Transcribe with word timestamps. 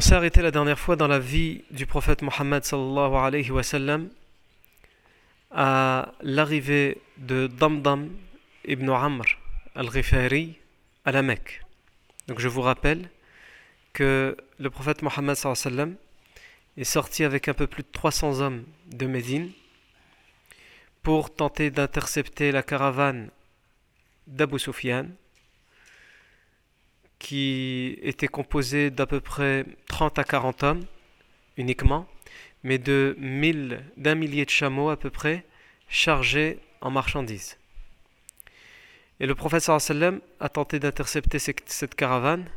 On 0.00 0.02
s'est 0.02 0.14
arrêté 0.14 0.40
la 0.40 0.50
dernière 0.50 0.78
fois 0.78 0.96
dans 0.96 1.08
la 1.08 1.18
vie 1.18 1.62
du 1.70 1.84
prophète 1.84 2.22
Mohammed 2.22 2.64
à 5.50 6.12
l'arrivée 6.22 7.02
de 7.18 7.46
Damdam 7.48 8.08
ibn 8.64 8.88
Amr 8.88 9.26
al-Ghifari 9.74 10.56
à 11.04 11.12
la 11.12 11.20
Mecque. 11.20 11.60
Donc 12.28 12.40
je 12.40 12.48
vous 12.48 12.62
rappelle 12.62 13.10
que 13.92 14.38
le 14.58 14.70
prophète 14.70 15.02
Mohammed 15.02 15.36
sallallahu 15.36 15.66
alayhi 15.66 15.90
wa 15.90 15.96
est 16.78 16.84
sorti 16.84 17.22
avec 17.22 17.48
un 17.48 17.54
peu 17.54 17.66
plus 17.66 17.82
de 17.82 17.90
300 17.92 18.40
hommes 18.40 18.64
de 18.86 19.04
Médine 19.04 19.50
pour 21.02 21.30
tenter 21.30 21.70
d'intercepter 21.70 22.52
la 22.52 22.62
caravane 22.62 23.28
d'Abu 24.26 24.58
Sufyan 24.58 25.08
qui 27.20 27.98
était 28.02 28.26
composée 28.26 28.90
d'à 28.90 29.06
peu 29.06 29.20
près 29.20 29.64
30 29.86 30.18
à 30.18 30.24
40 30.24 30.62
hommes 30.64 30.84
uniquement, 31.56 32.08
mais 32.64 32.78
d'un 32.78 33.14
millier 34.14 34.44
de 34.44 34.50
chameaux 34.50 34.88
à 34.88 34.96
peu 34.96 35.10
près 35.10 35.44
chargés 35.88 36.58
en 36.80 36.90
marchandises. 36.90 37.58
Et 39.20 39.26
le 39.26 39.34
prophète 39.34 39.62
sallam 39.62 40.20
a 40.40 40.48
tenté 40.48 40.78
d'intercepter 40.80 41.38
cette 41.38 41.94
caravane, 41.94 42.48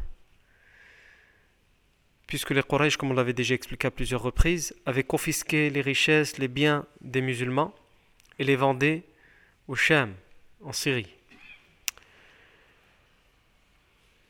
puisque 2.25 2.52
les 2.52 2.64
Quraysh, 2.64 2.95
comme 2.95 3.11
on 3.11 3.16
l'avait 3.16 3.34
déjà 3.34 3.53
expliqué 3.53 3.88
à 3.88 3.91
plusieurs 3.91 4.22
reprises, 4.22 4.73
avaient 4.85 5.03
confisqué 5.03 5.69
les 5.69 5.81
richesses, 5.81 6.38
les 6.38 6.47
biens 6.47 6.85
des 7.02 7.22
musulmans 7.22 7.75
et 8.40 8.46
les 8.46 8.56
vendaient 8.56 9.03
au 9.68 9.75
Sham, 9.75 10.13
en 10.63 10.72
Syrie. 10.72 11.13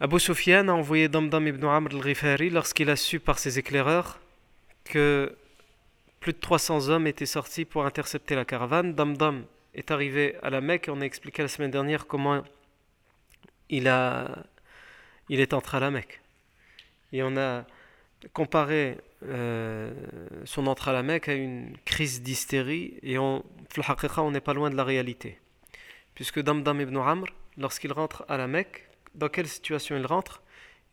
Abu 0.04 0.20
Sufyan 0.20 0.68
a 0.68 0.74
envoyé 0.74 1.08
Damdam 1.08 1.48
ibn 1.48 1.64
Amr 1.64 1.96
al-Ghifari 1.96 2.50
lorsqu'il 2.50 2.90
a 2.90 2.98
su 2.98 3.22
par 3.22 3.40
ses 3.40 3.58
éclaireurs 3.58 4.20
que 4.84 5.34
plus 6.20 6.34
de 6.34 6.40
300 6.40 6.90
hommes 6.90 7.08
étaient 7.08 7.26
sortis 7.26 7.64
pour 7.64 7.86
intercepter 7.86 8.36
la 8.36 8.44
caravane. 8.44 8.96
Damdam 8.96 9.46
est 9.74 9.92
arrivé 9.92 10.36
à 10.44 10.50
la 10.50 10.60
Mecque 10.60 10.90
et 10.90 10.92
on 10.92 11.00
a 11.00 11.06
expliqué 11.06 11.42
la 11.42 11.48
semaine 11.48 11.72
dernière 11.72 12.06
comment 12.06 12.44
il, 13.70 13.88
a, 13.88 14.44
il 15.30 15.40
est 15.40 15.54
entré 15.54 15.78
à 15.78 15.80
la 15.80 15.90
Mecque. 15.90 16.20
Et 17.14 17.24
on 17.24 17.38
a 17.38 17.64
comparé 18.34 18.98
euh, 19.26 19.94
son 20.44 20.68
entrée 20.68 20.92
à 20.92 20.96
la 20.96 21.04
Mecque 21.04 21.30
à 21.30 21.34
une 21.34 21.78
crise 21.86 22.22
d'hystérie 22.22 23.00
et 23.04 23.18
on, 23.18 23.42
on 24.18 24.32
n'est 24.32 24.42
pas 24.42 24.54
loin 24.54 24.70
de 24.70 24.76
la 24.76 24.84
réalité. 24.84 25.40
Puisque 26.14 26.42
Damdam 26.42 26.82
ibn 26.82 26.98
Amr, 26.98 27.28
lorsqu'il 27.58 27.94
rentre 27.94 28.26
à 28.28 28.36
la 28.36 28.48
Mecque, 28.48 28.90
dans 29.16 29.30
quelle 29.30 29.48
situation 29.48 29.96
il 29.96 30.06
rentre 30.06 30.42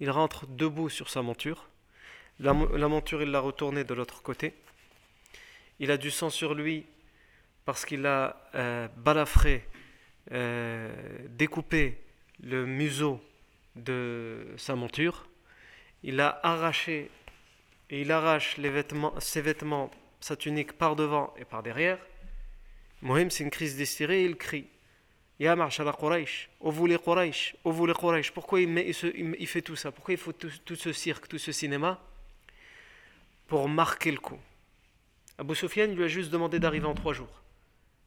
Il 0.00 0.10
rentre 0.10 0.47
debout 0.47 0.88
sur 0.88 1.08
sa 1.10 1.22
monture. 1.22 1.69
La, 2.38 2.54
monture, 2.54 3.22
il 3.22 3.31
l'a 3.31 3.41
retournée 3.41 3.84
de 3.84 3.92
l'autre 3.92 4.22
côté. 4.22 4.54
Il 5.78 5.91
a 5.91 5.98
du 5.98 6.10
sang 6.10 6.30
sur 6.30 6.54
lui 6.54 6.86
parce 7.66 7.84
qu'il 7.84 8.06
a 8.06 8.48
euh, 8.54 8.88
balafré, 8.97 9.69
euh, 10.32 10.91
découpé 11.28 11.98
le 12.42 12.64
museau 12.64 13.20
de 13.76 14.47
sa 14.56 14.75
monture. 14.75 15.28
Il 16.03 16.20
a 16.20 16.41
arraché 16.42 17.10
et 17.91 18.00
il 18.00 18.10
arrache 18.10 18.56
ses 19.19 19.42
vêtements, 19.42 19.91
sa 20.20 20.36
tunique 20.36 20.72
par 20.72 20.97
devant 20.97 21.34
et 21.36 21.44
par 21.44 21.62
derrière. 21.62 21.98
Mohim, 23.03 23.30
c'est 23.30 23.44
une 23.44 23.50
crise 23.50 23.76
d'hystérie 23.76 24.25
il 24.25 24.36
crie 24.36 24.66
Ya 25.40 25.56
Quraysh, 25.56 26.50
ô 26.60 26.70
vous 26.70 26.86
les 26.86 26.98
Quraysh, 26.98 27.56
ô 27.64 27.72
vous 27.72 27.86
les 27.86 27.94
Quraysh, 27.94 28.30
pourquoi 28.30 28.60
il, 28.60 28.78
il, 28.78 29.46
fait 29.46 29.62
tout 29.62 29.74
ça? 29.74 29.90
Pourquoi 29.90 30.12
il 30.12 30.18
faut 30.18 30.34
tout, 30.34 30.76
ce 30.76 30.92
cirque, 30.92 31.28
tout 31.28 31.38
ce 31.38 31.50
cinéma 31.50 31.98
Pour 33.48 33.66
marquer 33.66 34.12
le 34.12 34.18
coup? 34.18 34.38
Abu 35.38 35.54
Sufyan 35.54 35.86
lui 35.86 36.04
a 36.04 36.08
juste 36.08 36.30
demandé 36.30 36.58
d'arriver 36.58 36.84
en 36.84 36.94
trois 36.94 37.14
jours 37.14 37.40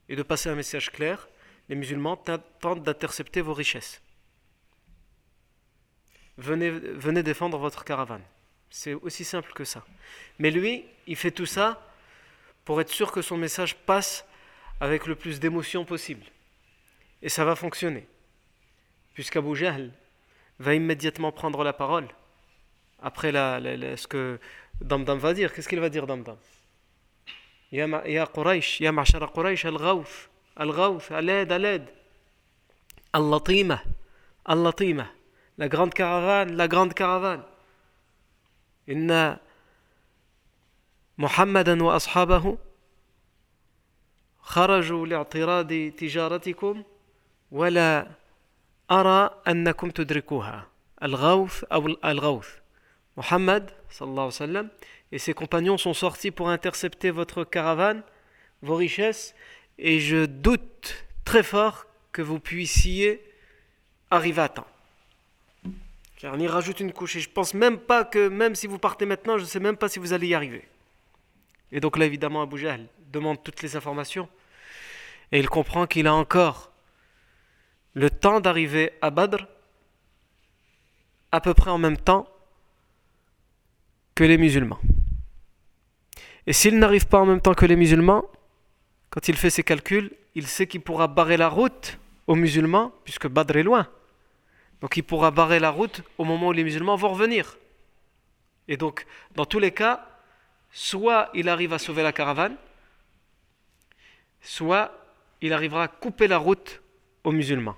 et 0.09 0.16
de 0.16 0.22
passer 0.22 0.49
un 0.49 0.53
message 0.53 0.91
clair 0.91 1.27
les 1.69 1.75
musulmans 1.75 2.17
tentent 2.17 2.83
d'intercepter 2.83 3.41
vos 3.41 3.55
richesses. 3.55 3.99
Venez 6.38 7.23
défendre 7.23 7.57
votre 7.57 7.83
caravane. 7.83 8.22
C'est 8.69 8.93
aussi 8.93 9.23
simple 9.23 9.53
que 9.53 9.63
ça. 9.63 9.83
Mais 10.38 10.51
lui, 10.51 10.85
il 11.07 11.16
fait 11.16 11.31
tout 11.31 11.47
ça 11.47 11.81
pour 12.63 12.79
être 12.79 12.91
sûr 12.91 13.11
que 13.11 13.23
son 13.23 13.38
message 13.38 13.75
passe 13.75 14.23
avec 14.79 15.07
le 15.07 15.16
plus 15.16 15.39
d'émotion 15.39 15.83
possible. 15.83 16.25
Et 17.22 17.28
ça 17.28 17.44
va 17.44 17.56
fonctionner. 17.56 18.06
Puisqu'Abu 19.14 19.56
Jahl 19.56 19.91
va 20.59 20.75
immédiatement 20.75 21.32
prendre 21.32 21.64
la 21.64 21.72
parole 21.72 22.09
après 23.00 23.32
la, 23.32 23.60
ce 23.97 24.06
que 24.06 24.38
Damdam 24.81 25.19
va 25.19 25.34
dire. 25.34 25.53
Qu'est-ce 25.53 25.69
qu'il 25.69 25.81
va 25.81 25.88
dire 25.88 26.06
Damdam 26.06 26.36
Ya 27.72 28.26
Quraysh, 28.26 28.81
Ya 28.81 28.92
Ma'shara 28.92 29.28
Quraysh, 29.28 29.64
Al-Ghawf, 29.64 30.31
Al-Ghawf, 30.56 31.10
à 31.12 31.20
l'aide, 31.20 31.53
à 31.53 31.59
l'aide. 31.59 31.88
Al-Latima, 33.12 33.82
Al-Latima, 34.44 35.06
la 35.56 35.69
grande 35.69 35.94
caravane, 35.94 36.54
la 36.54 36.69
grande 36.69 36.94
caravane. 36.94 37.42
إن 38.88 39.36
محمدا 41.19 41.82
وأصحابه 41.82 42.59
خرجوا 44.41 45.06
لاعتراض 45.06 45.72
تجارتكم 45.98 46.82
ولا 47.53 48.09
أرى 48.91 49.30
أنكم 49.48 49.91
تدركوها 49.91 50.66
الغوث 51.03 51.65
أو 51.65 51.86
الغوث 52.04 52.48
Mohammed 53.18 53.65
sallallahu 53.91 54.12
alayhi 54.12 54.27
wa 54.27 54.47
sallam 54.47 54.68
et 55.10 55.18
ses 55.18 55.34
compagnons 55.34 55.77
sont 55.77 55.92
sortis 55.92 56.30
pour 56.30 56.50
intercepter 56.50 57.10
votre 57.10 57.42
caravane, 57.42 58.03
vos 58.62 58.77
richesses, 58.77 59.34
et 59.77 59.98
je 59.98 60.24
doute 60.24 61.04
très 61.24 61.42
fort 61.42 61.86
que 62.12 62.22
vous 62.22 62.39
puissiez 62.39 63.21
arriver 64.12 64.42
à 64.42 64.48
temps. 64.48 64.68
Car 66.18 66.34
on 66.34 66.39
y 66.39 66.47
rajoute 66.47 66.78
une 66.78 66.92
couche 66.92 67.16
et 67.16 67.21
je 67.21 67.28
pense 67.28 67.54
même 67.54 67.78
pas 67.78 68.04
que, 68.04 68.28
même 68.28 68.54
si 68.54 68.68
vous 68.68 68.78
partez 68.78 69.04
maintenant, 69.04 69.36
je 69.36 69.42
ne 69.42 69.48
sais 69.48 69.60
même 69.60 69.77
pas 69.77 69.89
si 69.89 69.98
vous 69.98 70.12
allez 70.12 70.28
y 70.28 70.34
arriver. 70.34 70.66
Et 71.72 71.80
donc 71.80 71.97
là, 71.98 72.04
évidemment, 72.04 72.42
Abu 72.42 72.59
Jahl 72.59 72.86
demande 73.12 73.42
toutes 73.42 73.62
les 73.62 73.74
informations 73.74 74.28
et 75.33 75.41
il 75.41 75.48
comprend 75.48 75.89
qu'il 75.89 76.06
a 76.06 76.15
encore 76.15 76.71
le 77.93 78.09
temps 78.09 78.40
d'arriver 78.40 78.91
à 79.01 79.09
Badr 79.09 79.45
à 81.31 81.41
peu 81.41 81.53
près 81.53 81.72
en 81.72 81.78
même 81.78 81.97
temps 81.97 82.28
que 84.16 84.23
les 84.23 84.37
musulmans. 84.37 84.79
Et 86.45 86.53
s'il 86.53 86.78
n'arrive 86.78 87.07
pas 87.07 87.19
en 87.19 87.25
même 87.25 87.41
temps 87.41 87.53
que 87.53 87.66
les 87.66 87.75
musulmans, 87.75 88.25
quand 89.09 89.28
il 89.28 89.35
fait 89.35 89.49
ses 89.49 89.63
calculs, 89.63 90.11
il 90.35 90.47
sait 90.47 90.67
qu'il 90.67 90.81
pourra 90.81 91.07
barrer 91.07 91.37
la 91.37 91.47
route 91.47 91.97
aux 92.28 92.35
musulmans, 92.35 92.91
puisque 93.03 93.28
Badr 93.28 93.57
est 93.57 93.63
loin. 93.63 93.87
Donc 94.81 94.97
il 94.97 95.03
pourra 95.03 95.31
barrer 95.31 95.59
la 95.59 95.69
route 95.69 96.01
au 96.17 96.25
moment 96.25 96.49
où 96.49 96.51
les 96.51 96.63
musulmans 96.63 96.96
vont 96.96 97.09
revenir. 97.09 97.57
Et 98.67 98.78
donc, 98.78 99.05
dans 99.35 99.46
tous 99.46 99.59
les 99.59 99.72
cas, 99.72 100.07
soit 100.72 101.29
il 101.34 101.49
arrive 101.49 101.73
à 101.73 101.79
sauver 101.79 102.03
la 102.03 102.11
caravane, 102.11 102.55
soit 104.41 104.91
il 105.41 105.53
arrivera 105.53 105.84
à 105.84 105.87
couper 105.87 106.28
la 106.28 106.37
route 106.37 106.81
aux 107.23 107.31
musulmans 107.31 107.78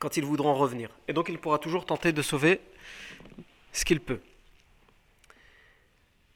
quand 0.00 0.16
ils 0.16 0.24
voudront 0.24 0.54
revenir. 0.54 0.90
Et 1.06 1.12
donc 1.12 1.28
il 1.28 1.38
pourra 1.38 1.58
toujours 1.58 1.86
tenter 1.86 2.12
de 2.12 2.22
sauver 2.22 2.60
ce 3.72 3.84
qu'il 3.84 4.00
peut. 4.00 4.20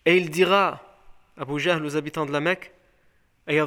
Et 0.06 0.16
il 0.16 0.30
dira, 0.30 0.80
Abu 1.36 1.58
Jahl 1.58 1.84
aux 1.84 1.96
habitants 1.96 2.26
de 2.26 2.32
la 2.32 2.40
Mecque, 2.40 2.70
Est-ce 3.46 3.66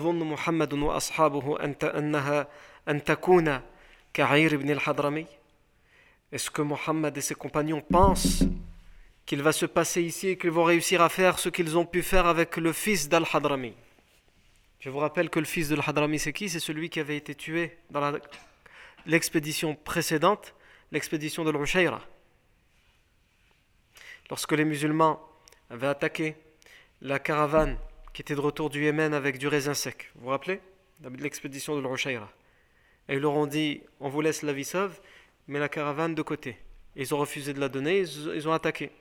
que 6.51 6.61
Mohammed 6.61 7.17
et 7.17 7.21
ses 7.21 7.35
compagnons 7.35 7.81
pensent 7.81 8.43
qu'il 9.25 9.41
va 9.41 9.51
se 9.51 9.65
passer 9.65 10.01
ici 10.01 10.29
et 10.29 10.37
qu'ils 10.37 10.51
vont 10.51 10.63
réussir 10.63 11.01
à 11.01 11.09
faire 11.09 11.39
ce 11.39 11.49
qu'ils 11.49 11.77
ont 11.77 11.85
pu 11.85 12.03
faire 12.03 12.27
avec 12.27 12.57
le 12.57 12.71
fils 12.71 13.09
d'Al-Hadrami? 13.09 13.73
Je 14.79 14.91
vous 14.91 14.99
rappelle 14.99 15.29
que 15.29 15.39
le 15.39 15.45
fils 15.45 15.69
de 15.69 15.75
Al-Hadrami 15.75 16.19
c'est 16.19 16.33
qui? 16.33 16.49
C'est 16.49 16.59
celui 16.59 16.89
qui 16.89 16.99
avait 16.99 17.17
été 17.17 17.33
tué 17.33 17.77
dans 17.89 18.13
l'expédition 19.07 19.73
précédente, 19.73 20.53
l'expédition 20.91 21.43
de 21.43 21.51
l'Ushayra. 21.51 22.01
Lorsque 24.29 24.51
les 24.51 24.65
musulmans 24.65 25.25
avaient 25.69 25.87
attaqué 25.87 26.35
la 27.01 27.17
caravane 27.17 27.77
qui 28.13 28.21
était 28.21 28.35
de 28.35 28.41
retour 28.41 28.69
du 28.69 28.83
Yémen 28.83 29.13
avec 29.13 29.37
du 29.37 29.47
raisin 29.47 29.73
sec, 29.73 30.11
vous 30.15 30.25
vous 30.25 30.29
rappelez 30.29 30.61
L'expédition 31.19 31.79
de 31.79 31.87
l'Ushayra. 31.87 32.29
Et 33.07 33.13
ils 33.13 33.19
leur 33.19 33.33
ont 33.33 33.47
dit 33.47 33.81
on 33.99 34.09
vous 34.09 34.21
laisse 34.21 34.41
la 34.41 34.51
vie 34.51 34.65
sauve, 34.65 34.99
mais 35.47 35.59
la 35.59 35.69
caravane 35.69 36.13
de 36.13 36.21
côté. 36.21 36.57
Ils 36.95 37.13
ont 37.13 37.19
refusé 37.19 37.53
de 37.53 37.59
la 37.59 37.69
donner, 37.69 37.99
ils 37.99 38.47
ont 38.47 38.53
attaqué. 38.53 38.91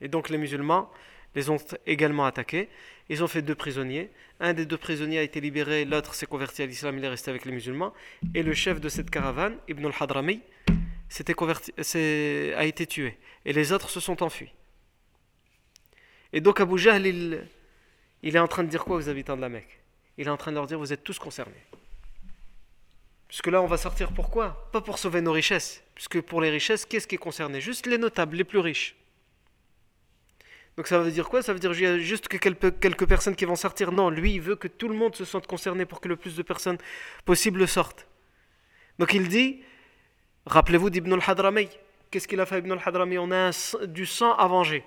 Et 0.00 0.08
donc 0.08 0.28
les 0.28 0.38
musulmans 0.38 0.90
les 1.34 1.50
ont 1.50 1.58
également 1.86 2.26
attaqués. 2.26 2.68
Ils 3.08 3.22
ont 3.22 3.28
fait 3.28 3.42
deux 3.42 3.54
prisonniers. 3.54 4.10
Un 4.40 4.54
des 4.54 4.66
deux 4.66 4.78
prisonniers 4.78 5.18
a 5.18 5.22
été 5.22 5.40
libéré, 5.40 5.84
l'autre 5.84 6.14
s'est 6.14 6.26
converti 6.26 6.62
à 6.62 6.66
l'islam, 6.66 6.98
il 6.98 7.04
est 7.04 7.08
resté 7.08 7.30
avec 7.30 7.44
les 7.44 7.52
musulmans. 7.52 7.92
Et 8.34 8.42
le 8.42 8.54
chef 8.54 8.80
de 8.80 8.88
cette 8.88 9.10
caravane, 9.10 9.56
Ibn 9.68 9.86
al-Hadrami, 9.86 10.40
a 10.66 12.64
été 12.64 12.86
tué. 12.86 13.18
Et 13.44 13.52
les 13.52 13.72
autres 13.72 13.90
se 13.90 14.00
sont 14.00 14.22
enfuis. 14.22 14.52
Et 16.32 16.40
donc 16.40 16.60
Abu 16.60 16.78
Jahl, 16.78 17.06
il, 17.06 17.46
il 18.22 18.34
est 18.34 18.40
en 18.40 18.48
train 18.48 18.64
de 18.64 18.68
dire 18.68 18.84
quoi 18.84 18.96
aux 18.96 19.08
habitants 19.08 19.36
de 19.36 19.42
la 19.42 19.48
Mecque? 19.48 19.80
Il 20.18 20.26
est 20.26 20.30
en 20.30 20.36
train 20.36 20.50
de 20.50 20.56
leur 20.56 20.66
dire, 20.66 20.78
vous 20.78 20.92
êtes 20.92 21.04
tous 21.04 21.18
concernés. 21.18 21.64
Puisque 23.28 23.48
là, 23.48 23.60
on 23.62 23.66
va 23.66 23.76
sortir 23.76 24.12
pourquoi? 24.12 24.68
Pas 24.72 24.80
pour 24.80 24.98
sauver 24.98 25.20
nos 25.20 25.32
richesses. 25.32 25.82
Puisque 25.94 26.20
pour 26.20 26.40
les 26.40 26.50
richesses, 26.50 26.86
qu'est-ce 26.86 27.06
qui 27.06 27.16
est 27.16 27.18
concerné? 27.18 27.60
Juste 27.60 27.86
les 27.86 27.98
notables, 27.98 28.36
les 28.36 28.44
plus 28.44 28.60
riches. 28.60 28.96
Donc 30.76 30.88
ça 30.88 30.98
veut 30.98 31.10
dire 31.10 31.28
quoi? 31.28 31.42
Ça 31.42 31.52
veut 31.52 31.60
dire 31.60 31.72
juste 31.72 32.28
que 32.28 32.36
quelques, 32.36 33.06
personnes 33.06 33.36
qui 33.36 33.44
vont 33.44 33.56
sortir? 33.56 33.92
Non, 33.92 34.10
lui, 34.10 34.34
il 34.34 34.40
veut 34.40 34.56
que 34.56 34.68
tout 34.68 34.88
le 34.88 34.94
monde 34.94 35.14
se 35.14 35.24
sente 35.24 35.46
concerné 35.46 35.84
pour 35.86 36.00
que 36.00 36.08
le 36.08 36.16
plus 36.16 36.36
de 36.36 36.42
personnes 36.42 36.78
possible 37.24 37.66
sortent. 37.68 38.06
Donc 38.98 39.14
il 39.14 39.28
dit, 39.28 39.62
rappelez-vous 40.46 40.90
d'Ibn 40.90 41.12
al-Hadrami. 41.12 41.68
Qu'est-ce 42.10 42.28
qu'il 42.28 42.40
a 42.40 42.46
fait 42.46 42.58
Ibn 42.58 42.72
al-Hadrami 42.72 43.18
On 43.18 43.30
a 43.30 43.50
du 43.86 44.06
sang 44.06 44.34
à 44.34 44.46
venger. 44.46 44.84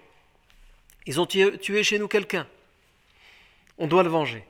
Ils 1.06 1.22
ont 1.22 1.26
tué, 1.26 1.84
chez 1.84 2.00
nous 2.00 2.08
quelqu'un. 2.10 2.48
On 3.78 3.88
doit 3.88 4.04
le 4.04 4.10
venger. 4.10 4.46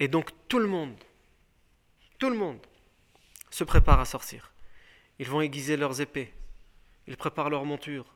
Et 0.00 0.08
donc 0.08 0.30
tout 0.48 0.58
le 0.58 0.66
monde, 0.66 0.94
tout 2.18 2.30
le 2.30 2.36
monde 2.36 2.58
se 3.50 3.62
prépare 3.64 4.00
à 4.00 4.04
sortir. 4.04 4.52
Ils 5.18 5.28
vont 5.28 5.42
aiguiser 5.42 5.76
leurs 5.76 6.00
épées. 6.00 6.32
Ils 7.06 7.16
préparent 7.16 7.50
leur 7.50 7.64
monture 7.64 8.13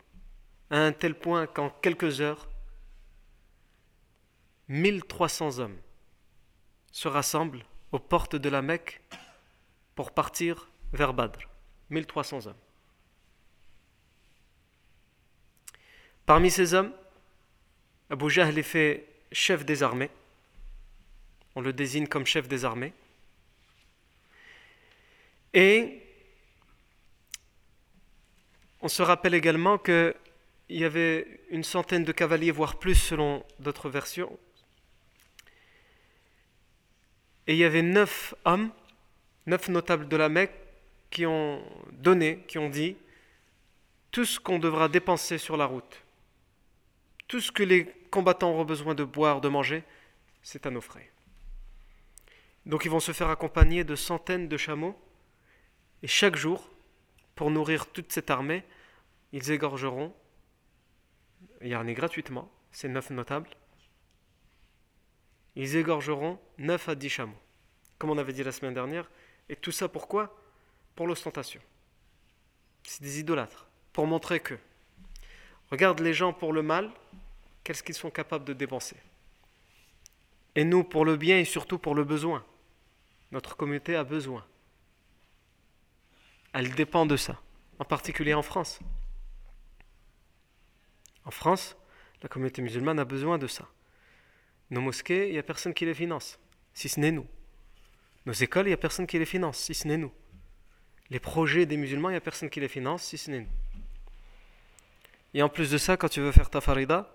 à 0.70 0.78
un 0.78 0.92
tel 0.92 1.14
point 1.14 1.46
qu'en 1.46 1.70
quelques 1.70 2.20
heures, 2.20 2.48
1300 4.68 5.58
hommes 5.58 5.78
se 6.92 7.08
rassemblent 7.08 7.64
aux 7.92 7.98
portes 7.98 8.36
de 8.36 8.48
la 8.48 8.60
Mecque 8.62 9.00
pour 9.94 10.12
partir 10.12 10.68
vers 10.92 11.14
Badr. 11.14 11.38
1300 11.90 12.46
hommes. 12.46 12.54
Parmi 16.26 16.50
ces 16.50 16.74
hommes, 16.74 16.92
Abu 18.10 18.28
Jahl 18.28 18.58
est 18.58 18.62
fait 18.62 19.08
chef 19.32 19.64
des 19.64 19.82
armées. 19.82 20.10
On 21.54 21.62
le 21.62 21.72
désigne 21.72 22.06
comme 22.06 22.26
chef 22.26 22.48
des 22.48 22.64
armées. 22.64 22.92
Et 25.54 26.02
on 28.80 28.88
se 28.88 29.02
rappelle 29.02 29.34
également 29.34 29.78
que 29.78 30.14
il 30.68 30.78
y 30.78 30.84
avait 30.84 31.40
une 31.50 31.64
centaine 31.64 32.04
de 32.04 32.12
cavaliers, 32.12 32.50
voire 32.50 32.78
plus 32.78 32.94
selon 32.94 33.44
d'autres 33.58 33.88
versions. 33.88 34.38
Et 37.46 37.54
il 37.54 37.58
y 37.58 37.64
avait 37.64 37.82
neuf 37.82 38.34
hommes, 38.44 38.70
neuf 39.46 39.68
notables 39.68 40.08
de 40.08 40.16
la 40.16 40.28
Mecque, 40.28 40.52
qui 41.10 41.24
ont 41.24 41.64
donné, 41.92 42.44
qui 42.46 42.58
ont 42.58 42.68
dit, 42.68 42.96
tout 44.10 44.26
ce 44.26 44.38
qu'on 44.38 44.58
devra 44.58 44.88
dépenser 44.88 45.38
sur 45.38 45.56
la 45.56 45.64
route, 45.64 46.02
tout 47.26 47.40
ce 47.40 47.50
que 47.50 47.62
les 47.62 47.86
combattants 48.10 48.50
auront 48.50 48.64
besoin 48.64 48.94
de 48.94 49.04
boire, 49.04 49.40
de 49.40 49.48
manger, 49.48 49.84
c'est 50.42 50.66
à 50.66 50.70
nos 50.70 50.82
frais. 50.82 51.10
Donc 52.66 52.84
ils 52.84 52.90
vont 52.90 53.00
se 53.00 53.12
faire 53.12 53.30
accompagner 53.30 53.84
de 53.84 53.96
centaines 53.96 54.48
de 54.48 54.56
chameaux, 54.58 54.98
et 56.02 56.06
chaque 56.06 56.36
jour, 56.36 56.70
pour 57.34 57.50
nourrir 57.50 57.86
toute 57.86 58.12
cette 58.12 58.30
armée, 58.30 58.64
ils 59.32 59.50
égorgeront 59.50 60.14
Yarni 61.60 61.94
gratuitement, 61.94 62.50
ces 62.70 62.88
neuf 62.88 63.10
notables, 63.10 63.50
ils 65.56 65.76
égorgeront 65.76 66.38
neuf 66.58 66.88
à 66.88 66.94
dix 66.94 67.08
chameaux, 67.08 67.38
comme 67.98 68.10
on 68.10 68.18
avait 68.18 68.32
dit 68.32 68.44
la 68.44 68.52
semaine 68.52 68.74
dernière. 68.74 69.10
Et 69.48 69.56
tout 69.56 69.72
ça 69.72 69.88
pourquoi? 69.88 70.36
Pour 70.94 71.06
l'ostentation. 71.06 71.60
C'est 72.84 73.02
des 73.02 73.18
idolâtres, 73.18 73.66
pour 73.92 74.06
montrer 74.06 74.40
que, 74.40 74.54
regarde 75.70 76.00
les 76.00 76.14
gens 76.14 76.32
pour 76.32 76.52
le 76.52 76.62
mal, 76.62 76.90
qu'est-ce 77.64 77.82
qu'ils 77.82 77.94
sont 77.94 78.10
capables 78.10 78.44
de 78.44 78.52
dépenser? 78.52 78.96
Et 80.54 80.64
nous 80.64 80.84
pour 80.84 81.04
le 81.04 81.16
bien 81.16 81.38
et 81.38 81.44
surtout 81.44 81.78
pour 81.78 81.94
le 81.94 82.04
besoin. 82.04 82.44
Notre 83.32 83.56
communauté 83.56 83.96
a 83.96 84.04
besoin. 84.04 84.44
Elle 86.52 86.74
dépend 86.74 87.04
de 87.04 87.16
ça, 87.16 87.40
en 87.78 87.84
particulier 87.84 88.34
en 88.34 88.42
France. 88.42 88.80
En 91.28 91.30
France, 91.30 91.76
la 92.22 92.28
communauté 92.30 92.62
musulmane 92.62 92.98
a 92.98 93.04
besoin 93.04 93.36
de 93.36 93.46
ça. 93.46 93.68
Nos 94.70 94.80
mosquées, 94.80 95.28
il 95.28 95.32
n'y 95.32 95.38
a 95.38 95.42
personne 95.42 95.74
qui 95.74 95.84
les 95.84 95.92
finance, 95.92 96.38
si 96.72 96.88
ce 96.88 96.98
n'est 96.98 97.12
nous. 97.12 97.26
Nos 98.24 98.32
écoles, 98.32 98.64
il 98.64 98.70
n'y 98.70 98.74
a 98.74 98.78
personne 98.78 99.06
qui 99.06 99.18
les 99.18 99.26
finance, 99.26 99.58
si 99.58 99.74
ce 99.74 99.86
n'est 99.86 99.98
nous. 99.98 100.10
Les 101.10 101.20
projets 101.20 101.66
des 101.66 101.76
musulmans, 101.76 102.08
il 102.08 102.12
n'y 102.12 102.16
a 102.16 102.22
personne 102.22 102.48
qui 102.48 102.60
les 102.60 102.68
finance, 102.68 103.02
si 103.02 103.18
ce 103.18 103.30
n'est 103.30 103.40
nous. 103.40 103.48
Et 105.34 105.42
en 105.42 105.50
plus 105.50 105.70
de 105.70 105.76
ça, 105.76 105.98
quand 105.98 106.08
tu 106.08 106.20
veux 106.20 106.32
faire 106.32 106.48
ta 106.48 106.62
farida, 106.62 107.14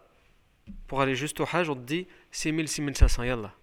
pour 0.85 1.01
aller 1.01 1.15
juste 1.15 1.39
au 1.39 1.47
Hajj, 1.51 1.69
on 1.69 1.75
te 1.75 1.81
dit 1.81 2.07
6000, 2.29 2.67
6500, 2.67 3.23
yallah. 3.23 3.55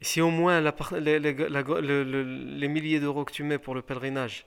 Et 0.00 0.04
si 0.04 0.22
au 0.22 0.30
moins 0.30 0.62
les 0.62 2.68
milliers 2.68 2.98
d'euros 2.98 3.26
que 3.26 3.32
tu 3.32 3.42
mets 3.42 3.58
pour 3.58 3.74
le 3.74 3.82
pèlerinage, 3.82 4.46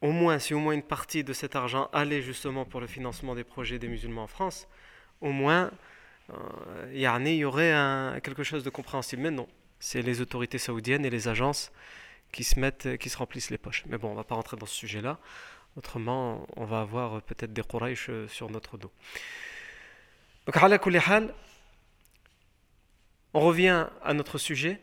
au 0.00 0.12
moins, 0.12 0.38
si 0.38 0.54
au 0.54 0.58
moins 0.58 0.72
une 0.72 0.82
partie 0.82 1.24
de 1.24 1.32
cet 1.32 1.56
argent 1.56 1.88
allait 1.92 2.22
justement 2.22 2.64
pour 2.64 2.80
le 2.80 2.86
financement 2.86 3.34
des 3.34 3.44
projets 3.44 3.78
des 3.78 3.88
musulmans 3.88 4.24
en 4.24 4.26
France, 4.26 4.66
au 5.20 5.30
moins, 5.30 5.70
euh, 6.30 6.90
il 6.92 7.00
y 7.00 7.44
aurait 7.44 8.20
quelque 8.22 8.42
chose 8.42 8.64
de 8.64 8.70
compréhensible. 8.70 9.22
Mais 9.22 9.30
non, 9.30 9.48
c'est 9.78 10.02
les 10.02 10.20
autorités 10.20 10.58
saoudiennes 10.58 11.04
et 11.04 11.10
les 11.10 11.28
agences 11.28 11.72
qui 12.32 12.44
se 12.44 12.58
mettent, 12.58 12.96
qui 12.98 13.08
se 13.08 13.18
remplissent 13.18 13.50
les 13.50 13.58
poches. 13.58 13.84
Mais 13.86 13.98
bon, 13.98 14.08
on 14.08 14.12
ne 14.12 14.16
va 14.16 14.24
pas 14.24 14.34
rentrer 14.34 14.56
dans 14.56 14.66
ce 14.66 14.74
sujet-là. 14.74 15.18
Autrement, 15.76 16.46
on 16.56 16.64
va 16.64 16.80
avoir 16.80 17.22
peut-être 17.22 17.52
des 17.52 17.62
Quraysh 17.62 18.08
euh, 18.08 18.26
sur 18.28 18.50
notre 18.50 18.78
dos. 18.78 18.90
Donc, 20.46 20.56
on 23.32 23.40
revient 23.40 23.86
à 24.02 24.14
notre 24.14 24.38
sujet. 24.38 24.80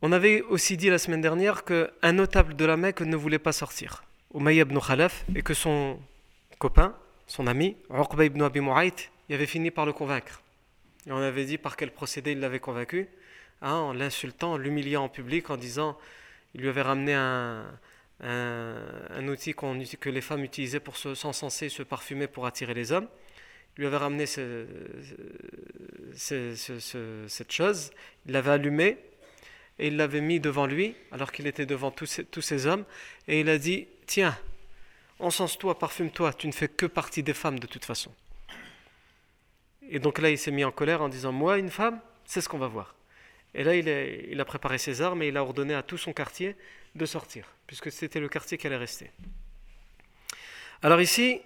On 0.00 0.12
avait 0.12 0.42
aussi 0.42 0.76
dit 0.76 0.90
la 0.90 0.98
semaine 0.98 1.20
dernière 1.20 1.64
qu'un 1.64 2.12
notable 2.12 2.54
de 2.54 2.64
la 2.64 2.76
Mecque 2.76 3.00
ne 3.00 3.16
voulait 3.16 3.40
pas 3.40 3.50
sortir, 3.50 4.04
Umayya 4.32 4.62
ibn 4.62 4.78
Khalaf, 4.78 5.24
et 5.34 5.42
que 5.42 5.54
son 5.54 5.98
copain, 6.60 6.94
son 7.26 7.48
ami, 7.48 7.76
Uqba 7.90 8.26
ibn 8.26 8.42
Abi 8.42 8.60
il 9.28 9.34
avait 9.34 9.46
fini 9.46 9.72
par 9.72 9.86
le 9.86 9.92
convaincre. 9.92 10.40
Et 11.08 11.10
on 11.10 11.18
avait 11.18 11.44
dit 11.44 11.58
par 11.58 11.76
quel 11.76 11.90
procédé 11.90 12.30
il 12.32 12.38
l'avait 12.38 12.60
convaincu, 12.60 13.08
hein, 13.60 13.74
en 13.74 13.92
l'insultant, 13.92 14.52
en 14.52 14.56
l'humiliant 14.56 15.02
en 15.02 15.08
public, 15.08 15.50
en 15.50 15.56
disant 15.56 15.98
il 16.54 16.60
lui 16.60 16.68
avait 16.68 16.82
ramené 16.82 17.14
un, 17.14 17.64
outil 19.26 19.52
que 19.52 20.10
les 20.10 20.20
femmes 20.20 20.44
utilisaient 20.44 20.78
pour 20.78 20.96
s'encenser, 20.96 21.68
se 21.68 21.82
parfumer 21.82 22.28
pour 22.28 22.46
attirer 22.46 22.72
les 22.72 22.92
hommes. 22.92 23.08
lui 23.76 23.86
avait 23.86 23.96
ramené 23.96 24.26
cette 24.26 24.52
chose, 27.50 27.90
il 28.26 28.32
l'avait 28.32 28.52
allumé 28.52 28.98
et 29.78 29.88
il 29.88 29.96
l'avait 29.96 30.20
mis 30.20 30.40
devant 30.40 30.66
lui 30.66 30.94
alors 31.12 31.32
qu'il 31.32 31.46
était 31.46 31.66
devant 31.66 31.90
tous 31.90 32.06
ces, 32.06 32.66
hommes 32.66 32.84
et 33.26 33.40
il 33.40 33.48
a 33.48 33.58
dit 33.58 33.86
Tiens, 34.06 34.36
encense-toi, 35.18 35.78
parfume-toi, 35.78 36.32
tu 36.34 36.46
ne 36.46 36.52
fais 36.52 36.68
que 36.68 36.86
partie 36.86 37.22
des 37.22 37.34
femmes 37.34 37.58
de 37.58 37.66
toute 37.66 37.84
façon. 37.84 38.12
Et 39.90 39.98
donc 39.98 40.18
là, 40.18 40.30
il 40.30 40.38
s'est 40.38 40.50
mis 40.50 40.64
en 40.64 40.72
colère 40.72 41.02
en 41.02 41.08
disant 41.08 41.32
Moi, 41.32 41.58
une 41.58 41.70
femme, 41.70 42.00
c'est 42.24 42.40
ce 42.40 42.48
qu'on 42.48 42.58
va 42.58 42.68
voir. 42.68 42.94
Et 43.54 43.64
là, 43.64 43.74
il, 43.74 43.88
il, 43.88 44.40
a 44.40 44.44
préparé 44.44 44.78
ses 44.78 45.00
armes 45.00 45.22
et 45.22 45.28
il 45.28 45.36
a 45.36 45.42
ordonné 45.42 45.74
à 45.74 45.82
tout 45.82 45.96
son 45.96 46.12
quartier 46.12 46.56
de 46.94 47.06
sortir, 47.06 47.46
puisque 47.66 47.90
c'était 47.90 48.20
le 48.20 48.28
quartier 48.28 48.58
qui 48.58 48.66
allait 48.66 48.76
rester. 48.76 49.10
Alors 50.82 51.00
ici, 51.00 51.40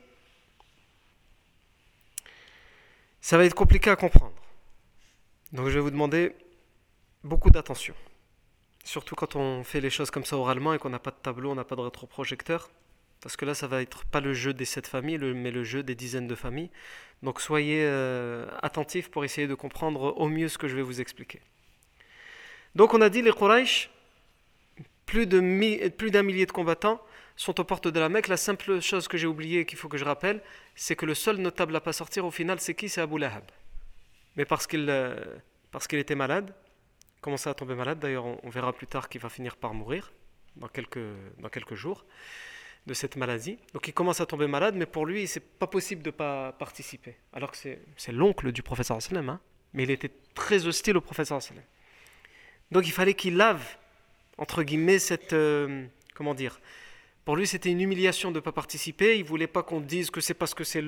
ça 3.20 3.38
va 3.38 3.44
être 3.44 3.54
compliqué 3.54 3.88
à 3.88 3.96
comprendre. 3.96 4.34
Donc 5.52 5.68
je 5.68 5.74
vais 5.74 5.80
vous 5.80 5.90
demander 5.90 6.34
beaucoup 7.22 7.50
d'attention. 7.50 7.94
Surtout 8.84 9.14
quand 9.14 9.36
on 9.36 9.64
fait 9.64 9.80
les 9.80 9.90
choses 9.90 10.10
comme 10.10 10.24
ça 10.24 10.36
oralement 10.36 10.74
et 10.74 10.78
qu'on 10.78 10.90
n'a 10.90 10.98
pas 10.98 11.10
de 11.10 11.16
tableau, 11.22 11.50
on 11.50 11.54
n'a 11.54 11.64
pas 11.64 11.76
de 11.76 11.80
rétroprojecteur. 11.82 12.70
Parce 13.20 13.36
que 13.36 13.44
là, 13.44 13.54
ça 13.54 13.68
va 13.68 13.80
être 13.80 14.04
pas 14.06 14.20
le 14.20 14.34
jeu 14.34 14.52
des 14.52 14.64
sept 14.64 14.88
familles, 14.88 15.18
mais 15.18 15.52
le 15.52 15.62
jeu 15.62 15.84
des 15.84 15.94
dizaines 15.94 16.26
de 16.26 16.34
familles. 16.34 16.70
Donc 17.22 17.40
soyez 17.40 17.84
euh, 17.84 18.48
attentifs 18.62 19.10
pour 19.10 19.24
essayer 19.24 19.46
de 19.46 19.54
comprendre 19.54 20.14
au 20.18 20.28
mieux 20.28 20.48
ce 20.48 20.58
que 20.58 20.66
je 20.66 20.74
vais 20.74 20.82
vous 20.82 21.00
expliquer. 21.00 21.40
Donc 22.74 22.94
on 22.94 23.00
a 23.00 23.08
dit 23.08 23.22
les 23.22 23.32
Quraysh, 23.32 23.90
plus 25.06 25.26
d'un 25.26 25.42
millier 25.42 26.46
de 26.46 26.52
combattants 26.52 27.00
sont 27.36 27.60
aux 27.60 27.64
portes 27.64 27.88
de 27.88 28.00
la 28.00 28.08
Mecque. 28.08 28.28
La 28.28 28.36
simple 28.36 28.80
chose 28.80 29.06
que 29.06 29.16
j'ai 29.16 29.28
oubliée 29.28 29.60
et 29.60 29.66
qu'il 29.66 29.78
faut 29.78 29.88
que 29.88 29.98
je 29.98 30.04
rappelle, 30.04 30.42
c'est 30.74 30.96
que 30.96 31.06
le 31.06 31.14
seul 31.14 31.36
notable 31.36 31.76
à 31.76 31.80
pas 31.80 31.92
sortir 31.92 32.24
au 32.24 32.30
final, 32.30 32.58
c'est 32.60 32.74
qui? 32.74 32.88
C'est 32.88 33.00
Abu 33.00 33.18
Lahab. 33.18 33.44
Mais 34.36 34.44
parce 34.44 34.66
qu'il 34.66 34.86
euh, 34.88 35.14
parce 35.70 35.86
qu'il 35.86 35.98
était 35.98 36.14
malade, 36.14 36.52
commençait 37.22 37.48
à 37.48 37.54
tomber 37.54 37.74
malade? 37.74 37.98
D'ailleurs, 37.98 38.26
on, 38.26 38.50
verra 38.50 38.74
plus 38.74 38.86
tard 38.86 39.08
qu'il 39.08 39.20
va 39.22 39.30
finir 39.30 39.56
par 39.56 39.72
mourir 39.72 40.12
dans 40.56 40.68
quelques, 40.68 40.98
dans 41.38 41.48
quelques 41.48 41.74
jours 41.74 42.04
de 42.86 42.92
cette 42.92 43.16
maladie. 43.16 43.58
Donc 43.72 43.88
il 43.88 43.94
commence 43.94 44.20
à 44.20 44.26
tomber 44.26 44.46
malade, 44.46 44.74
mais 44.76 44.84
pour 44.84 45.06
lui, 45.06 45.26
c'est 45.26 45.40
pas 45.40 45.66
possible 45.66 46.02
de 46.02 46.10
pas 46.10 46.52
participer. 46.52 47.16
Alors 47.32 47.52
que 47.52 47.56
c'est 47.56 48.12
l'oncle 48.12 48.52
du 48.52 48.62
professeur 48.62 49.00
sallam, 49.00 49.30
hein, 49.30 49.40
mais 49.72 49.84
il 49.84 49.90
était 49.90 50.10
très 50.34 50.66
hostile 50.66 50.98
au 50.98 51.00
professeur 51.00 51.40
sallam. 51.40 51.64
Donc 52.70 52.86
il 52.86 52.92
fallait 52.92 53.14
qu'il 53.14 53.36
lave, 53.36 53.64
entre 54.36 54.62
guillemets, 54.62 54.98
cette... 54.98 55.32
Euh, 55.32 55.86
comment 56.14 56.34
dire 56.34 56.60
pour 57.24 57.36
lui, 57.36 57.46
c'était 57.46 57.70
une 57.70 57.80
humiliation 57.80 58.30
de 58.30 58.36
ne 58.36 58.40
pas 58.40 58.50
participer. 58.50 59.16
Il 59.16 59.24
voulait 59.24 59.46
pas 59.46 59.62
qu'on 59.62 59.80
dise 59.80 60.10
que 60.10 60.20
c'est 60.20 60.34
parce 60.34 60.54
que 60.54 60.64
c'est 60.64 60.82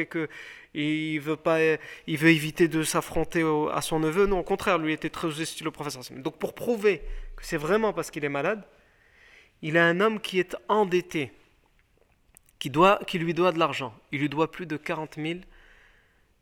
et 0.00 0.06
que 0.06 0.28
veut 0.74 1.36
pas, 1.36 1.58
il 2.06 2.18
veut 2.18 2.30
éviter 2.30 2.68
de 2.68 2.84
s'affronter 2.84 3.42
à 3.72 3.82
son 3.82 3.98
neveu. 3.98 4.26
Non, 4.26 4.38
au 4.38 4.44
contraire, 4.44 4.78
lui 4.78 4.92
était 4.92 5.10
très 5.10 5.26
hostile 5.26 5.66
au 5.66 5.72
professeur. 5.72 6.02
Donc, 6.18 6.38
pour 6.38 6.54
prouver 6.54 7.02
que 7.36 7.44
c'est 7.44 7.56
vraiment 7.56 7.92
parce 7.92 8.12
qu'il 8.12 8.24
est 8.24 8.28
malade, 8.28 8.64
il 9.60 9.76
a 9.76 9.84
un 9.84 10.00
homme 10.00 10.20
qui 10.20 10.38
est 10.38 10.56
endetté, 10.68 11.32
qui 12.60 12.70
lui 13.18 13.34
doit 13.34 13.52
de 13.52 13.58
l'argent. 13.58 13.92
Il 14.12 14.20
lui 14.20 14.28
doit 14.28 14.52
plus 14.52 14.66
de 14.66 14.76
40 14.76 15.16
000 15.16 15.40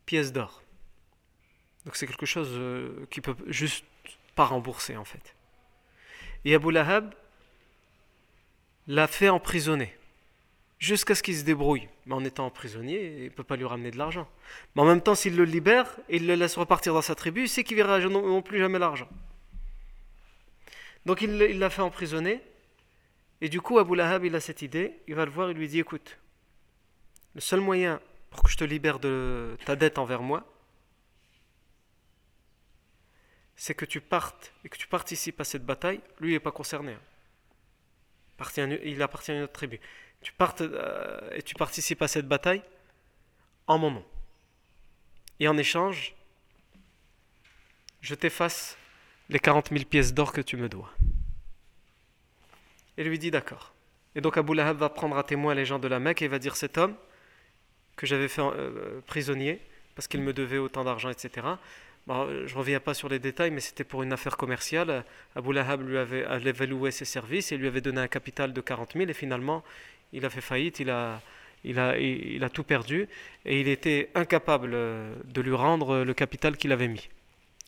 pièces 0.05 0.31
d'or. 0.31 0.61
Donc, 1.85 1.95
c'est 1.95 2.05
quelque 2.05 2.27
chose 2.27 2.51
euh, 2.53 3.07
qui 3.09 3.21
peut 3.21 3.35
juste 3.47 3.85
pas 4.35 4.45
rembourser 4.45 4.97
en 4.97 5.05
fait. 5.05 5.35
Et 6.45 6.53
Abu 6.53 6.71
Lahab 6.71 7.13
l'a 8.87 9.07
fait 9.07 9.29
emprisonner 9.29 9.95
jusqu'à 10.79 11.15
ce 11.15 11.23
qu'il 11.23 11.37
se 11.37 11.43
débrouille. 11.43 11.87
Mais 12.05 12.15
en 12.15 12.25
étant 12.25 12.45
emprisonné, 12.45 13.17
il 13.17 13.23
ne 13.25 13.29
peut 13.29 13.43
pas 13.43 13.55
lui 13.55 13.65
ramener 13.65 13.91
de 13.91 13.97
l'argent. 13.97 14.27
Mais 14.75 14.81
en 14.81 14.85
même 14.85 15.01
temps, 15.01 15.15
s'il 15.15 15.37
le 15.37 15.45
libère 15.45 15.95
il 16.09 16.27
le 16.27 16.35
laisse 16.35 16.57
repartir 16.57 16.93
dans 16.93 17.01
sa 17.01 17.15
tribu, 17.15 17.47
c'est 17.47 17.63
qu'il 17.63 17.77
verra 17.77 17.99
non 17.99 18.41
plus 18.41 18.59
jamais 18.59 18.79
l'argent. 18.79 19.07
Donc 21.05 21.21
il 21.21 21.37
l'a 21.37 21.69
fait 21.69 21.81
emprisonner. 21.81 22.41
Et 23.39 23.49
du 23.49 23.61
coup, 23.61 23.79
Abu 23.79 23.95
Lahab, 23.95 24.25
il 24.25 24.35
a 24.35 24.39
cette 24.39 24.61
idée. 24.61 24.99
Il 25.07 25.15
va 25.15 25.25
le 25.25 25.31
voir, 25.31 25.49
il 25.49 25.57
lui 25.57 25.67
dit 25.67 25.79
Écoute, 25.79 26.17
le 27.33 27.41
seul 27.41 27.59
moyen 27.59 27.99
pour 28.29 28.43
que 28.43 28.49
je 28.49 28.57
te 28.57 28.63
libère 28.63 28.99
de 28.99 29.57
ta 29.65 29.75
dette 29.75 29.97
envers 29.97 30.21
moi, 30.21 30.45
c'est 33.55 33.73
que 33.73 33.85
tu 33.85 33.99
partes 33.99 34.53
et 34.63 34.69
que 34.69 34.77
tu 34.77 34.87
participes 34.87 35.39
à 35.39 35.43
cette 35.43 35.65
bataille. 35.65 36.01
Lui, 36.19 36.31
il 36.31 36.33
n'est 36.33 36.39
pas 36.39 36.51
concerné. 36.51 36.95
Il 38.57 39.01
appartient 39.01 39.31
à 39.31 39.35
une 39.35 39.43
autre 39.43 39.53
tribu. 39.53 39.79
Tu 40.21 40.33
partes 40.33 40.61
euh, 40.61 41.19
et 41.33 41.41
tu 41.41 41.55
participes 41.55 42.01
à 42.01 42.07
cette 42.07 42.27
bataille 42.27 42.61
en 43.67 43.77
mon 43.77 43.91
nom. 43.91 44.05
Et 45.39 45.47
en 45.47 45.57
échange, 45.57 46.13
je 48.01 48.13
t'efface 48.15 48.77
les 49.29 49.39
40 49.39 49.69
000 49.69 49.85
pièces 49.85 50.13
d'or 50.13 50.33
que 50.33 50.41
tu 50.41 50.57
me 50.57 50.69
dois. 50.69 50.91
Et 52.97 53.03
lui 53.03 53.17
dit 53.17 53.31
d'accord. 53.31 53.73
Et 54.15 54.21
donc 54.21 54.37
Abu 54.37 54.53
Lahab 54.53 54.77
va 54.77 54.89
prendre 54.89 55.17
à 55.17 55.23
témoin 55.23 55.55
les 55.55 55.65
gens 55.65 55.79
de 55.79 55.87
la 55.87 55.99
Mecque 55.99 56.21
et 56.21 56.27
va 56.27 56.37
dire 56.37 56.55
cet 56.55 56.77
homme 56.77 56.95
que 57.95 58.05
j'avais 58.05 58.27
fait 58.27 58.41
euh, 58.41 59.01
prisonnier 59.05 59.61
parce 59.95 60.07
qu'il 60.07 60.21
me 60.21 60.33
devait 60.33 60.57
autant 60.57 60.83
d'argent, 60.83 61.09
etc. 61.09 61.47
Euh, 62.09 62.47
je 62.47 62.53
ne 62.53 62.59
reviens 62.59 62.79
pas 62.79 62.93
sur 62.93 63.09
les 63.09 63.19
détails, 63.19 63.51
mais 63.51 63.59
c'était 63.59 63.83
pour 63.83 64.03
une 64.03 64.13
affaire 64.13 64.37
commerciale. 64.37 65.03
Abu 65.35 65.53
Lahab 65.53 65.87
lui 65.87 65.97
avait, 65.97 66.25
avait, 66.25 66.67
loué 66.67 66.91
ses 66.91 67.05
services 67.05 67.51
et 67.51 67.57
lui 67.57 67.67
avait 67.67 67.81
donné 67.81 68.01
un 68.01 68.07
capital 68.07 68.53
de 68.53 68.61
40 68.61 68.93
000 68.93 69.09
et 69.09 69.13
finalement, 69.13 69.63
il 70.11 70.25
a 70.25 70.29
fait 70.29 70.41
faillite, 70.41 70.79
il 70.79 70.89
a, 70.89 71.21
il 71.63 71.79
a, 71.79 71.97
il 71.97 72.43
a 72.43 72.49
tout 72.49 72.63
perdu 72.63 73.07
et 73.45 73.61
il 73.61 73.67
était 73.67 74.09
incapable 74.15 74.71
de 74.71 75.41
lui 75.41 75.53
rendre 75.53 76.03
le 76.03 76.13
capital 76.13 76.57
qu'il 76.57 76.71
avait 76.71 76.87
mis. 76.87 77.09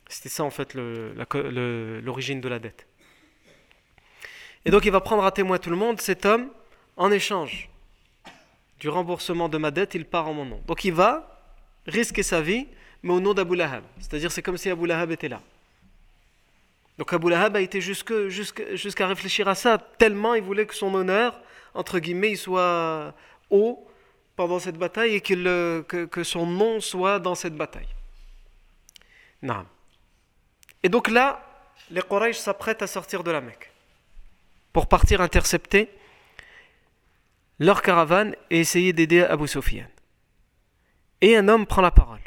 C'était 0.10 0.30
ça 0.30 0.44
en 0.44 0.50
fait 0.50 0.74
l'origine 0.76 2.42
de 2.42 2.50
la 2.50 2.60
dette. 2.60 2.88
Et 4.66 4.72
donc 4.72 4.86
il 4.86 4.92
va 4.92 5.02
prendre 5.02 5.24
à 5.24 5.32
témoin 5.32 5.58
tout 5.58 5.70
le 5.70 5.76
monde, 5.76 6.02
cet 6.02 6.26
homme, 6.26 6.50
en 6.98 7.12
échange 7.12 7.70
du 8.80 8.90
remboursement 8.90 9.48
de 9.48 9.58
ma 9.58 9.72
dette, 9.72 9.96
il 9.96 10.06
part 10.06 10.28
en 10.28 10.34
mon 10.34 10.46
nom. 10.46 10.62
Donc 10.68 10.84
il 10.84 10.92
va 10.94 11.42
risquer 11.88 12.22
sa 12.22 12.42
vie 12.42 12.68
mais 13.04 13.14
au 13.14 13.20
nom 13.20 13.34
d'Abu 13.34 13.56
Lahab. 13.56 13.84
C'est-à-dire 14.00 14.32
c'est 14.32 14.42
comme 14.42 14.58
si 14.58 14.70
Abu 14.70 14.88
Lahab 14.88 15.12
était 15.12 15.30
là. 15.30 15.42
Donc 16.98 17.12
Abu 17.12 17.30
Lahab 17.30 17.56
a 17.56 17.62
été 17.62 17.82
jusqu'à 17.82 19.08
réfléchir 19.08 19.48
à 19.48 19.56
ça, 19.56 19.78
tellement 19.78 20.36
il 20.36 20.44
voulait 20.44 20.66
que 20.66 20.76
son 20.76 20.94
honneur, 20.96 21.40
entre 21.74 22.00
guillemets, 22.00 22.32
il 22.32 22.38
soit 22.38 23.14
haut 23.50 23.88
pendant 24.36 24.60
cette 24.60 24.78
bataille 24.78 25.16
et 25.16 25.22
que, 25.22 26.24
son 26.24 26.46
nom 26.46 26.80
soit 26.80 27.20
dans 27.20 27.36
cette 27.36 27.56
bataille. 27.56 27.88
Non. 29.42 29.66
Et 30.82 30.90
donc 30.90 31.10
là, 31.10 31.46
les 31.90 32.02
Quraysh 32.02 32.38
s'apprêtent 32.38 32.82
à 32.82 32.88
sortir 32.88 33.24
de 33.24 33.32
la 33.32 33.42
Mecque 33.42 33.72
pour 34.72 34.88
partir 34.88 35.22
intercepter 35.22 35.90
leur 37.60 37.82
caravane 37.82 38.36
et 38.50 38.60
essayer 38.60 38.94
d'aider 38.94 39.22
Abu 39.22 39.48
Sufyan. 39.48 39.86
Et 41.22 41.38
un 41.38 41.48
homme 41.48 41.66
prend 41.66 41.82
la 41.82 41.92
parole. 41.92 42.20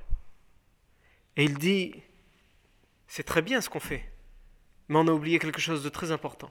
Et 1.36 1.44
il 1.44 1.58
dit, 1.58 1.94
c'est 3.06 3.22
très 3.22 3.42
bien 3.42 3.60
ce 3.60 3.68
qu'on 3.68 3.80
fait, 3.80 4.10
mais 4.88 4.98
on 4.98 5.06
a 5.08 5.12
oublié 5.12 5.38
quelque 5.38 5.60
chose 5.60 5.82
de 5.82 5.88
très 5.88 6.10
important. 6.10 6.50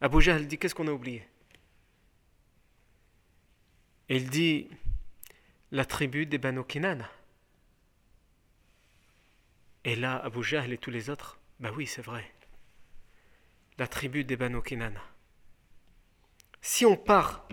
Abu 0.00 0.20
Jahl 0.20 0.46
dit, 0.46 0.58
qu'est-ce 0.58 0.74
qu'on 0.74 0.88
a 0.88 0.92
oublié? 0.92 1.26
Et 4.08 4.16
il 4.16 4.28
dit, 4.28 4.68
la 5.70 5.84
tribu 5.84 6.26
des 6.26 6.38
Banu 6.38 6.64
Kinana. 6.64 7.10
Et 9.84 9.96
là, 9.96 10.16
Abu 10.22 10.42
Jahl 10.42 10.72
et 10.72 10.78
tous 10.78 10.90
les 10.90 11.08
autres, 11.08 11.38
bah 11.60 11.70
oui, 11.74 11.86
c'est 11.86 12.02
vrai. 12.02 12.30
La 13.78 13.86
tribu 13.86 14.24
des 14.24 14.36
Banu 14.36 14.62
Kinana. 14.62 15.00
Si 16.60 16.84
on 16.84 16.96
part 16.96 17.48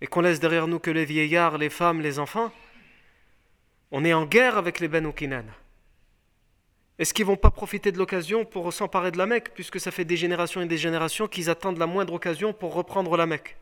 et 0.00 0.06
qu'on 0.06 0.22
laisse 0.22 0.40
derrière 0.40 0.66
nous 0.66 0.78
que 0.78 0.90
les 0.90 1.04
vieillards, 1.04 1.56
les 1.56 1.70
femmes, 1.70 2.00
les 2.00 2.18
enfants, 2.18 2.52
on 3.90 4.04
est 4.04 4.12
en 4.12 4.26
guerre 4.26 4.56
avec 4.56 4.80
les 4.80 4.88
Banu 4.88 5.12
Kinan. 5.12 5.44
Est-ce 6.98 7.14
qu'ils 7.14 7.24
vont 7.24 7.36
pas 7.36 7.50
profiter 7.50 7.92
de 7.92 7.98
l'occasion 7.98 8.44
pour 8.44 8.72
s'emparer 8.72 9.10
de 9.10 9.18
la 9.18 9.26
Mecque, 9.26 9.52
puisque 9.54 9.80
ça 9.80 9.90
fait 9.90 10.04
des 10.04 10.18
générations 10.18 10.60
et 10.60 10.66
des 10.66 10.76
générations 10.76 11.28
qu'ils 11.28 11.48
attendent 11.48 11.78
la 11.78 11.86
moindre 11.86 12.12
occasion 12.12 12.52
pour 12.52 12.74
reprendre 12.74 13.16
la 13.16 13.26
Mecque? 13.26 13.56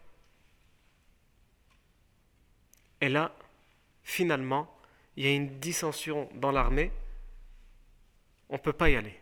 Et 3.00 3.08
là, 3.08 3.32
finalement, 4.02 4.68
il 5.16 5.24
y 5.24 5.28
a 5.28 5.34
une 5.34 5.60
dissension 5.60 6.28
dans 6.34 6.50
l'armée. 6.50 6.90
On 8.48 8.54
ne 8.54 8.58
peut 8.58 8.72
pas 8.72 8.90
y 8.90 8.96
aller. 8.96 9.14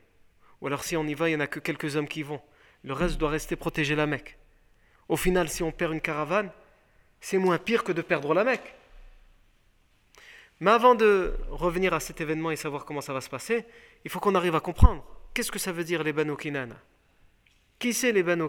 Ou 0.60 0.66
alors 0.66 0.82
si 0.82 0.96
on 0.96 1.04
y 1.04 1.14
va, 1.14 1.28
il 1.28 1.32
n'y 1.32 1.36
en 1.36 1.44
a 1.44 1.46
que 1.46 1.60
quelques 1.60 1.96
hommes 1.96 2.08
qui 2.08 2.22
vont. 2.22 2.40
Le 2.84 2.94
reste 2.94 3.18
doit 3.18 3.30
rester 3.30 3.54
protéger 3.54 3.94
la 3.94 4.06
Mecque. 4.06 4.38
Au 5.08 5.16
final, 5.16 5.48
si 5.48 5.62
on 5.62 5.72
perd 5.72 5.92
une 5.92 6.00
caravane, 6.00 6.50
c'est 7.20 7.38
moins 7.38 7.58
pire 7.58 7.84
que 7.84 7.92
de 7.92 8.02
perdre 8.02 8.32
la 8.32 8.44
Mecque. 8.44 8.74
Mais 10.60 10.70
avant 10.70 10.94
de 10.94 11.34
revenir 11.50 11.92
à 11.92 12.00
cet 12.00 12.20
événement 12.20 12.50
et 12.50 12.56
savoir 12.56 12.84
comment 12.84 13.00
ça 13.00 13.12
va 13.12 13.20
se 13.20 13.28
passer, 13.28 13.66
il 14.04 14.10
faut 14.10 14.20
qu'on 14.20 14.34
arrive 14.34 14.54
à 14.54 14.60
comprendre 14.60 15.04
qu'est-ce 15.34 15.52
que 15.52 15.58
ça 15.58 15.72
veut 15.72 15.84
dire 15.84 16.02
les 16.02 16.12
Banu 16.12 16.34
Qui 17.78 17.92
c'est 17.92 18.12
les 18.12 18.22
Banu 18.22 18.46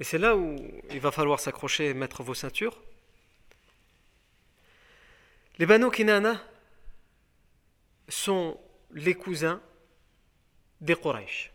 Et 0.00 0.04
c'est 0.04 0.18
là 0.18 0.36
où 0.36 0.56
il 0.90 1.00
va 1.00 1.10
falloir 1.10 1.38
s'accrocher 1.38 1.90
et 1.90 1.94
mettre 1.94 2.22
vos 2.22 2.34
ceintures. 2.34 2.80
Les 5.58 5.66
Banu 5.66 5.90
Kinana 5.90 6.42
sont 8.08 8.58
les 8.92 9.14
cousins 9.14 9.60
des 10.80 10.96
Quraysh. 10.96 11.52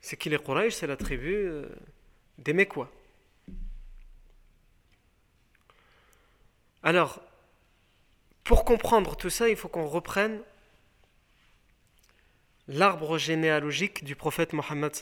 C'est 0.00 0.16
qui 0.16 0.28
les 0.30 0.38
Quraysh? 0.38 0.74
C'est 0.74 0.86
la 0.86 0.96
tribu 0.96 1.32
euh, 1.32 1.68
des 2.38 2.52
Mécois. 2.52 2.90
Alors, 6.84 7.20
pour 8.44 8.66
comprendre 8.66 9.16
tout 9.16 9.30
ça, 9.30 9.48
il 9.48 9.56
faut 9.56 9.68
qu'on 9.68 9.86
reprenne 9.86 10.42
l'arbre 12.68 13.16
généalogique 13.16 14.04
du 14.04 14.14
prophète 14.14 14.52
Mohammed. 14.52 14.92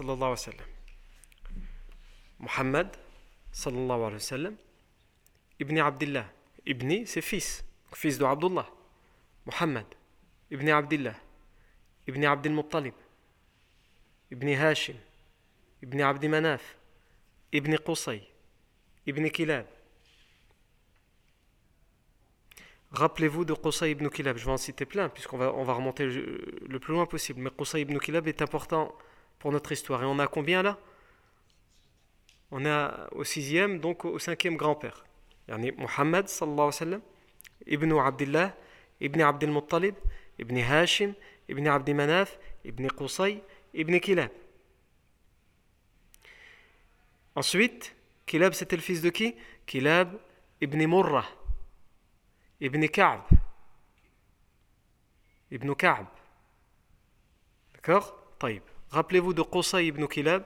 Mohammed 2.38 2.88
Ibn 5.58 5.78
Abdullah. 5.78 6.26
Ibn, 6.64 7.04
c'est 7.04 7.20
fils, 7.20 7.64
fils 7.92 8.16
de 8.16 8.24
Abdullah. 8.24 8.68
Mohammed, 9.44 9.86
Ibn 10.52 10.68
Abdullah, 10.68 11.16
Ibn 12.06 12.24
Abdul 12.24 12.52
Muttalib, 12.52 12.94
Ibn 14.30 14.48
Hashim, 14.50 14.96
Ibn 15.82 16.00
Abd 16.00 16.24
Manaf, 16.26 16.76
Ibn 17.52 17.76
Qusay, 17.78 18.22
Ibn 19.04 19.28
Kilab. 19.30 19.66
Rappelez-vous 22.92 23.46
de 23.46 23.54
Qusay 23.54 23.92
ibn 23.92 24.08
Kilab, 24.10 24.36
je 24.36 24.44
vais 24.44 24.52
en 24.52 24.58
citer 24.58 24.84
plein 24.84 25.08
puisqu'on 25.08 25.38
va, 25.38 25.52
on 25.54 25.64
remonter 25.64 26.06
le, 26.06 26.78
plus 26.78 26.92
loin 26.92 27.06
possible. 27.06 27.40
Mais 27.40 27.50
Qusay 27.50 27.80
ibn 27.80 27.98
Kilab 27.98 28.28
est 28.28 28.42
important 28.42 28.94
pour 29.38 29.50
notre 29.50 29.72
histoire. 29.72 30.02
Et 30.02 30.06
on 30.06 30.18
a 30.18 30.26
combien 30.26 30.62
là? 30.62 30.78
On 32.50 32.66
est 32.66 32.88
au 33.12 33.24
sixième, 33.24 33.78
donc 33.78 34.04
au 34.04 34.18
cinquième 34.18 34.56
grand-père. 34.56 35.04
Yani 35.48 35.72
Muhammad 35.72 36.28
sallallahu 36.28 36.58
alayhi 36.58 36.66
wa 36.66 36.72
sallam, 36.72 37.00
ibn 37.66 37.98
Abdullah, 37.98 38.54
ibn 39.00 39.22
Abdul 39.22 39.50
Muttalib, 39.50 39.94
ibn 40.38 40.58
Hashim, 40.58 41.14
ibn 41.48 41.66
Abd 41.66 41.94
Manaf, 41.94 42.38
ibn 42.62 42.86
Qusay, 42.88 43.42
ibn 43.72 43.98
Kilab. 44.00 44.30
Ensuite, 47.34 47.94
Kilab 48.26 48.52
c'était 48.52 48.76
le 48.76 48.82
fils 48.82 49.00
de 49.00 49.08
qui? 49.08 49.34
Kilab 49.64 50.18
ibn 50.60 50.86
Murrah. 50.86 51.24
Ibn 52.62 52.86
Ka'b. 52.86 53.22
Ibn 55.50 55.74
Ka'b. 55.74 56.06
D'accord? 57.74 58.16
Rappelez-vous 58.90 59.34
de 59.34 59.42
Qusay 59.42 59.86
ibn 59.86 60.06
Kilab. 60.06 60.44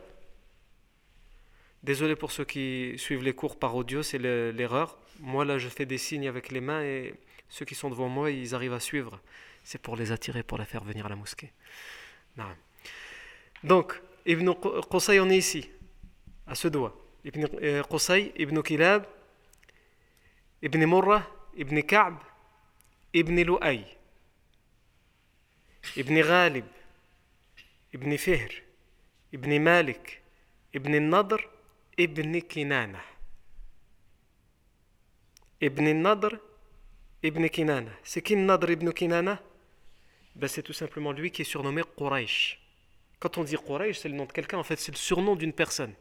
Désolé 1.82 2.16
pour 2.16 2.32
ceux 2.32 2.46
qui 2.46 2.94
suivent 2.96 3.22
les 3.22 3.34
cours 3.34 3.58
par 3.58 3.76
audio, 3.76 4.02
c'est 4.02 4.18
l'erreur. 4.18 4.96
Moi, 5.20 5.44
là, 5.44 5.58
je 5.58 5.68
fais 5.68 5.84
des 5.84 5.98
signes 5.98 6.26
avec 6.26 6.50
les 6.50 6.62
mains 6.62 6.82
et 6.82 7.14
ceux 7.50 7.66
qui 7.66 7.74
sont 7.74 7.90
devant 7.90 8.08
moi, 8.08 8.30
ils 8.30 8.54
arrivent 8.54 8.72
à 8.72 8.80
suivre. 8.80 9.20
C'est 9.62 9.80
pour 9.80 9.94
les 9.94 10.10
attirer, 10.10 10.42
pour 10.42 10.56
les 10.56 10.64
faire 10.64 10.84
venir 10.84 11.04
à 11.04 11.10
la 11.10 11.16
mosquée. 11.16 11.52
Donc, 13.62 14.00
Ibn 14.24 14.52
Qusay, 14.90 15.20
on 15.20 15.28
est 15.28 15.36
ici, 15.36 15.68
à 16.46 16.54
ce 16.54 16.68
doigt. 16.68 16.96
Ibn 17.26 17.46
euh, 17.62 17.82
Qusay, 17.82 18.32
Ibn 18.36 18.62
Kilab, 18.62 19.04
Ibn 20.62 20.86
Murrah, 20.86 21.35
ابن 21.57 21.79
كعب 21.79 22.17
ابن 23.15 23.39
لؤي 23.39 23.85
ابن 25.97 26.21
غالب 26.21 26.67
ابن 27.95 28.17
فهر 28.17 28.61
ابن 29.33 29.59
مالك 29.61 30.21
ابن 30.75 30.95
النضر 30.95 31.49
ابن 31.99 32.39
كنانة 32.39 33.01
ابن 35.63 35.87
النضر 35.87 36.39
ابن 37.25 37.47
كنانة 37.47 37.91
C'est 38.03 38.21
qui 38.21 38.35
Nadr 38.35 38.71
ibn 38.71 38.91
Kinana 38.91 39.39
ben, 40.35 40.47
C'est 40.47 40.63
tout 40.63 40.73
simplement 40.73 41.11
lui 41.11 41.29
qui 41.31 41.43
est 41.43 41.45
surnommé 41.45 41.83
Quraysh. 41.97 42.59
Quand 43.19 43.37
on 43.37 43.43
dit 43.43 43.55
Quraysh, 43.55 43.99
c'est 43.99 44.09
le 44.09 44.15
nom 44.15 44.25
de 44.25 44.31
quelqu'un, 44.31 44.57
en 44.57 44.63
fait 44.63 44.79
c'est 44.79 44.91
le 44.91 44.97
surnom 44.97 45.35
d'une 45.35 45.53
personne. 45.53 45.93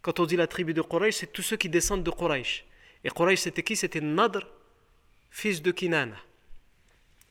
Quand 0.00 0.20
on 0.20 0.26
dit 0.26 0.36
la 0.36 0.46
tribu 0.46 0.72
de 0.72 0.80
Quraysh, 0.80 1.16
c'est 1.16 1.32
tous 1.32 1.42
ceux 1.42 1.56
qui 1.56 1.68
descendent 1.68 2.02
de 2.02 2.10
Quraysh. 2.10 2.64
Et 3.04 3.10
Quraysh 3.10 3.40
c'était 3.40 3.62
qui 3.62 3.76
C'était 3.76 4.00
Nadr 4.00 4.46
fils 5.29 5.61
de 5.61 5.71
Kinana. 5.71 6.15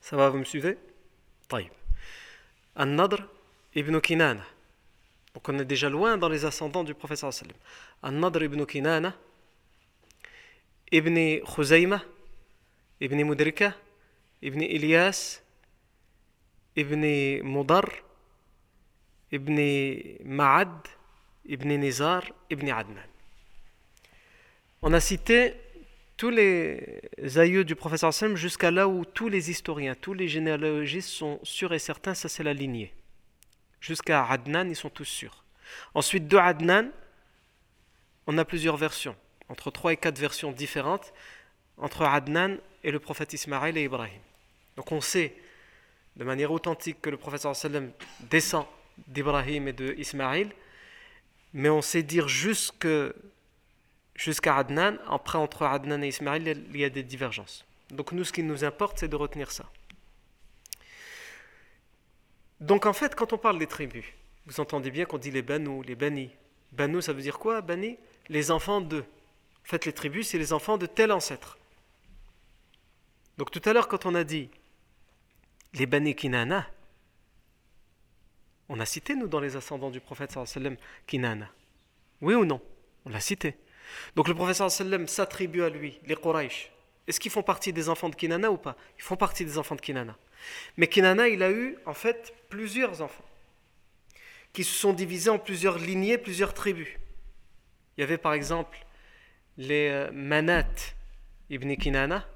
Ça 0.00 0.16
va, 0.16 0.30
vous 0.30 0.38
me 0.38 0.44
suivez? 0.44 0.78
Taïb. 1.48 1.70
An-Nadr 2.76 3.26
ibn 3.74 4.00
Kinana. 4.00 4.44
Donc 5.34 5.48
on 5.48 5.58
est 5.58 5.64
déjà 5.64 5.88
loin 5.88 6.16
dans 6.16 6.28
les 6.28 6.44
ascendants 6.44 6.84
du 6.84 6.94
prophète 6.94 7.18
sallam. 7.18 7.56
An-Nadr 8.02 8.42
ibn 8.44 8.64
Kinana, 8.64 9.14
ibn 10.90 11.40
Khuzayma, 11.44 12.02
ibn 13.00 13.22
Mudrika, 13.24 13.74
ibn 14.42 14.60
Ilyas, 14.62 15.42
ibn 16.76 17.02
Mudar, 17.42 17.86
ibn 19.30 19.56
Ma'ad, 20.24 20.88
ibn 21.44 21.68
Nizar, 21.68 22.22
ibn 22.50 22.70
Adnan. 22.70 23.08
On 24.82 24.92
a 24.92 25.00
cité 25.00 25.54
tous 26.18 26.30
les 26.30 27.00
aïeux 27.36 27.64
du 27.64 27.76
professeur 27.76 28.12
Sam 28.12 28.36
jusqu'à 28.36 28.70
là 28.70 28.88
où 28.88 29.04
tous 29.04 29.28
les 29.28 29.50
historiens, 29.50 29.94
tous 29.94 30.14
les 30.14 30.28
généalogistes 30.28 31.08
sont 31.08 31.38
sûrs 31.44 31.72
et 31.72 31.78
certains, 31.78 32.12
ça 32.12 32.28
c'est 32.28 32.42
la 32.42 32.52
lignée. 32.52 32.92
Jusqu'à 33.80 34.26
Adnan, 34.26 34.68
ils 34.68 34.76
sont 34.76 34.90
tous 34.90 35.04
sûrs. 35.04 35.44
Ensuite, 35.94 36.26
de 36.26 36.36
Adnan, 36.36 36.90
on 38.26 38.36
a 38.36 38.44
plusieurs 38.44 38.76
versions, 38.76 39.14
entre 39.48 39.70
trois 39.70 39.92
et 39.92 39.96
quatre 39.96 40.18
versions 40.18 40.50
différentes 40.50 41.14
entre 41.78 42.02
Adnan 42.02 42.56
et 42.82 42.90
le 42.90 42.98
prophète 42.98 43.32
Ismaël 43.32 43.76
et 43.78 43.84
Ibrahim. 43.84 44.20
Donc 44.76 44.90
on 44.90 45.00
sait 45.00 45.34
de 46.16 46.24
manière 46.24 46.50
authentique 46.50 47.00
que 47.00 47.10
le 47.10 47.16
prophète 47.16 47.42
sallam 47.54 47.92
descend 48.28 48.66
d'Ibrahim 49.06 49.68
et 49.68 49.72
de 49.72 49.94
Ismaël, 49.96 50.50
mais 51.54 51.68
on 51.68 51.80
sait 51.80 52.02
dire 52.02 52.26
jusque 52.26 52.88
jusqu'à 54.18 54.56
Adnan. 54.56 54.98
Après, 55.08 55.38
entre 55.38 55.62
Adnan 55.62 56.02
et 56.02 56.08
Ismaël, 56.08 56.66
il 56.70 56.76
y 56.76 56.84
a 56.84 56.90
des 56.90 57.02
divergences. 57.02 57.64
Donc 57.90 58.12
nous, 58.12 58.24
ce 58.24 58.32
qui 58.32 58.42
nous 58.42 58.64
importe, 58.64 58.98
c'est 58.98 59.08
de 59.08 59.16
retenir 59.16 59.50
ça. 59.50 59.64
Donc 62.60 62.84
en 62.84 62.92
fait, 62.92 63.14
quand 63.14 63.32
on 63.32 63.38
parle 63.38 63.58
des 63.58 63.66
tribus, 63.66 64.04
vous 64.46 64.60
entendez 64.60 64.90
bien 64.90 65.06
qu'on 65.06 65.16
dit 65.16 65.30
les 65.30 65.42
Banu, 65.42 65.82
les 65.84 65.94
Bani. 65.94 66.30
Banu, 66.72 67.00
ça 67.00 67.14
veut 67.14 67.22
dire 67.22 67.38
quoi 67.38 67.62
Bani? 67.62 67.96
Les 68.28 68.50
enfants 68.50 68.82
de. 68.82 68.98
En 68.98 69.68
fait, 69.70 69.86
les 69.86 69.92
tribus, 69.92 70.28
c'est 70.28 70.38
les 70.38 70.52
enfants 70.52 70.76
de 70.76 70.86
tel 70.86 71.12
ancêtre. 71.12 71.56
Donc 73.38 73.50
tout 73.50 73.62
à 73.64 73.72
l'heure, 73.72 73.88
quand 73.88 74.04
on 74.04 74.14
a 74.14 74.24
dit 74.24 74.50
les 75.74 75.86
Bani 75.86 76.14
Kinana, 76.14 76.68
on 78.68 78.80
a 78.80 78.84
cité, 78.84 79.14
nous, 79.14 79.28
dans 79.28 79.40
les 79.40 79.56
ascendants 79.56 79.90
du 79.90 80.00
prophète, 80.00 80.36
sallam, 80.44 80.76
Kinana. 81.06 81.48
Oui 82.20 82.34
ou 82.34 82.44
non? 82.44 82.60
On 83.06 83.10
l'a 83.10 83.20
cité. 83.20 83.56
Donc 84.16 84.28
le 84.28 84.34
professeur 84.34 84.70
sallam 84.70 85.06
s'attribue 85.08 85.62
à 85.62 85.68
lui, 85.68 85.98
les 86.06 86.16
Quraysh. 86.16 86.70
Est-ce 87.06 87.20
qu'ils 87.20 87.30
font 87.30 87.42
partie 87.42 87.72
des 87.72 87.88
enfants 87.88 88.08
de 88.08 88.14
Kinana 88.14 88.50
ou 88.50 88.58
pas? 88.58 88.76
Ils 88.98 89.02
font 89.02 89.16
partie 89.16 89.44
des 89.44 89.56
enfants 89.56 89.74
de 89.74 89.80
Kinana. 89.80 90.16
Mais 90.76 90.88
Kinana, 90.88 91.28
il 91.28 91.42
a 91.42 91.50
eu 91.50 91.78
en 91.86 91.94
fait 91.94 92.34
plusieurs 92.48 93.00
enfants 93.00 93.24
qui 94.52 94.64
se 94.64 94.74
sont 94.74 94.92
divisés 94.92 95.30
en 95.30 95.38
plusieurs 95.38 95.78
lignées, 95.78 96.18
plusieurs 96.18 96.54
tribus. 96.54 96.88
Il 97.96 98.00
y 98.00 98.04
avait 98.04 98.18
par 98.18 98.32
exemple 98.32 98.78
les 99.56 99.88
euh, 99.88 100.10
Manat 100.12 100.66
ibn 101.50 101.74
Kinana, 101.74 102.26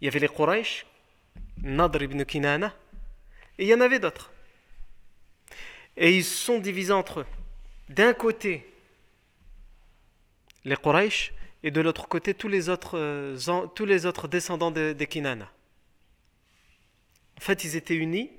il 0.00 0.04
y 0.04 0.08
avait 0.08 0.20
les 0.20 0.28
Quraysh, 0.28 0.86
Nadr 1.62 2.02
ibn 2.02 2.24
Kinana, 2.24 2.74
et 3.58 3.64
il 3.64 3.68
y 3.68 3.74
en 3.74 3.80
avait 3.80 3.98
d'autres. 3.98 4.30
Et 5.96 6.16
ils 6.16 6.24
se 6.24 6.36
sont 6.36 6.58
divisés 6.58 6.92
entre. 6.92 7.26
D'un 7.88 8.14
côté, 8.14 8.69
les 10.64 10.76
Quraysh, 10.76 11.32
et 11.62 11.70
de 11.70 11.80
l'autre 11.80 12.08
côté 12.08 12.34
tous 12.34 12.48
les 12.48 12.68
autres, 12.68 12.98
euh, 12.98 13.36
descendants 14.28 14.70
des 14.70 14.94
de 14.94 15.04
Kinana. 15.04 15.50
En 17.36 17.40
fait, 17.40 17.64
ils 17.64 17.76
étaient 17.76 17.96
unis, 17.96 18.30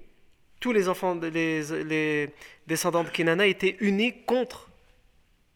tous 0.59 0.71
les 0.71 0.87
enfants, 0.87 1.15
les, 1.15 1.83
les 1.83 2.33
descendants 2.67 3.03
de 3.03 3.09
Kinana 3.09 3.47
étaient 3.47 3.77
unis 3.79 4.23
contre 4.25 4.69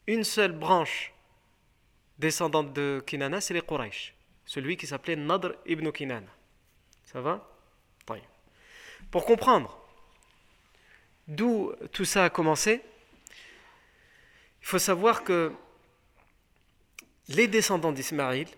une 0.06 0.24
seule 0.24 0.52
branche 0.52 1.12
descendante 2.18 2.72
de 2.72 3.02
Kinana, 3.06 3.40
c'est 3.40 3.54
les 3.54 3.62
Quraysh, 3.62 4.14
celui 4.44 4.76
qui 4.76 4.86
s'appelait 4.86 5.16
Nadr 5.16 5.54
ibn 5.66 5.90
Kinana. 5.90 6.30
Ça 7.04 7.20
va? 7.20 7.52
Pour 9.10 9.24
comprendre 9.24 9.78
d'où 11.28 11.72
tout 11.92 12.04
ça 12.04 12.24
a 12.24 12.30
commencé, 12.30 12.80
il 14.60 14.66
faut 14.66 14.78
savoir 14.78 15.22
que 15.22 15.52
les 17.28 17.48
descendants 17.48 17.92
d'Ismaïl, 17.92 18.48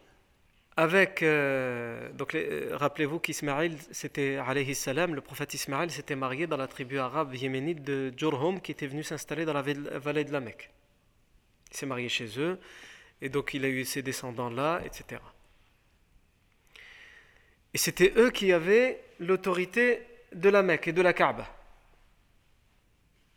avec, 0.76 1.22
euh, 1.22 2.12
donc 2.12 2.34
euh, 2.34 2.70
rappelez-vous 2.72 3.18
qu'Ismaïl, 3.18 3.76
c'était, 3.90 4.36
alayhi 4.36 4.74
salam, 4.74 5.14
le 5.14 5.20
prophète 5.20 5.52
Ismaïl 5.54 5.90
s'était 5.90 6.14
marié 6.14 6.46
dans 6.46 6.56
la 6.56 6.68
tribu 6.68 6.98
arabe 6.98 7.34
yéménite 7.34 7.82
de 7.82 8.12
Jurhum 8.16 8.60
qui 8.60 8.70
était 8.70 8.86
venu 8.86 9.02
s'installer 9.02 9.44
dans 9.44 9.54
la 9.54 9.62
vallée 9.62 10.24
de 10.24 10.32
la 10.32 10.40
Mecque. 10.40 10.70
Il 11.72 11.76
s'est 11.76 11.86
marié 11.86 12.08
chez 12.08 12.38
eux, 12.38 12.60
et 13.20 13.28
donc 13.28 13.54
il 13.54 13.64
a 13.64 13.68
eu 13.68 13.84
ses 13.84 14.02
descendants 14.02 14.50
là, 14.50 14.80
etc. 14.84 15.20
Et 17.74 17.78
c'était 17.78 18.12
eux 18.16 18.30
qui 18.30 18.52
avaient 18.52 19.02
l'autorité 19.18 20.06
de 20.32 20.48
la 20.48 20.62
Mecque 20.62 20.88
et 20.88 20.92
de 20.92 21.02
la 21.02 21.12
Kaaba. 21.12 21.46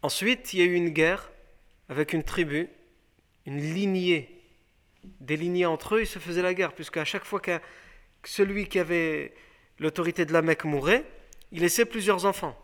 Ensuite, 0.03 0.53
il 0.53 0.59
y 0.59 0.61
a 0.63 0.65
eu 0.65 0.73
une 0.73 0.89
guerre 0.89 1.31
avec 1.89 2.13
une 2.13 2.23
tribu, 2.23 2.69
une 3.45 3.59
lignée. 3.59 4.40
Des 5.03 5.37
lignées 5.37 5.65
entre 5.65 5.95
eux, 5.95 6.01
ils 6.01 6.07
se 6.07 6.19
faisaient 6.19 6.41
la 6.41 6.53
guerre, 6.53 6.73
puisque 6.73 6.97
à 6.97 7.05
chaque 7.05 7.25
fois 7.25 7.39
que 7.39 7.59
celui 8.23 8.67
qui 8.67 8.79
avait 8.79 9.33
l'autorité 9.79 10.25
de 10.25 10.33
la 10.33 10.41
Mecque 10.41 10.65
mourait, 10.65 11.05
il 11.51 11.61
laissait 11.61 11.85
plusieurs 11.85 12.25
enfants. 12.25 12.57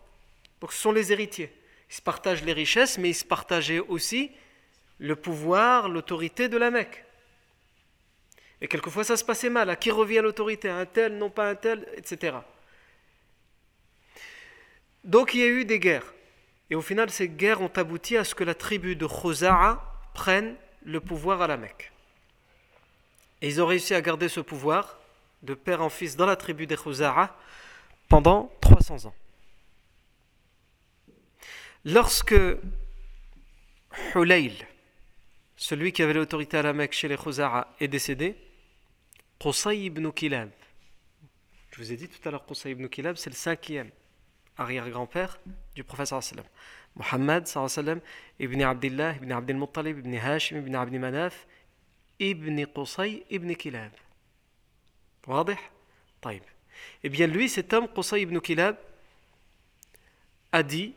Donc 0.60 0.72
ce 0.72 0.78
sont 0.78 0.92
les 0.92 1.12
héritiers. 1.12 1.52
Ils 1.90 1.94
se 1.94 2.02
partagent 2.02 2.44
les 2.44 2.52
richesses, 2.52 2.98
mais 2.98 3.10
ils 3.10 3.14
se 3.14 3.24
partageaient 3.24 3.80
aussi 3.80 4.30
le 4.98 5.16
pouvoir, 5.16 5.88
l'autorité 5.88 6.48
de 6.48 6.56
la 6.56 6.70
Mecque. 6.70 7.04
Et 8.60 8.68
quelquefois 8.68 9.04
ça 9.04 9.16
se 9.16 9.24
passait 9.24 9.50
mal. 9.50 9.70
À 9.70 9.76
qui 9.76 9.90
revient 9.90 10.20
l'autorité? 10.22 10.68
Un 10.68 10.86
tel, 10.86 11.16
non 11.16 11.30
pas 11.30 11.48
un 11.48 11.54
tel, 11.54 11.86
etc. 11.96 12.36
Donc 15.04 15.34
il 15.34 15.40
y 15.40 15.44
a 15.44 15.48
eu 15.48 15.64
des 15.64 15.78
guerres. 15.78 16.12
Et 16.70 16.74
au 16.74 16.82
final, 16.82 17.08
ces 17.10 17.28
guerres 17.28 17.62
ont 17.62 17.72
abouti 17.76 18.16
à 18.16 18.24
ce 18.24 18.34
que 18.34 18.44
la 18.44 18.54
tribu 18.54 18.94
de 18.94 19.06
Khoza'a 19.06 19.82
prenne 20.12 20.54
le 20.84 21.00
pouvoir 21.00 21.40
à 21.40 21.46
la 21.46 21.56
Mecque. 21.56 21.92
Et 23.40 23.48
ils 23.48 23.62
ont 23.62 23.66
réussi 23.66 23.94
à 23.94 24.00
garder 24.00 24.28
ce 24.28 24.40
pouvoir 24.40 24.98
de 25.42 25.54
père 25.54 25.82
en 25.82 25.88
fils 25.88 26.16
dans 26.16 26.26
la 26.26 26.36
tribu 26.36 26.66
des 26.66 26.76
Khoza'a 26.76 27.36
pendant 28.08 28.50
300 28.60 29.06
ans. 29.06 29.14
Lorsque 31.84 32.34
Hulayl, 34.14 34.54
celui 35.56 35.92
qui 35.92 36.02
avait 36.02 36.14
l'autorité 36.14 36.58
à 36.58 36.62
la 36.62 36.72
Mecque 36.72 36.92
chez 36.92 37.08
les 37.08 37.16
Khoza'a, 37.16 37.74
est 37.80 37.88
décédé, 37.88 38.36
Qusay 39.38 39.84
ibn 39.84 40.10
Kilab, 40.10 40.50
je 41.70 41.78
vous 41.78 41.92
ai 41.92 41.96
dit 41.96 42.08
tout 42.08 42.28
à 42.28 42.32
l'heure, 42.32 42.44
Qusay 42.44 42.72
ibn 42.72 42.88
Kilab, 42.88 43.16
c'est 43.16 43.30
le 43.30 43.36
cinquième 43.36 43.90
arrière-grand-père 44.56 45.38
du 45.76 45.84
prophète 45.84 46.08
sallam. 46.08 46.44
Muhammad 46.96 47.48
ibn 48.40 48.62
Abdullah, 48.62 49.14
ibn 49.14 49.30
Abdel 49.30 49.56
Muttalib, 49.56 49.98
ibn 49.98 50.14
Hashim, 50.16 50.58
ibn 50.58 50.74
Abd 50.74 50.94
Manaf, 50.94 51.46
ibn 52.19 52.65
Qusay, 52.65 53.23
ibn 53.29 53.53
Kilab. 53.55 53.91
واضح 55.27 55.71
طيب 56.21 56.41
Eh 57.03 57.09
bien 57.09 57.27
lui, 57.27 57.49
cet 57.49 57.73
homme, 57.73 57.87
Qusay 57.87 58.21
ibn 58.21 58.39
Kilab, 58.39 58.77
a 60.51 60.63
dit 60.63 60.93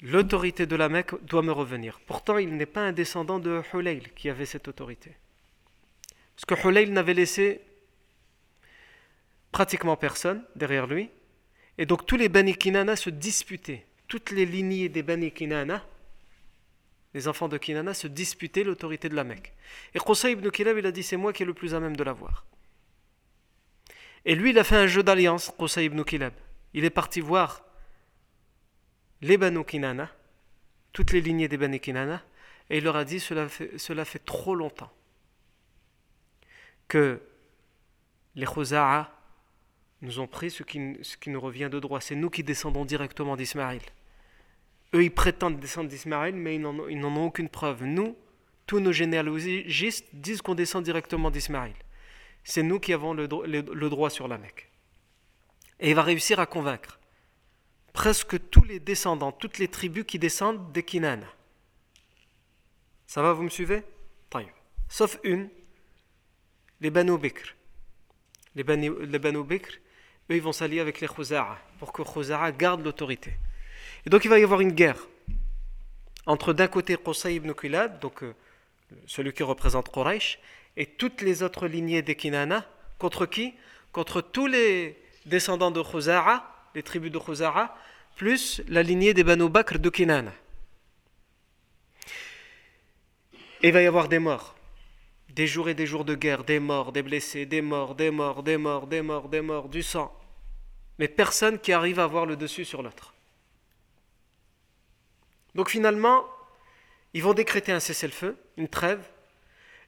L'autorité 0.00 0.66
de 0.66 0.76
la 0.76 0.90
Mecque 0.90 1.14
doit 1.24 1.42
me 1.42 1.52
revenir. 1.52 1.98
Pourtant, 2.06 2.36
il 2.36 2.54
n'est 2.56 2.66
pas 2.66 2.82
un 2.82 2.92
descendant 2.92 3.38
de 3.38 3.62
Hulayl 3.72 4.12
qui 4.12 4.28
avait 4.28 4.44
cette 4.44 4.68
autorité. 4.68 5.16
Parce 6.36 6.44
que 6.44 6.68
Hulayl 6.68 6.92
n'avait 6.92 7.14
laissé 7.14 7.62
pratiquement 9.50 9.96
personne 9.96 10.44
derrière 10.56 10.86
lui. 10.86 11.08
Et 11.78 11.86
donc 11.86 12.06
tous 12.06 12.16
les 12.16 12.28
Bani 12.28 12.54
Kinana 12.54 12.96
se 12.96 13.08
disputaient. 13.08 13.86
Toutes 14.06 14.30
les 14.30 14.44
lignées 14.44 14.90
des 14.90 15.02
Bani 15.02 15.32
Kinana, 15.32 15.82
les 17.13 17.27
enfants 17.27 17.47
de 17.47 17.57
Kinana, 17.57 17.93
se 17.93 18.07
disputaient 18.07 18.63
l'autorité 18.63 19.09
de 19.09 19.15
la 19.15 19.23
Mecque. 19.23 19.53
Et 19.93 19.99
Qusay 19.99 20.33
ibn 20.33 20.49
Kilab, 20.49 20.77
il 20.77 20.85
a 20.85 20.91
dit 20.91 21.03
c'est 21.03 21.17
moi 21.17 21.33
qui 21.33 21.43
est 21.43 21.45
le 21.45 21.53
plus 21.53 21.73
à 21.73 21.79
même 21.79 21.95
de 21.95 22.03
l'avoir. 22.03 22.45
Et 24.25 24.35
lui, 24.35 24.51
il 24.51 24.59
a 24.59 24.63
fait 24.63 24.75
un 24.75 24.87
jeu 24.87 25.01
d'alliance, 25.01 25.51
Qusay 25.57 25.85
ibn 25.85 26.03
Kilab. 26.03 26.33
Il 26.73 26.85
est 26.85 26.89
parti 26.89 27.19
voir 27.19 27.63
les 29.21 29.37
Banu 29.37 29.65
Kinana, 29.65 30.09
toutes 30.93 31.11
les 31.11 31.21
lignées 31.21 31.47
des 31.47 31.57
Bani 31.57 31.79
Kinana, 31.79 32.23
et 32.69 32.77
il 32.77 32.83
leur 32.83 32.95
a 32.95 33.05
dit 33.05 33.19
cela 33.19 33.47
fait, 33.49 34.25
trop 34.25 34.53
longtemps 34.53 34.91
que 36.87 37.21
les 38.35 38.45
Khuza'a 38.45 39.11
nous 40.01 40.19
ont 40.19 40.27
pris 40.27 40.51
ce 40.51 40.63
qui, 40.63 40.97
ce 41.01 41.17
qui 41.17 41.29
nous 41.29 41.41
revient 41.41 41.69
de 41.71 41.79
droit. 41.79 41.99
C'est 41.99 42.15
nous 42.15 42.29
qui 42.29 42.43
descendons 42.43 42.85
directement 42.85 43.35
d'Ismaël. 43.35 43.81
Eux, 44.93 45.03
ils 45.03 45.11
prétendent 45.11 45.59
descendre 45.59 45.89
d'Ismaël, 45.89 46.35
mais 46.35 46.55
ils 46.55 46.61
n'en 46.61 47.15
ont 47.15 47.25
aucune 47.25 47.49
preuve. 47.49 47.83
Nous, 47.83 48.15
tous 48.65 48.79
nos 48.79 48.91
généalogistes 48.91 50.07
disent 50.13 50.41
qu'on 50.41 50.55
descend 50.55 50.83
directement 50.83 51.31
d'Ismaël. 51.31 51.73
C'est 52.43 52.63
nous 52.63 52.79
qui 52.79 52.93
avons 52.93 53.13
le, 53.13 53.27
droit 53.89 54.09
sur 54.09 54.27
la 54.27 54.37
Mecque. 54.37 54.69
Et 55.79 55.89
il 55.89 55.95
va 55.95 56.03
réussir 56.03 56.39
à 56.39 56.45
convaincre 56.45 56.99
presque 57.93 58.49
tous 58.49 58.63
les 58.63 58.79
descendants, 58.79 59.31
toutes 59.31 59.57
les 59.57 59.67
tribus 59.67 60.05
qui 60.05 60.19
descendent 60.19 60.71
des 60.71 60.83
Kinan. 60.83 61.19
Ça 63.07 63.21
va, 63.21 63.33
vous 63.33 63.43
me 63.43 63.49
suivez? 63.49 63.83
Sauf 64.87 65.19
une, 65.23 65.49
les 66.81 66.89
Banu 66.89 67.17
Bikr. 67.17 67.55
Les 68.55 68.63
Banu, 68.63 69.43
Bikr, 69.43 69.69
eux, 70.29 70.35
ils 70.35 70.41
vont 70.41 70.51
s'allier 70.51 70.79
avec 70.79 70.99
les 70.99 71.07
Khuza'a 71.07 71.59
pour 71.77 71.93
que 71.93 72.01
Khuza'a 72.01 72.51
garde 72.51 72.83
l'autorité. 72.83 73.33
Et 74.05 74.09
donc, 74.09 74.25
il 74.25 74.29
va 74.29 74.39
y 74.39 74.43
avoir 74.43 74.61
une 74.61 74.71
guerre 74.71 75.07
entre 76.25 76.53
d'un 76.53 76.67
côté 76.67 76.95
Qusay 76.95 77.35
ibn 77.35 77.53
Kilab, 77.53 77.99
donc 77.99 78.23
euh, 78.23 78.35
celui 79.07 79.33
qui 79.33 79.43
représente 79.43 79.91
Quraysh, 79.91 80.39
et 80.77 80.85
toutes 80.85 81.21
les 81.21 81.41
autres 81.43 81.67
lignées 81.67 82.01
des 82.01 82.15
Kinana, 82.15 82.65
contre 82.99 83.25
qui? 83.25 83.53
Contre 83.91 84.21
tous 84.21 84.45
les 84.45 84.95
descendants 85.25 85.71
de 85.71 85.81
Khuza'a, 85.81 86.45
les 86.75 86.83
tribus 86.83 87.11
de 87.11 87.17
Khuza'a, 87.17 87.75
plus 88.15 88.61
la 88.67 88.83
lignée 88.83 89.13
des 89.13 89.23
Banu 89.23 89.49
Bakr 89.49 89.79
de 89.79 89.89
Kinana. 89.89 90.33
Et 93.61 93.69
il 93.69 93.73
va 93.73 93.81
y 93.81 93.87
avoir 93.87 94.07
des 94.07 94.19
morts. 94.19 94.55
Des 95.29 95.47
jours 95.47 95.69
et 95.69 95.73
des 95.73 95.85
jours 95.85 96.05
de 96.05 96.15
guerre, 96.15 96.43
des 96.43 96.59
morts, 96.59 96.91
des 96.91 97.01
blessés, 97.01 97.45
des 97.45 97.61
morts, 97.61 97.95
des 97.95 98.11
morts, 98.11 98.43
des 98.43 98.57
morts, 98.57 98.87
des 98.87 99.01
morts, 99.01 99.29
des 99.29 99.41
morts, 99.41 99.69
du 99.69 99.83
sang. 99.83 100.15
Mais 100.97 101.07
personne 101.07 101.59
qui 101.59 101.73
arrive 101.73 101.99
à 101.99 102.03
avoir 102.03 102.25
le 102.25 102.35
dessus 102.35 102.65
sur 102.65 102.83
l'autre. 102.83 103.13
Donc 105.55 105.69
finalement, 105.69 106.25
ils 107.13 107.23
vont 107.23 107.33
décréter 107.33 107.71
un 107.71 107.79
cessez-le-feu, 107.79 108.37
une 108.57 108.67
trêve, 108.67 109.03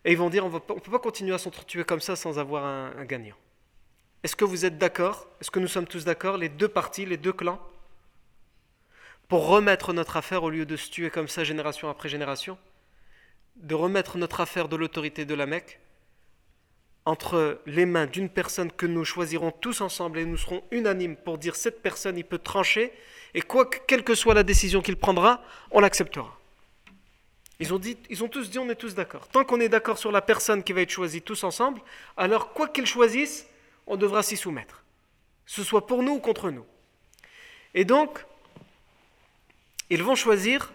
et 0.06 0.12
ils 0.12 0.18
vont 0.18 0.30
dire 0.30 0.46
on 0.46 0.50
ne 0.50 0.60
peut 0.60 0.92
pas 0.92 1.00
continuer 1.00 1.34
à 1.34 1.38
s'entretuer 1.38 1.84
comme 1.84 2.02
ça 2.02 2.16
sans 2.16 2.40
avoir 2.40 2.66
un, 2.66 3.06
gagnant. 3.06 3.36
Est-ce 4.24 4.36
que 4.36 4.46
vous 4.46 4.66
êtes 4.66 4.78
d'accord? 4.78 5.28
Est-ce 5.40 5.52
que 5.52 5.60
nous 5.60 5.68
sommes 5.68 5.88
tous 5.88 6.06
d'accord, 6.06 6.38
les 6.38 6.50
deux 6.50 6.68
parties, 6.68 7.06
les 7.06 7.18
deux 7.18 7.34
clans, 7.34 7.60
pour 9.28 9.48
remettre 9.48 9.94
notre 9.94 10.18
affaire 10.18 10.44
au 10.44 10.50
lieu 10.50 10.66
de 10.66 10.76
se 10.76 10.90
tuer 10.90 11.10
comme 11.10 11.28
ça 11.28 11.44
génération 11.44 11.90
après 11.90 12.10
génération 12.10 12.58
de 13.56 13.76
remettre 13.76 14.18
notre 14.18 14.42
affaire 14.42 14.68
de 14.68 14.76
l'autorité 14.76 15.26
de 15.26 15.34
la 15.36 15.46
Mecque 15.46 15.80
entre 17.06 17.62
les 17.66 17.86
mains 17.86 18.06
d'une 18.06 18.30
personne 18.30 18.72
que 18.72 18.86
nous 18.86 19.06
choisirons 19.06 19.52
tous 19.52 19.82
ensemble 19.82 20.20
et 20.20 20.26
nous 20.26 20.38
serons 20.38 20.64
unanimes 20.72 21.16
pour 21.16 21.38
dire 21.38 21.56
cette 21.56 21.82
personne 21.82 22.18
il 22.18 22.26
peut 22.26 22.38
trancher 22.38 22.92
et 23.34 23.42
quoi 23.42 23.66
que, 23.66 23.78
quelle 23.88 24.04
que 24.04 24.16
soit 24.16 24.34
la 24.34 24.44
décision 24.44 24.82
qu'il 24.82 24.98
prendra, 24.98 25.42
on 25.72 25.80
l'acceptera. 25.80 26.38
Ils 27.60 27.74
ont, 27.74 27.80
dit, 27.80 27.98
ils 28.10 28.24
ont 28.24 28.28
tous 28.28 28.50
dit 28.50 28.58
on 28.58 28.70
est 28.70 28.76
tous 28.76 28.96
d'accord. 28.96 29.28
Tant 29.28 29.46
qu'on 29.46 29.60
est 29.60 29.70
d'accord 29.70 30.00
sur 30.00 30.12
la 30.12 30.22
personne 30.22 30.64
qui 30.64 30.74
va 30.74 30.82
être 30.82 30.90
choisie 30.90 31.22
tous 31.22 31.44
ensemble, 31.44 31.82
alors 32.18 32.54
quoi 32.54 32.68
qu'ils 32.68 32.88
choisissent, 32.88 33.46
on 33.86 33.98
devra 33.98 34.24
s'y 34.24 34.36
soumettre. 34.36 34.84
Ce 35.46 35.64
soit 35.64 35.86
pour 35.86 36.02
nous 36.02 36.14
ou 36.14 36.20
contre 36.20 36.50
nous. 36.50 36.66
Et 37.74 37.86
donc, 37.86 38.26
ils 39.92 40.02
vont 40.02 40.16
choisir 40.16 40.74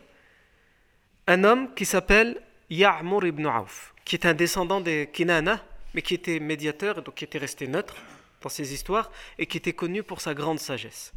un 1.26 1.42
homme 1.42 1.74
qui 1.74 1.84
s'appelle 1.84 2.40
Ya'mur 2.70 3.26
ibn 3.26 3.46
Auf, 3.46 3.94
qui 4.04 4.14
est 4.14 4.26
un 4.26 4.34
descendant 4.34 4.80
des 4.80 5.10
Kinana, 5.12 5.64
mais 5.92 6.02
qui 6.02 6.14
était 6.14 6.38
médiateur, 6.38 7.02
donc 7.02 7.16
qui 7.16 7.24
était 7.24 7.38
resté 7.38 7.66
neutre 7.66 7.96
dans 8.42 8.48
ces 8.48 8.72
histoires, 8.72 9.10
et 9.38 9.46
qui 9.46 9.56
était 9.56 9.72
connu 9.72 10.02
pour 10.02 10.20
sa 10.20 10.34
grande 10.34 10.60
sagesse. 10.60 11.12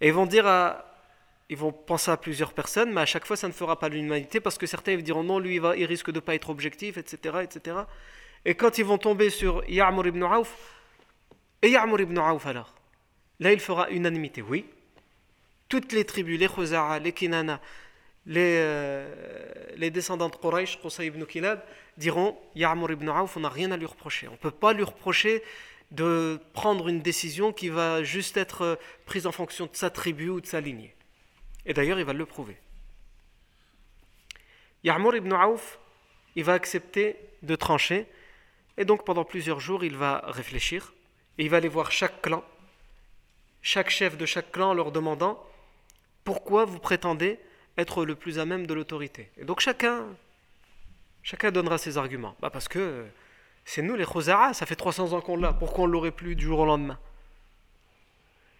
Et 0.00 0.08
ils 0.08 0.12
vont 0.12 0.26
dire 0.26 0.46
à, 0.46 0.84
ils 1.48 1.56
vont 1.56 1.72
penser 1.72 2.10
à 2.10 2.16
plusieurs 2.16 2.52
personnes, 2.52 2.92
mais 2.92 3.02
à 3.02 3.06
chaque 3.06 3.24
fois 3.24 3.36
ça 3.36 3.48
ne 3.48 3.52
fera 3.52 3.78
pas 3.78 3.88
l'humanité, 3.88 4.40
parce 4.40 4.58
que 4.58 4.66
certains 4.66 4.92
ils 4.92 5.02
diront 5.02 5.22
non, 5.22 5.38
lui 5.38 5.54
il, 5.54 5.60
va, 5.60 5.70
risque 5.70 6.10
de 6.10 6.16
ne 6.16 6.20
pas 6.20 6.34
être 6.34 6.50
objectif, 6.50 6.96
etc., 6.96 7.38
etc. 7.42 7.78
Et 8.44 8.54
quand 8.54 8.78
ils 8.78 8.84
vont 8.84 8.98
tomber 8.98 9.30
sur 9.30 9.68
Ya'mur 9.68 10.06
ibn 10.06 10.22
Auf, 10.22 10.74
et 11.62 11.70
Ya'mur 11.70 12.00
ibn 12.00 12.18
Auf 12.18 12.46
alors? 12.46 12.74
Là 13.40 13.52
il 13.52 13.60
fera 13.60 13.90
unanimité, 13.90 14.42
oui. 14.42 14.66
Toutes 15.68 15.92
les 15.92 16.04
tribus, 16.04 16.38
les 16.38 16.48
Khuza'a, 16.48 16.98
les 16.98 17.12
Kinana, 17.12 17.60
les, 18.24 18.56
euh, 18.58 19.90
descendants 19.90 20.28
de 20.28 20.36
Quraysh, 20.36 20.80
Qusay 20.80 21.06
ibn 21.06 21.24
Kilab, 21.24 21.62
diront 21.96 22.38
Ya'mur 22.54 22.92
ibn 22.92 23.08
Auf, 23.08 23.36
on 23.36 23.40
n'a 23.40 23.48
rien 23.48 23.70
à 23.70 23.76
lui 23.76 23.86
reprocher. 23.86 24.28
On 24.28 24.32
ne 24.32 24.36
peut 24.36 24.50
pas 24.50 24.72
lui 24.72 24.84
reprocher 24.84 25.42
de 25.90 26.40
prendre 26.52 26.88
une 26.88 27.00
décision 27.00 27.52
qui 27.52 27.68
va 27.68 28.02
juste 28.02 28.36
être 28.36 28.62
euh, 28.62 28.76
prise 29.04 29.26
en 29.26 29.32
fonction 29.32 29.66
de 29.66 29.76
sa 29.76 29.90
tribu 29.90 30.28
ou 30.28 30.40
de 30.40 30.46
sa 30.46 30.60
lignée. 30.60 30.94
Et 31.64 31.74
d'ailleurs, 31.74 31.98
il 31.98 32.04
va 32.04 32.12
le 32.12 32.26
prouver. 32.26 32.56
Ya'mur 34.84 35.16
ibn 35.16 35.32
Auf, 35.32 35.78
il 36.34 36.44
va 36.44 36.54
accepter 36.54 37.16
de 37.42 37.56
trancher, 37.56 38.06
et 38.76 38.84
donc 38.84 39.04
pendant 39.04 39.24
plusieurs 39.24 39.60
jours, 39.60 39.84
il 39.84 39.96
va 39.96 40.22
réfléchir, 40.26 40.92
et 41.38 41.44
il 41.44 41.50
va 41.50 41.58
aller 41.58 41.68
voir 41.68 41.92
chaque 41.92 42.22
clan, 42.22 42.44
chaque 43.62 43.90
chef 43.90 44.16
de 44.16 44.26
chaque 44.26 44.52
clan, 44.52 44.74
leur 44.74 44.92
demandant 44.92 45.42
pourquoi 46.24 46.64
vous 46.64 46.78
prétendez 46.78 47.38
être 47.78 48.04
le 48.04 48.14
plus 48.14 48.38
à 48.38 48.44
même 48.44 48.66
de 48.66 48.74
l'autorité? 48.74 49.30
Et 49.38 49.44
donc 49.44 49.60
chacun, 49.60 50.06
chacun 51.22 51.50
donnera 51.50 51.78
ses 51.78 51.98
arguments. 51.98 52.36
Bah 52.40 52.50
parce 52.50 52.68
que 52.68 53.06
C'est 53.68 53.82
nous 53.82 53.96
les 53.96 54.06
Khuza'a, 54.06 54.54
ça 54.54 54.64
fait 54.64 54.76
300 54.76 55.12
ans 55.12 55.20
qu'on 55.20 55.36
l'a. 55.36 55.52
Pourquoi 55.52 55.84
on 55.84 55.86
l'aurait 55.88 56.12
plus 56.12 56.36
du 56.36 56.44
jour 56.44 56.60
au 56.60 56.64
lendemain? 56.64 56.98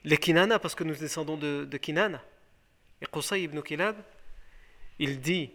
Les 0.03 0.19
Kinana, 0.19 0.59
parce 0.59 0.75
que 0.75 0.83
nous 0.83 0.97
descendons 0.97 1.37
de, 1.37 1.77
Kinana. 1.77 2.21
Et 3.01 3.07
Qusay 3.07 3.45
ibn 3.45 3.63
Kilab, 3.63 3.97
il 4.99 5.21
dit 5.21 5.53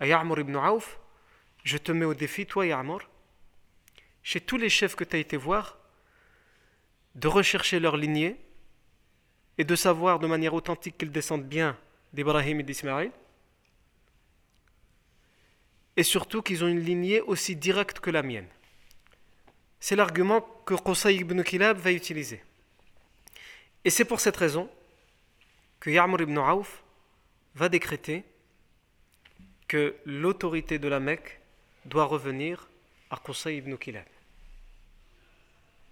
à 0.00 0.08
Ya'mur 0.08 0.40
ibn 0.40 0.56
Auf 0.56 0.98
Je 1.62 1.78
te 1.78 1.92
mets 1.92 2.04
au 2.04 2.14
défi, 2.14 2.46
toi 2.46 2.66
Ya'mur, 2.66 3.08
chez 4.24 4.40
tous 4.40 4.56
les 4.56 4.68
chefs 4.68 4.96
que 4.96 5.04
tu 5.04 5.14
as 5.14 5.20
été 5.20 5.36
voir, 5.36 5.78
de 7.14 7.28
rechercher 7.28 7.78
leur 7.78 7.96
lignée 7.96 8.36
et 9.56 9.62
de 9.62 9.76
savoir 9.76 10.18
de 10.18 10.26
manière 10.26 10.52
authentique 10.52 10.98
qu'ils 10.98 11.12
descendent 11.12 11.46
bien 11.46 11.78
d'Ibrahim 12.12 12.58
et 12.58 12.64
d'Ismaël 12.64 13.12
et 15.96 16.02
surtout 16.02 16.42
qu'ils 16.42 16.64
ont 16.64 16.68
une 16.68 16.80
lignée 16.80 17.20
aussi 17.20 17.54
directe 17.54 18.00
que 18.00 18.10
la 18.10 18.24
mienne. 18.24 18.48
C'est 19.86 19.96
l'argument 19.96 20.40
que 20.64 20.72
Qusay 20.72 21.16
ibn 21.16 21.42
Kilab 21.42 21.76
va 21.76 21.92
utiliser. 21.92 22.42
Et 23.84 23.90
c'est 23.90 24.06
pour 24.06 24.18
cette 24.18 24.38
raison 24.38 24.70
que 25.78 25.90
Ya'mur 25.90 26.22
ibn 26.22 26.38
Auf 26.38 26.82
va 27.54 27.68
décréter 27.68 28.24
que 29.68 29.94
l'autorité 30.06 30.78
de 30.78 30.88
la 30.88 31.00
Mecque 31.00 31.38
doit 31.84 32.06
revenir 32.06 32.66
à 33.10 33.18
Qusay 33.18 33.58
ibn 33.58 33.76
Kilab. 33.76 34.06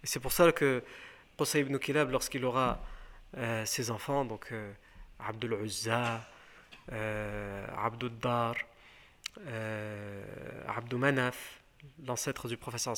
Et 0.02 0.06
c'est 0.06 0.20
pour 0.20 0.32
ça 0.32 0.50
que 0.52 0.82
Qusay 1.36 1.60
ibn 1.60 1.76
Kilab, 1.76 2.12
lorsqu'il 2.12 2.46
aura 2.46 2.82
euh, 3.36 3.66
ses 3.66 3.90
enfants, 3.90 4.24
donc 4.24 4.52
euh, 4.52 4.72
Abdul 5.18 5.52
Uzza, 5.62 6.26
euh, 6.92 7.66
Abdul 7.76 8.16
Dar, 8.18 8.54
euh, 9.40 10.64
Abdou 10.66 10.96
Manaf, 10.96 11.60
l'ancêtre 12.06 12.48
du 12.48 12.56
professeur 12.56 12.96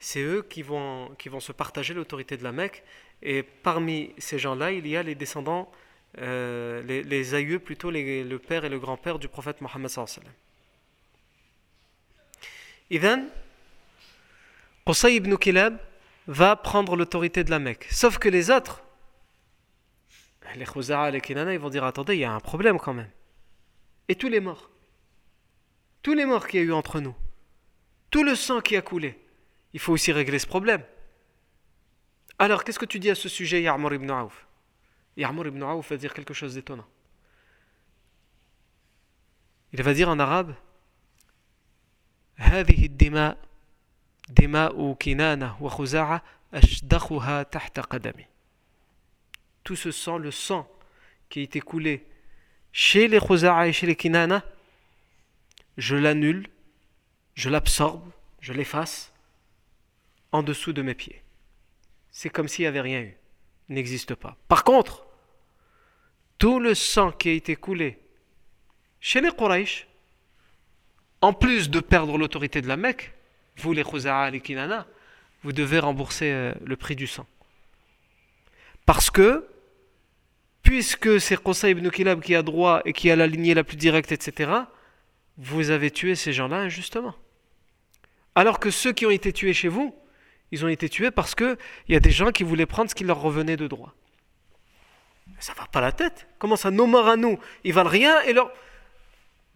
c'est 0.00 0.22
eux 0.22 0.42
qui 0.42 0.62
vont, 0.62 1.14
qui 1.18 1.28
vont 1.28 1.40
se 1.40 1.52
partager 1.52 1.94
l'autorité 1.94 2.36
de 2.36 2.44
la 2.44 2.52
Mecque. 2.52 2.82
Et 3.22 3.42
parmi 3.42 4.12
ces 4.18 4.38
gens-là, 4.38 4.72
il 4.72 4.86
y 4.86 4.96
a 4.96 5.02
les 5.02 5.14
descendants, 5.14 5.70
euh, 6.18 6.82
les, 6.82 7.34
aïeux 7.34 7.58
plutôt, 7.58 7.90
le 7.90 8.36
père 8.36 8.64
et 8.64 8.68
le 8.68 8.78
grand-père 8.78 9.18
du 9.18 9.28
prophète 9.28 9.60
Mohammed 9.60 9.88
sallam. 9.88 10.32
Ivan, 12.90 13.24
Qusay 14.86 15.16
ibn 15.16 15.36
Kilab 15.36 15.78
va 16.26 16.56
prendre 16.56 16.96
l'autorité 16.96 17.44
de 17.44 17.50
la 17.50 17.58
Mecque. 17.58 17.86
Sauf 17.90 18.18
que 18.18 18.28
les 18.28 18.50
autres, 18.50 18.82
les 20.56 20.66
Khouza'a, 20.66 21.10
les 21.10 21.20
Kinana, 21.20 21.54
ils 21.54 21.58
vont 21.58 21.70
dire 21.70 21.84
attendez, 21.84 22.14
il 22.14 22.20
y 22.20 22.24
a 22.24 22.32
un 22.32 22.40
problème 22.40 22.78
quand 22.78 22.92
même. 22.92 23.10
Et 24.08 24.14
tous 24.14 24.28
les 24.28 24.40
morts 24.40 24.70
tous 26.04 26.12
les 26.12 26.26
morts 26.26 26.46
qu'il 26.46 26.60
y 26.60 26.62
a 26.62 26.66
eu 26.66 26.72
entre 26.72 27.00
nous, 27.00 27.14
tout 28.10 28.22
le 28.22 28.36
sang 28.36 28.60
qui 28.60 28.76
a 28.76 28.82
coulé, 28.82 29.18
il 29.73 29.79
faut 29.79 29.93
aussi 29.93 30.11
régler 30.11 30.39
ce 30.39 30.47
problème. 30.47 30.83
Alors, 32.37 32.63
qu'est-ce 32.63 32.79
que 32.79 32.85
tu 32.85 32.99
dis 32.99 33.09
à 33.09 33.15
ce 33.15 33.29
sujet, 33.29 33.61
Ya'mur 33.61 33.93
ibn 33.93 34.09
Aouf 34.09 34.47
Ya'mur 35.17 35.47
ibn 35.47 35.61
Aouf 35.63 35.89
va 35.89 35.97
dire 35.97 36.13
quelque 36.13 36.33
chose 36.33 36.55
d'étonnant. 36.55 36.87
Il 39.73 39.83
va 39.83 39.93
dire 39.93 40.09
en 40.09 40.19
arabe 40.19 40.55
هذه 42.39 42.85
الدماء 42.85 43.37
دماء 44.29 44.93
كنانة 44.93 45.63
وخزاعة 45.63 46.23
أشدخها 46.53 47.43
تحت 47.43 47.79
قدمي 47.79 48.25
Tout 49.63 49.75
ce 49.75 49.91
sang, 49.91 50.17
le 50.17 50.31
sang 50.31 50.67
qui 51.29 51.39
a 51.39 51.43
été 51.43 51.59
coulé 51.59 52.07
chez 52.71 53.07
les 53.07 53.19
Khuza'a 53.19 53.67
et 53.67 53.73
chez 53.73 53.85
les 53.85 53.95
Kinana, 53.95 54.43
je 55.77 55.95
l'annule, 55.95 56.47
je 57.35 57.49
l'absorbe, 57.49 58.09
je 58.39 58.53
l'efface 58.53 59.11
en 60.34 60.42
dessous 60.42 60.72
de 60.72 60.82
mes 60.82 60.94
pieds. 60.94 61.22
C'est 62.10 62.28
comme 62.28 62.48
s'il 62.48 62.64
n'y 62.64 62.66
avait 62.66 62.80
rien 62.80 63.00
eu. 63.02 63.16
N'existe 63.68 64.16
pas. 64.16 64.36
Par 64.48 64.64
contre, 64.64 65.06
tout 66.38 66.58
le 66.58 66.74
sang 66.74 67.12
qui 67.12 67.28
a 67.28 67.32
été 67.32 67.54
coulé 67.54 68.00
chez 68.98 69.20
les 69.20 69.30
Quraysh, 69.30 69.86
en 71.20 71.32
plus 71.32 71.70
de 71.70 71.78
perdre 71.78 72.18
l'autorité 72.18 72.60
de 72.60 72.66
la 72.66 72.76
Mecque, 72.76 73.14
vous 73.58 73.72
les 73.72 73.84
Khuza'a, 73.84 74.28
les 74.30 74.40
Kinana, 74.40 74.88
vous 75.44 75.52
devez 75.52 75.78
rembourser 75.78 76.32
euh, 76.32 76.52
le 76.64 76.76
prix 76.76 76.96
du 76.96 77.06
sang. 77.06 77.26
Parce 78.86 79.12
que, 79.12 79.46
puisque 80.64 81.20
c'est 81.20 81.40
Qusay 81.40 81.70
ibn 81.70 81.88
Kilab 81.90 82.20
qui 82.20 82.34
a 82.34 82.42
droit 82.42 82.82
et 82.84 82.92
qui 82.92 83.08
a 83.08 83.14
la 83.14 83.28
lignée 83.28 83.54
la 83.54 83.62
plus 83.62 83.76
directe, 83.76 84.10
etc., 84.10 84.50
vous 85.38 85.70
avez 85.70 85.92
tué 85.92 86.16
ces 86.16 86.32
gens-là 86.32 86.56
injustement. 86.56 87.14
Alors 88.34 88.58
que 88.58 88.72
ceux 88.72 88.92
qui 88.92 89.06
ont 89.06 89.10
été 89.10 89.32
tués 89.32 89.54
chez 89.54 89.68
vous, 89.68 89.94
ils 90.50 90.64
ont 90.64 90.68
été 90.68 90.88
tués 90.88 91.10
parce 91.10 91.34
qu'il 91.34 91.56
y 91.88 91.96
a 91.96 92.00
des 92.00 92.10
gens 92.10 92.30
qui 92.30 92.44
voulaient 92.44 92.66
prendre 92.66 92.90
ce 92.90 92.94
qui 92.94 93.04
leur 93.04 93.20
revenait 93.20 93.56
de 93.56 93.66
droit. 93.66 93.94
Ça 95.40 95.52
va 95.54 95.66
pas 95.66 95.80
la 95.80 95.92
tête. 95.92 96.26
Comment 96.38 96.56
ça, 96.56 96.70
nos 96.70 96.86
morts 96.86 97.08
à 97.08 97.16
nous, 97.16 97.38
ils 97.64 97.72
valent 97.72 97.90
rien 97.90 98.20
et 98.22 98.32
leur... 98.32 98.52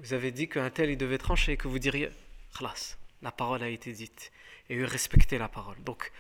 Vous 0.00 0.12
avez 0.12 0.30
dit 0.30 0.48
qu'un 0.48 0.70
tel, 0.70 0.90
il 0.90 0.96
devait 0.96 1.18
trancher, 1.18 1.56
que 1.56 1.66
vous 1.66 1.78
diriez, 1.78 2.10
Khlas, 2.56 2.96
la 3.22 3.32
parole 3.32 3.62
a 3.62 3.68
été 3.68 3.92
dite. 3.92 4.32
Et 4.70 4.76
eux 4.76 4.84
respectaient 4.84 5.38
la 5.38 5.48
parole. 5.48 5.76
Donc, 5.84 6.12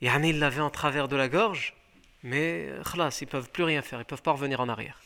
Yann, 0.00 0.24
ils 0.24 0.38
l'avaient 0.38 0.60
en 0.60 0.70
travers 0.70 1.08
de 1.08 1.16
la 1.16 1.28
gorge, 1.28 1.74
mais 2.22 2.70
Khlas, 2.84 3.18
ils 3.20 3.26
peuvent 3.26 3.50
plus 3.50 3.64
rien 3.64 3.82
faire, 3.82 4.00
ils 4.00 4.04
peuvent 4.04 4.22
pas 4.22 4.32
revenir 4.32 4.60
en 4.60 4.68
arrière. 4.68 4.98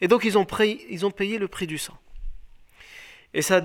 Et 0.00 0.08
donc, 0.08 0.24
ils 0.24 0.36
ont, 0.38 0.46
ils 0.60 1.06
ont 1.06 1.10
payé 1.10 1.38
le 1.38 1.48
prix 1.48 1.66
du 1.66 1.78
sang. 1.78 1.98
Et 3.34 3.42
ça 3.42 3.56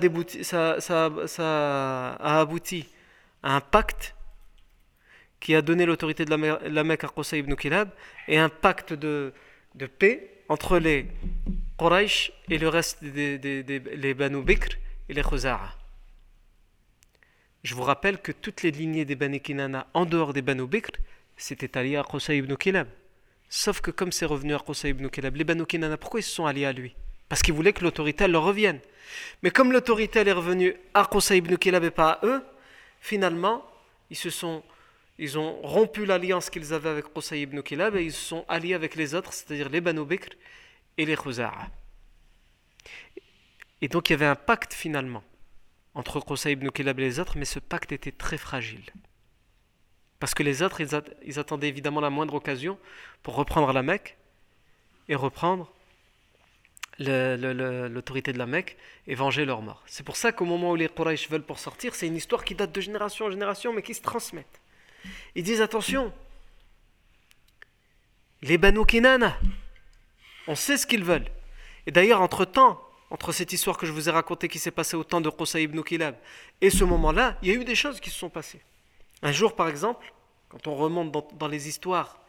a, 1.38 2.40
abouti 2.40 2.86
à 3.42 3.56
un 3.56 3.60
pacte 3.60 4.13
qui 5.44 5.54
a 5.54 5.60
donné 5.60 5.84
l'autorité 5.84 6.24
de 6.24 6.30
la, 6.30 6.84
Mecque 6.84 7.04
à 7.04 7.08
Qusay 7.08 7.40
ibn 7.40 7.54
Kilab 7.54 7.90
et 8.28 8.38
un 8.38 8.48
pacte 8.48 8.94
de, 8.94 9.30
paix 9.98 10.30
entre 10.48 10.78
les 10.78 11.06
Quraysh 11.78 12.32
et 12.48 12.56
le 12.56 12.68
reste 12.70 13.04
des, 13.04 13.38
les 13.68 14.14
Banu 14.14 14.42
Bikr 14.42 14.78
et 15.10 15.12
les 15.12 15.22
Khuza'a. 15.22 15.74
Je 17.62 17.74
vous 17.74 17.82
rappelle 17.82 18.22
que 18.22 18.32
toutes 18.32 18.62
les 18.62 18.70
lignées 18.70 19.04
des 19.04 19.16
Banu 19.16 19.38
Kinana 19.38 19.86
en 19.92 20.06
dehors 20.06 20.32
des 20.32 20.40
Banu 20.40 20.66
Bikr, 20.66 20.92
c'était 21.36 21.76
allié 21.76 21.96
à 21.96 22.04
Qusay 22.04 22.38
ibn 22.38 22.56
Kilab. 22.56 22.88
Sauf 23.50 23.82
que 23.82 23.90
comme 23.90 24.12
c'est 24.12 24.24
revenu 24.24 24.54
à 24.54 24.60
Qusay 24.60 24.90
ibn 24.90 25.08
Kilab, 25.10 25.36
les 25.36 25.44
Banu 25.44 25.66
Kinana, 25.66 25.98
pourquoi 25.98 26.20
ils 26.20 26.22
se 26.22 26.34
sont 26.34 26.46
alliés 26.46 26.64
à 26.64 26.72
lui? 26.72 26.96
Parce 27.28 27.42
qu'ils 27.42 27.52
voulaient 27.52 27.74
que 27.74 27.84
l'autorité 27.84 28.26
leur 28.28 28.44
revienne. 28.44 28.80
Mais 29.42 29.50
comme 29.50 29.72
l'autorité 29.72 30.20
est 30.20 30.32
revenue 30.32 30.74
à 30.94 31.04
Qusay 31.04 31.36
ibn 31.36 31.54
Kilab 31.56 31.84
et 31.84 31.90
pas 31.90 32.12
à 32.12 32.26
eux, 32.26 32.42
finalement, 33.02 33.62
ils 34.08 34.16
se 34.16 34.30
sont 34.30 34.62
ils 35.18 35.38
ont 35.38 35.60
rompu 35.62 36.04
l'alliance 36.04 36.50
qu'ils 36.50 36.72
avaient 36.72 36.88
avec 36.88 37.12
Qusay 37.12 37.42
ibn 37.42 37.60
Kilab 37.62 37.96
et 37.96 38.04
ils 38.04 38.12
se 38.12 38.24
sont 38.24 38.44
alliés 38.48 38.74
avec 38.74 38.94
les 38.96 39.14
autres, 39.14 39.32
c'est-à-dire 39.32 39.68
les 39.68 39.80
Banu 39.80 40.04
Bikr 40.04 40.30
et 40.98 41.06
les 41.06 41.16
Khuza'a. 41.16 41.68
Et 43.80 43.88
donc 43.88 44.10
il 44.10 44.14
y 44.14 44.14
avait 44.14 44.26
un 44.26 44.34
pacte 44.34 44.74
finalement 44.74 45.22
entre 45.94 46.20
Qusay 46.20 46.52
ibn 46.52 46.68
Kilab 46.70 46.98
et 46.98 47.02
les 47.02 47.20
autres, 47.20 47.36
mais 47.36 47.44
ce 47.44 47.58
pacte 47.60 47.92
était 47.92 48.12
très 48.12 48.38
fragile. 48.38 48.84
Parce 50.18 50.34
que 50.34 50.42
les 50.42 50.62
autres, 50.62 50.80
ils 50.80 51.38
attendaient 51.38 51.68
évidemment 51.68 52.00
la 52.00 52.08
moindre 52.08 52.34
occasion 52.34 52.78
pour 53.22 53.34
reprendre 53.34 53.72
la 53.72 53.82
Mecque 53.82 54.16
et 55.08 55.14
reprendre 55.14 55.70
l'autorité 56.98 58.32
de 58.32 58.38
la 58.38 58.46
Mecque 58.46 58.76
et 59.06 59.14
venger 59.14 59.44
leur 59.44 59.60
mort. 59.60 59.82
C'est 59.86 60.04
pour 60.04 60.16
ça 60.16 60.32
qu'au 60.32 60.46
moment 60.46 60.70
où 60.70 60.76
les 60.76 60.88
Quraysh 60.88 61.28
veulent 61.28 61.42
pour 61.42 61.58
sortir, 61.58 61.94
c'est 61.94 62.06
une 62.06 62.16
histoire 62.16 62.44
qui 62.44 62.54
date 62.54 62.72
de 62.72 62.80
génération 62.80 63.26
en 63.26 63.30
génération, 63.30 63.72
mais 63.74 63.82
qui 63.82 63.92
se 63.92 64.00
transmet. 64.00 64.46
Ils 65.34 65.42
disent 65.42 65.60
attention, 65.60 66.12
les 68.42 68.58
Banu 68.58 68.84
Kinana, 68.84 69.38
on 70.46 70.54
sait 70.54 70.76
ce 70.76 70.86
qu'ils 70.86 71.04
veulent. 71.04 71.28
Et 71.86 71.90
d'ailleurs, 71.90 72.20
entre-temps, 72.20 72.80
entre 73.10 73.32
cette 73.32 73.52
histoire 73.52 73.76
que 73.76 73.86
je 73.86 73.92
vous 73.92 74.08
ai 74.08 74.12
racontée 74.12 74.48
qui 74.48 74.58
s'est 74.58 74.70
passée 74.70 74.96
au 74.96 75.04
temps 75.04 75.20
de 75.20 75.30
Qusay 75.30 75.62
ibn 75.62 75.80
Kilab 75.82 76.16
et 76.60 76.70
ce 76.70 76.84
moment-là, 76.84 77.38
il 77.42 77.48
y 77.48 77.52
a 77.52 77.54
eu 77.54 77.64
des 77.64 77.74
choses 77.74 78.00
qui 78.00 78.10
se 78.10 78.18
sont 78.18 78.30
passées. 78.30 78.60
Un 79.22 79.32
jour, 79.32 79.54
par 79.54 79.68
exemple, 79.68 80.12
quand 80.48 80.66
on 80.66 80.74
remonte 80.74 81.12
dans, 81.38 81.48
les 81.48 81.68
histoires 81.68 82.20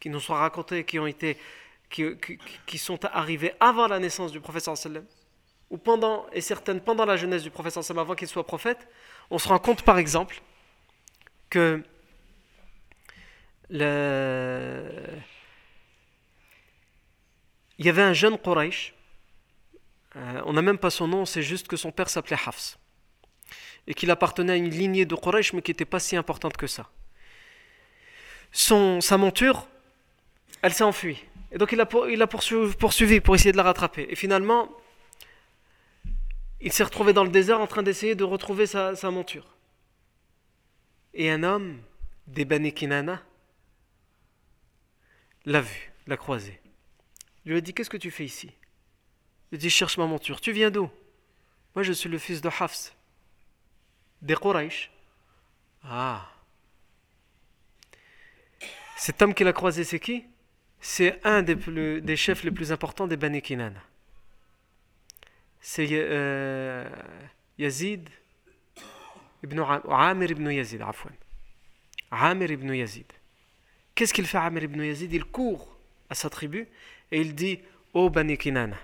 qui 0.00 0.10
nous 0.10 0.20
sont 0.20 0.34
racontées, 0.34 0.84
qui 0.84 0.98
ont 0.98 1.06
été 1.06 1.36
qui, 1.90 2.78
sont 2.78 3.04
arrivés 3.04 3.52
avant 3.60 3.86
la 3.86 3.98
naissance 3.98 4.32
du 4.32 4.40
prophète 4.40 4.64
sallam, 4.74 5.04
ou 5.68 5.76
pendant, 5.76 6.26
et 6.32 6.40
certaines 6.40 6.80
pendant 6.80 7.04
la 7.04 7.16
jeunesse 7.16 7.42
du 7.42 7.50
prophète 7.50 7.74
sallam, 7.74 7.98
avant 7.98 8.14
qu'il 8.14 8.28
soit 8.28 8.46
prophète, 8.46 8.88
on 9.30 9.38
se 9.38 9.48
rend 9.48 9.58
compte 9.58 9.82
par 9.82 9.98
exemple 9.98 10.40
que 11.50 11.82
il 13.72 13.80
y 17.78 17.88
avait 17.88 18.02
un 18.02 18.12
jeune 18.12 18.38
Quraysh, 18.38 18.94
euh, 20.16 20.42
on 20.44 20.52
n'a 20.52 20.62
même 20.62 20.78
pas 20.78 20.90
son 20.90 21.08
nom, 21.08 21.24
c'est 21.24 21.42
juste 21.42 21.68
que 21.68 21.76
son 21.76 21.90
père 21.90 22.10
s'appelait 22.10 22.36
Hafs, 22.46 22.78
et 23.86 23.94
qu'il 23.94 24.10
appartenait 24.10 24.52
à 24.52 24.56
une 24.56 24.68
lignée 24.68 25.06
de 25.06 25.14
Quraysh, 25.14 25.52
mais 25.54 25.62
qui 25.62 25.70
n'était 25.70 25.84
pas 25.86 26.00
si 26.00 26.16
importante 26.16 26.56
que 26.56 26.66
ça. 26.66 26.90
Son, 28.52 29.00
sa 29.00 29.16
monture, 29.16 29.66
elle 30.60 30.74
s'est 30.74 30.84
enfuie. 30.84 31.24
Et 31.50 31.58
donc 31.58 31.72
il 31.72 31.78
l'a 31.78 31.88
il 32.10 32.20
a 32.20 32.26
poursuivi, 32.26 33.20
pour 33.20 33.34
essayer 33.34 33.52
de 33.52 33.56
la 33.56 33.62
rattraper. 33.62 34.06
Et 34.10 34.16
finalement, 34.16 34.68
il 36.60 36.72
s'est 36.72 36.84
retrouvé 36.84 37.12
dans 37.12 37.24
le 37.24 37.30
désert 37.30 37.60
en 37.60 37.66
train 37.66 37.82
d'essayer 37.82 38.14
de 38.14 38.24
retrouver 38.24 38.66
sa, 38.66 39.10
monture. 39.10 39.46
Et 41.14 41.30
un 41.30 41.42
homme 41.42 41.78
des 42.26 42.44
Bani 42.44 42.72
Kinana 42.72 43.22
l'a 45.46 45.60
vu, 45.60 45.92
l'a 46.06 46.16
croisé. 46.16 46.60
Il 47.44 47.52
lui 47.52 47.58
a 47.58 47.60
dit 47.60 47.74
Qu'est-ce 47.74 47.90
que 47.90 47.96
tu 47.96 48.10
fais 48.10 48.24
ici? 48.24 48.52
Il 49.50 49.58
dit 49.58 49.70
Cherche 49.70 49.98
ma 49.98 50.06
monture. 50.06 50.40
Tu 50.40 50.52
viens 50.52 50.70
d'où? 50.70 50.90
Moi, 51.74 51.82
je 51.82 51.92
suis 51.92 52.08
le 52.08 52.18
fils 52.18 52.40
de 52.40 52.48
Hafs, 52.48 52.94
des 54.20 54.34
Quraysh. 54.34 54.90
Ah 55.84 56.28
Cet 58.96 59.20
homme 59.22 59.34
qu'il 59.34 59.48
a 59.48 59.52
croisé, 59.52 59.84
c'est 59.84 59.98
qui? 59.98 60.24
C'est 60.80 61.24
un 61.24 61.42
des, 61.42 62.16
chefs 62.16 62.44
les 62.44 62.50
plus 62.50 62.72
importants 62.72 63.06
des 63.06 63.16
Bani 63.16 63.40
Kinana. 63.40 63.82
C'est 65.60 65.88
euh, 65.90 66.88
Yazid 67.56 68.08
ibn 69.44 69.60
Amir 69.60 70.30
ibn 70.30 70.50
Yazid, 70.50 70.82
Afwan. 70.82 71.14
Amir 72.10 72.50
ibn 72.50 72.72
Yazid. 72.74 73.06
Qu'est-ce 73.94 74.14
qu'il 74.14 74.26
fait 74.26 74.38
Amir 74.38 74.64
ibn 74.64 74.82
Yazid? 74.82 75.12
Il 75.12 75.24
court 75.24 75.76
à 76.08 76.14
sa 76.14 76.30
tribu 76.30 76.66
et 77.10 77.20
il 77.20 77.34
dit 77.34 77.60
Ô 77.94 78.06
oh 78.06 78.10
Bani 78.10 78.38
Kinana, 78.38 78.78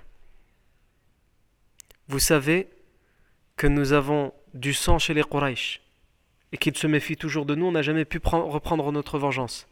vous 2.08 2.18
savez 2.18 2.68
que 3.56 3.66
nous 3.66 3.92
avons 3.92 4.32
du 4.54 4.74
sang 4.74 4.98
chez 4.98 5.14
les 5.14 5.22
Quraysh 5.22 5.80
et 6.52 6.56
qu'ils 6.56 6.76
se 6.76 6.86
méfient 6.86 7.16
toujours 7.16 7.44
de 7.46 7.54
nous, 7.54 7.66
on 7.66 7.72
n'a 7.72 7.82
jamais 7.82 8.04
pu 8.04 8.20
reprendre 8.22 8.90
notre 8.92 9.18
vengeance. 9.18 9.66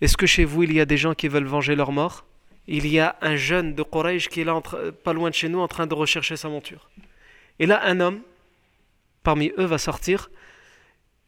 Est-ce 0.00 0.16
que 0.16 0.26
chez 0.26 0.44
vous 0.44 0.62
il 0.62 0.72
y 0.72 0.80
a 0.80 0.84
des 0.84 0.96
gens 0.96 1.14
qui 1.14 1.28
veulent 1.28 1.46
venger 1.46 1.74
leur 1.74 1.92
mort 1.92 2.24
Il 2.66 2.86
y 2.86 2.98
a 2.98 3.16
un 3.20 3.36
jeune 3.36 3.74
de 3.74 3.82
Quraysh 3.82 4.28
qui 4.28 4.40
est 4.40 4.44
là, 4.44 4.60
pas 5.04 5.12
loin 5.12 5.30
de 5.30 5.34
chez 5.34 5.48
nous, 5.48 5.60
en 5.60 5.68
train 5.68 5.86
de 5.86 5.94
rechercher 5.94 6.36
sa 6.36 6.48
monture. 6.48 6.90
Et 7.58 7.66
là, 7.66 7.80
un 7.84 8.00
homme 8.00 8.20
parmi 9.22 9.52
eux 9.58 9.64
va 9.64 9.78
sortir, 9.78 10.30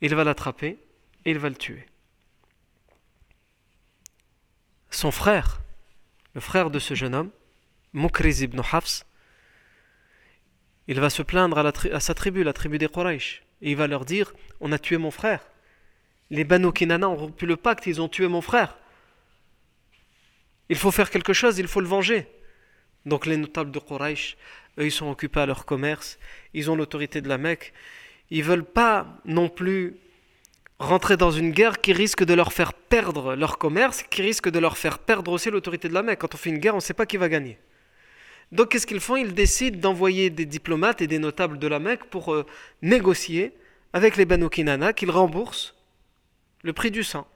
il 0.01 0.15
va 0.15 0.25
l'attraper 0.25 0.79
et 1.25 1.31
il 1.31 1.39
va 1.39 1.49
le 1.49 1.57
tuer. 1.57 1.87
Son 4.91 5.11
frère, 5.11 5.61
le 6.35 6.41
frère 6.41 6.71
de 6.71 6.79
ce 6.79 6.95
jeune 6.95 7.15
homme, 7.15 7.31
Mukriz 7.93 8.43
ibn 8.43 8.61
Hafs, 8.73 9.05
il 10.87 10.99
va 11.01 11.11
se 11.11 11.23
plaindre 11.23 11.59
à, 11.59 12.01
sa 12.01 12.15
tribu, 12.15 12.43
la 12.43 12.55
tribu 12.55 12.79
des 12.79 12.89
Quraysh, 12.89 13.43
et 13.61 13.71
il 13.71 13.77
va 13.77 13.87
leur 13.87 14.05
dire 14.05 14.33
On 14.61 14.73
a 14.73 14.79
tué 14.79 14.97
mon 14.97 15.11
frère. 15.11 15.41
Les 16.31 16.45
Banu 16.45 16.73
Kinana 16.73 17.09
ont 17.09 17.17
rompu 17.17 17.47
le 17.47 17.57
pacte, 17.57 17.87
ils 17.87 18.01
ont 18.01 18.09
tué 18.09 18.27
mon 18.27 18.41
frère. 18.41 18.79
Il 20.71 20.77
faut 20.77 20.91
faire 20.91 21.11
quelque 21.11 21.33
chose, 21.33 21.59
il 21.59 21.69
faut 21.69 21.81
le 21.81 21.87
venger. 21.87 22.27
Donc 23.05 23.27
les 23.27 23.37
notables 23.37 23.71
de 23.71 23.79
Quraysh, 23.79 24.37
eux, 24.79 24.87
ils 24.87 24.93
sont 24.93 25.11
occupés 25.11 25.41
à 25.41 25.47
leur 25.47 25.67
commerce, 25.67 26.19
ils 26.55 26.71
ont 26.71 26.77
l'autorité 26.77 27.21
de 27.21 27.29
la 27.29 27.39
Mecque, 27.39 27.73
ils 28.31 28.43
veulent 28.43 28.65
pas 28.65 29.07
non 29.25 29.49
plus 29.49 29.97
rentrer 30.79 31.17
dans 31.17 31.31
une 31.31 31.51
guerre 31.51 31.81
qui 31.81 31.93
risque 31.93 32.25
de 32.25 32.35
leur 32.35 32.53
faire 32.53 32.73
perdre 32.73 33.35
leur 33.35 33.59
commerce, 33.59 34.05
qui 34.05 34.23
risque 34.23 34.49
de 34.49 34.59
leur 34.59 34.79
faire 34.79 34.99
perdre 34.99 35.33
aussi 35.33 35.51
l'autorité 35.51 35.89
de 35.89 35.95
la 35.95 36.03
Mecque. 36.03 36.21
Quand 36.21 36.35
on 36.35 36.39
fait 36.39 36.51
une 36.51 36.59
guerre, 36.59 36.75
on 36.75 36.79
ne 36.79 36.83
sait 36.83 36.95
pas 36.95 37.07
qui 37.07 37.17
va 37.17 37.29
gagner. 37.29 37.59
Donc 38.53 38.71
qu'est-ce 38.71 38.87
qu'ils 38.87 39.01
font? 39.01 39.17
Ils 39.17 39.35
décident 39.35 39.79
d'envoyer 39.79 40.31
des 40.31 40.47
diplomates 40.47 41.03
et 41.03 41.07
des 41.07 41.19
notables 41.19 41.59
de 41.59 41.67
la 41.67 41.79
Mecque 41.79 42.05
pour 42.05 42.33
euh, 42.33 42.47
négocier 42.83 43.53
avec 43.93 44.17
les 44.17 44.25
Banu 44.25 44.49
Kinana 44.49 44.93
qu'ils 44.93 45.11
remboursent 45.11 45.75
le 46.63 46.73
prix 46.73 46.91
du 46.91 47.03
sang. 47.03 47.27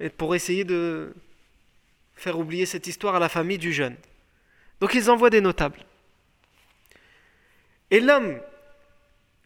Et 0.00 0.10
pour 0.10 0.34
essayer 0.34 0.64
de 0.64 1.14
faire 2.14 2.38
oublier 2.38 2.66
cette 2.66 2.86
histoire 2.86 3.14
à 3.14 3.18
la 3.18 3.28
famille 3.28 3.58
du 3.58 3.72
jeune. 3.72 3.96
Donc 4.80 4.94
ils 4.94 5.10
envoient 5.10 5.30
des 5.30 5.40
notables. 5.40 5.80
Et 7.90 8.00
l'homme 8.00 8.38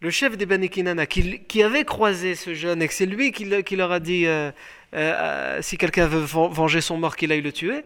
le 0.02 0.10
chef 0.10 0.36
des 0.36 0.48
Bani 0.48 0.68
Kinana, 0.68 1.06
qui, 1.06 1.64
avait 1.64 1.86
croisé 1.86 2.36
ce 2.36 2.56
jeune 2.56 2.82
et 2.82 2.88
que 2.88 2.94
c'est 2.94 3.06
lui 3.06 3.32
qui, 3.32 3.46
leur 3.46 3.92
a 3.92 4.00
dit 4.00 4.26
euh, 4.26 4.52
euh, 4.94 5.14
euh, 5.14 5.62
si 5.62 5.78
quelqu'un 5.78 6.08
veut 6.08 6.24
venger 6.24 6.82
son 6.82 6.98
mort, 6.98 7.16
qu'il 7.16 7.32
aille 7.32 7.42
le 7.42 7.54
tuer. 7.54 7.84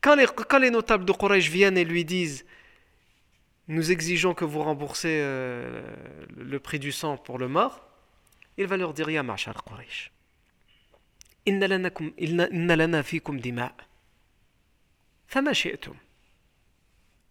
Quand 0.00 0.16
les, 0.16 0.70
notables 0.70 1.04
de 1.04 1.12
Quraysh 1.12 1.50
viennent 1.50 1.78
et 1.78 1.84
lui 1.84 2.04
disent 2.04 2.44
Nous 3.68 3.92
exigeons 3.92 4.34
que 4.34 4.44
vous 4.44 4.62
remboursez 4.62 5.20
le 5.20 6.58
prix 6.58 6.78
du 6.78 6.90
sang 6.90 7.16
pour 7.16 7.38
le 7.38 7.46
mort, 7.46 7.84
il 8.56 8.66
va 8.66 8.76
leur 8.76 8.92
dire 8.92 9.08
Ya 9.08 9.22
ma'shar 9.22 9.62
Quraysh. 9.64 10.10
Inna 11.46 12.76
lana 12.76 13.02
fikum 13.02 13.40
dima. 13.40 13.72
فما 15.28 15.52
شئتم 15.52 15.94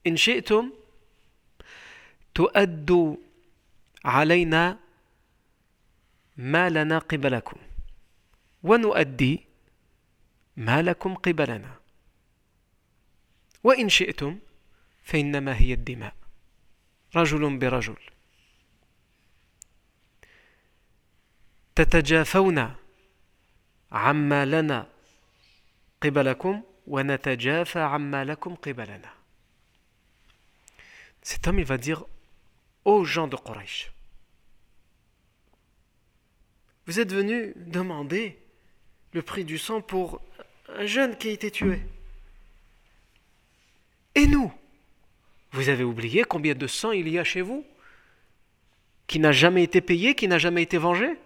إن 0.07 0.17
شئتم 0.17 0.71
تؤدوا 2.35 3.15
علينا 4.04 4.78
ما 6.36 6.70
لنا 6.70 6.98
قبلكم. 6.98 7.56
ونؤدي 8.62 9.46
ما 10.56 10.82
لكم 10.82 11.14
قبلنا. 11.14 11.76
وإن 13.64 13.88
شئتم 13.88 14.38
فإنما 15.04 15.60
هي 15.60 15.72
الدماء. 15.72 16.14
رجل 17.16 17.58
برجل. 17.58 17.96
تتجافون 21.74 22.74
عما 23.92 24.44
لنا 24.44 24.86
قبلكم 26.02 26.62
ونتجافى 26.86 27.78
عما 27.78 28.24
لكم 28.24 28.54
قبلنا. 28.54 29.12
Cet 31.22 31.46
homme, 31.46 31.60
il 31.60 31.64
va 31.64 31.78
dire 31.78 32.04
aux 32.84 33.04
gens 33.04 33.28
de 33.28 33.36
Quraysh. 33.36 33.92
Vous 36.86 36.98
êtes 36.98 37.12
venus 37.12 37.52
demander 37.56 38.38
le 39.12 39.22
prix 39.22 39.44
du 39.44 39.58
sang 39.58 39.80
pour 39.80 40.20
un 40.68 40.86
jeune 40.86 41.16
qui 41.16 41.28
a 41.28 41.32
été 41.32 41.50
tué. 41.50 41.80
Et 44.14 44.26
nous 44.26 44.52
Vous 45.52 45.68
avez 45.68 45.84
oublié 45.84 46.24
combien 46.24 46.54
de 46.54 46.66
sang 46.66 46.92
il 46.92 47.08
y 47.08 47.18
a 47.18 47.24
chez 47.24 47.40
vous 47.40 47.64
Qui 49.06 49.18
n'a 49.18 49.32
jamais 49.32 49.62
été 49.62 49.80
payé, 49.80 50.14
qui 50.14 50.28
n'a 50.28 50.38
jamais 50.38 50.62
été 50.62 50.78
vengé? 50.78 51.16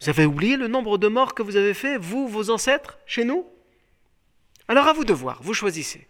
Vous 0.00 0.08
avez 0.08 0.24
oublié 0.24 0.56
le 0.56 0.68
nombre 0.68 0.96
de 0.96 1.08
morts 1.08 1.34
que 1.34 1.42
vous 1.42 1.56
avez 1.56 1.74
fait, 1.74 1.98
vous, 1.98 2.26
vos 2.26 2.50
ancêtres, 2.50 2.98
chez 3.06 3.24
nous? 3.24 3.46
Alors 4.66 4.86
à 4.86 4.92
vous 4.92 5.04
de 5.04 5.12
voir, 5.12 5.42
vous 5.42 5.52
choisissez. 5.52 6.06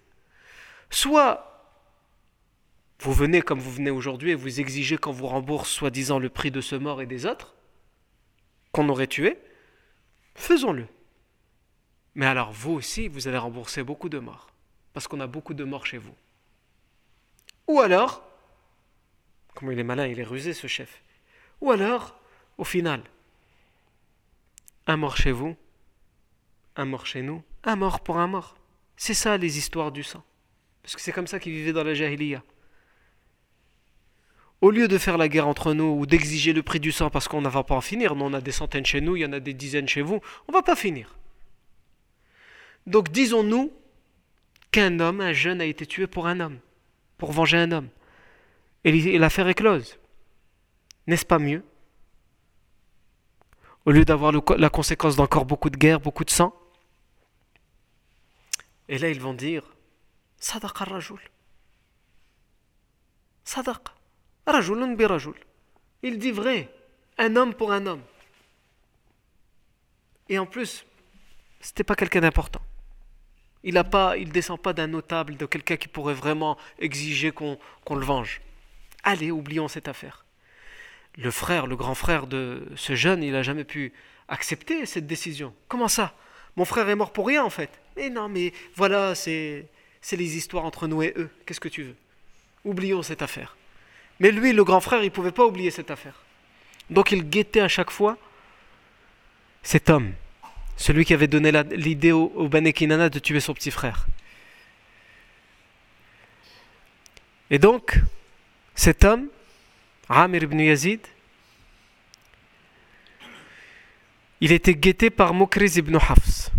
Soit 0.90 1.49
vous 3.00 3.14
venez 3.14 3.40
comme 3.40 3.60
vous 3.60 3.70
venez 3.72 3.90
aujourd'hui 3.90 4.32
et 4.32 4.34
vous 4.34 4.60
exigez 4.60 4.98
qu'on 4.98 5.10
vous 5.10 5.26
rembourse 5.26 5.70
soi-disant 5.70 6.18
le 6.18 6.28
prix 6.28 6.50
de 6.50 6.60
ce 6.60 6.76
mort 6.76 7.00
et 7.00 7.06
des 7.06 7.24
autres 7.24 7.54
qu'on 8.72 8.88
aurait 8.90 9.06
tué, 9.06 9.38
faisons-le. 10.34 10.86
Mais 12.14 12.26
alors 12.26 12.52
vous 12.52 12.72
aussi, 12.72 13.08
vous 13.08 13.26
allez 13.26 13.38
rembourser 13.38 13.82
beaucoup 13.82 14.10
de 14.10 14.18
morts, 14.18 14.48
parce 14.92 15.08
qu'on 15.08 15.20
a 15.20 15.26
beaucoup 15.26 15.54
de 15.54 15.64
morts 15.64 15.86
chez 15.86 15.96
vous. 15.96 16.14
Ou 17.68 17.80
alors, 17.80 18.22
comme 19.54 19.72
il 19.72 19.78
est 19.78 19.84
malin, 19.84 20.06
il 20.06 20.20
est 20.20 20.24
rusé 20.24 20.52
ce 20.52 20.66
chef, 20.66 21.02
ou 21.62 21.70
alors, 21.70 22.20
au 22.58 22.64
final, 22.64 23.02
un 24.86 24.98
mort 24.98 25.16
chez 25.16 25.32
vous, 25.32 25.56
un 26.76 26.84
mort 26.84 27.06
chez 27.06 27.22
nous, 27.22 27.42
un 27.64 27.76
mort 27.76 28.00
pour 28.00 28.18
un 28.18 28.26
mort. 28.26 28.56
C'est 28.96 29.14
ça 29.14 29.38
les 29.38 29.56
histoires 29.56 29.90
du 29.90 30.02
sang. 30.02 30.22
Parce 30.82 30.94
que 30.94 31.00
c'est 31.00 31.12
comme 31.12 31.26
ça 31.26 31.40
qu'ils 31.40 31.52
vivaient 31.52 31.72
dans 31.72 31.84
la 31.84 31.94
Jahiliya. 31.94 32.42
Au 34.61 34.70
lieu 34.70 34.88
de 34.88 34.99
faire 34.99 35.16
la 35.16 35.29
guerre 35.29 35.46
entre 35.46 35.73
nous 35.73 35.96
ou 35.99 36.05
d'exiger 36.05 36.53
le 36.53 36.62
prix 36.62 36.81
du 36.81 36.92
sang 36.92 37.09
parce 37.09 37.29
qu'on 37.29 37.40
ne 37.40 37.49
va 37.49 37.64
pas 37.64 37.75
en 37.75 37.81
finir, 37.81 38.14
nous 38.14 38.27
on 38.27 38.35
a 38.35 38.42
des 38.42 38.53
centaines 38.53 38.85
chez 38.85 39.01
nous, 39.01 39.16
il 39.16 39.20
y 39.20 39.25
en 39.25 39.33
a 39.33 39.40
des 39.40 39.55
dizaines 39.55 39.88
chez 39.88 40.03
vous, 40.03 40.20
on 40.49 40.53
ne 40.53 40.57
va 40.57 40.62
pas 40.62 40.77
finir. 40.77 41.16
Donc 42.87 43.11
disons-nous 43.11 43.73
qu'un 44.70 45.01
homme, 45.01 45.23
un 45.23 45.33
jeune, 45.33 45.61
a 45.61 45.64
été 45.64 45.87
tué 45.87 46.07
pour 46.07 46.27
un 46.27 46.40
homme, 46.40 46.59
pour 47.17 47.33
venger 47.33 47.56
un 47.56 47.73
homme. 47.73 47.88
Et 48.85 49.19
l'affaire 49.19 49.48
est 49.48 49.54
close. 49.54 49.98
N'est-ce 51.06 51.27
pas 51.27 51.38
mieux? 51.38 51.65
Au 53.87 53.92
lieu 53.92 54.04
d'avoir 54.04 54.33
la 54.33 54.71
conséquence 54.71 55.17
d'encore 55.17 55.46
beaucoup 55.46 55.71
de 55.71 55.77
guerres, 55.79 56.00
beaucoup 56.00 56.25
de 56.25 56.31
sang? 56.31 56.54
Et 58.88 58.98
là 58.98 59.08
ils 59.08 59.21
vont 59.21 59.35
dire 59.35 59.63
Sadaq 60.38 60.77
rajul 60.77 61.21
Sadaq. 63.44 64.00
Il 66.03 66.19
dit 66.19 66.31
vrai, 66.31 66.69
un 67.19 67.37
homme 67.37 67.55
pour 67.55 67.73
un 67.73 67.87
homme. 67.87 68.03
Et 70.29 70.38
en 70.38 70.46
plus, 70.46 70.85
c'était 71.61 71.85
pas 71.85 71.94
quelqu'un 71.94 72.21
d'important. 72.21 72.63
Il 73.63 73.75
ne 73.75 73.83
pas, 73.83 74.17
il 74.17 74.33
descend 74.33 74.59
pas 74.61 74.73
d'un 74.73 74.87
notable, 74.87 75.37
de 75.37 75.44
quelqu'un 75.44 75.77
qui 75.77 75.88
pourrait 75.88 76.15
vraiment 76.15 76.57
exiger 76.79 77.31
qu'on 77.33 77.59
le 77.90 78.05
venge. 78.05 78.40
Allez, 79.03 79.31
oublions 79.31 79.69
cette 79.69 79.88
affaire. 79.88 80.25
Le 81.19 81.31
frère, 81.31 81.67
le 81.67 81.77
grand 81.77 81.94
frère 81.94 82.27
de 82.27 82.67
ce 82.77 82.94
jeune, 82.94 83.23
il 83.23 83.33
n'a 83.33 83.42
jamais 83.42 83.65
pu 83.65 83.92
accepter 84.29 84.87
cette 84.87 85.07
décision. 85.07 85.55
Comment 85.69 85.88
ça? 85.88 86.15
Mon 86.57 86.65
frère 86.65 86.88
est 86.88 86.94
mort 86.94 87.13
pour 87.13 87.27
rien 87.27 87.44
en 87.44 87.51
fait. 87.51 87.71
Mais 87.96 88.09
non, 88.09 88.29
mais 88.29 88.53
voilà, 88.77 89.15
c'est 89.15 89.69
les 90.13 90.37
histoires 90.37 90.65
entre 90.65 90.87
nous 90.87 91.03
et 91.03 91.13
eux. 91.17 91.29
Qu'est-ce 91.44 91.61
que 91.61 91.69
tu 91.69 91.83
veux? 91.83 91.96
Oublions 92.65 93.03
cette 93.03 93.23
affaire. 93.23 93.57
Mais 94.21 94.31
lui, 94.31 94.52
le 94.52 94.64
grand 94.64 94.81
frère, 94.81 95.00
il 95.00 95.06
ne 95.06 95.10
pouvait 95.10 95.33
pas 95.33 95.44
oublier 95.44 95.71
cette 95.71 95.90
affaire. 95.90 96.23
Donc 96.90 97.12
il 97.12 97.29
guettait 97.29 97.60
à 97.60 97.68
chaque 97.68 97.90
fois 97.90 98.18
cet 99.62 99.90
homme, 99.90 100.12
celui 100.77 101.04
qui 101.04 101.14
avait 101.14 101.27
donné 101.27 101.52
l'idée 101.71 102.12
au, 102.12 102.33
au 102.35 102.48
de 102.48 103.18
tuer 103.18 103.40
son 103.40 103.54
petit 103.54 103.71
frère. 103.71 104.06
Et 107.50 107.58
donc, 107.58 107.98
cet 108.75 109.04
homme, 109.04 109.29
Amir 110.08 110.44
ibn 110.44 110.60
Yazid, 110.60 111.00
il 114.40 114.52
était 114.52 114.75
guetté 114.75 115.10
par 115.10 115.35
Mokriz 115.35 115.77
ibn 115.77 115.96
Hafs. 115.96 116.50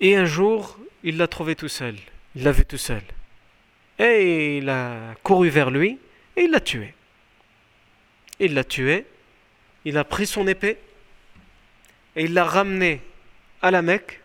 Et 0.00 0.16
un 0.16 0.24
jour, 0.24 0.78
il 1.02 1.16
l'a 1.16 1.28
trouvé 1.28 1.54
tout 1.54 1.68
seul. 1.68 1.96
Il 2.34 2.44
l'a 2.44 2.52
vu 2.52 2.64
tout 2.64 2.78
seul. 2.78 3.02
Et 3.98 4.58
il 4.58 4.68
a 4.68 5.14
couru 5.22 5.48
vers 5.48 5.70
lui 5.70 5.98
et 6.36 6.42
il 6.42 6.50
l'a 6.50 6.60
tué. 6.60 6.95
Il 8.40 8.54
l'a 8.54 8.64
tué. 8.64 9.06
Il 9.84 9.96
a 9.98 10.04
pris 10.04 10.26
son 10.26 10.46
épée 10.46 10.78
et 12.16 12.24
il 12.24 12.34
l'a 12.34 12.44
ramené 12.44 13.00
à 13.62 13.70
la 13.70 13.82
Mecque. 13.82 14.20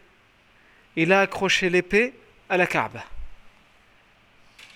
Il 0.96 1.12
a 1.12 1.22
accroché 1.22 1.70
l'épée 1.70 2.14
à 2.50 2.58
la 2.58 2.68
Kaaba. 2.68 3.06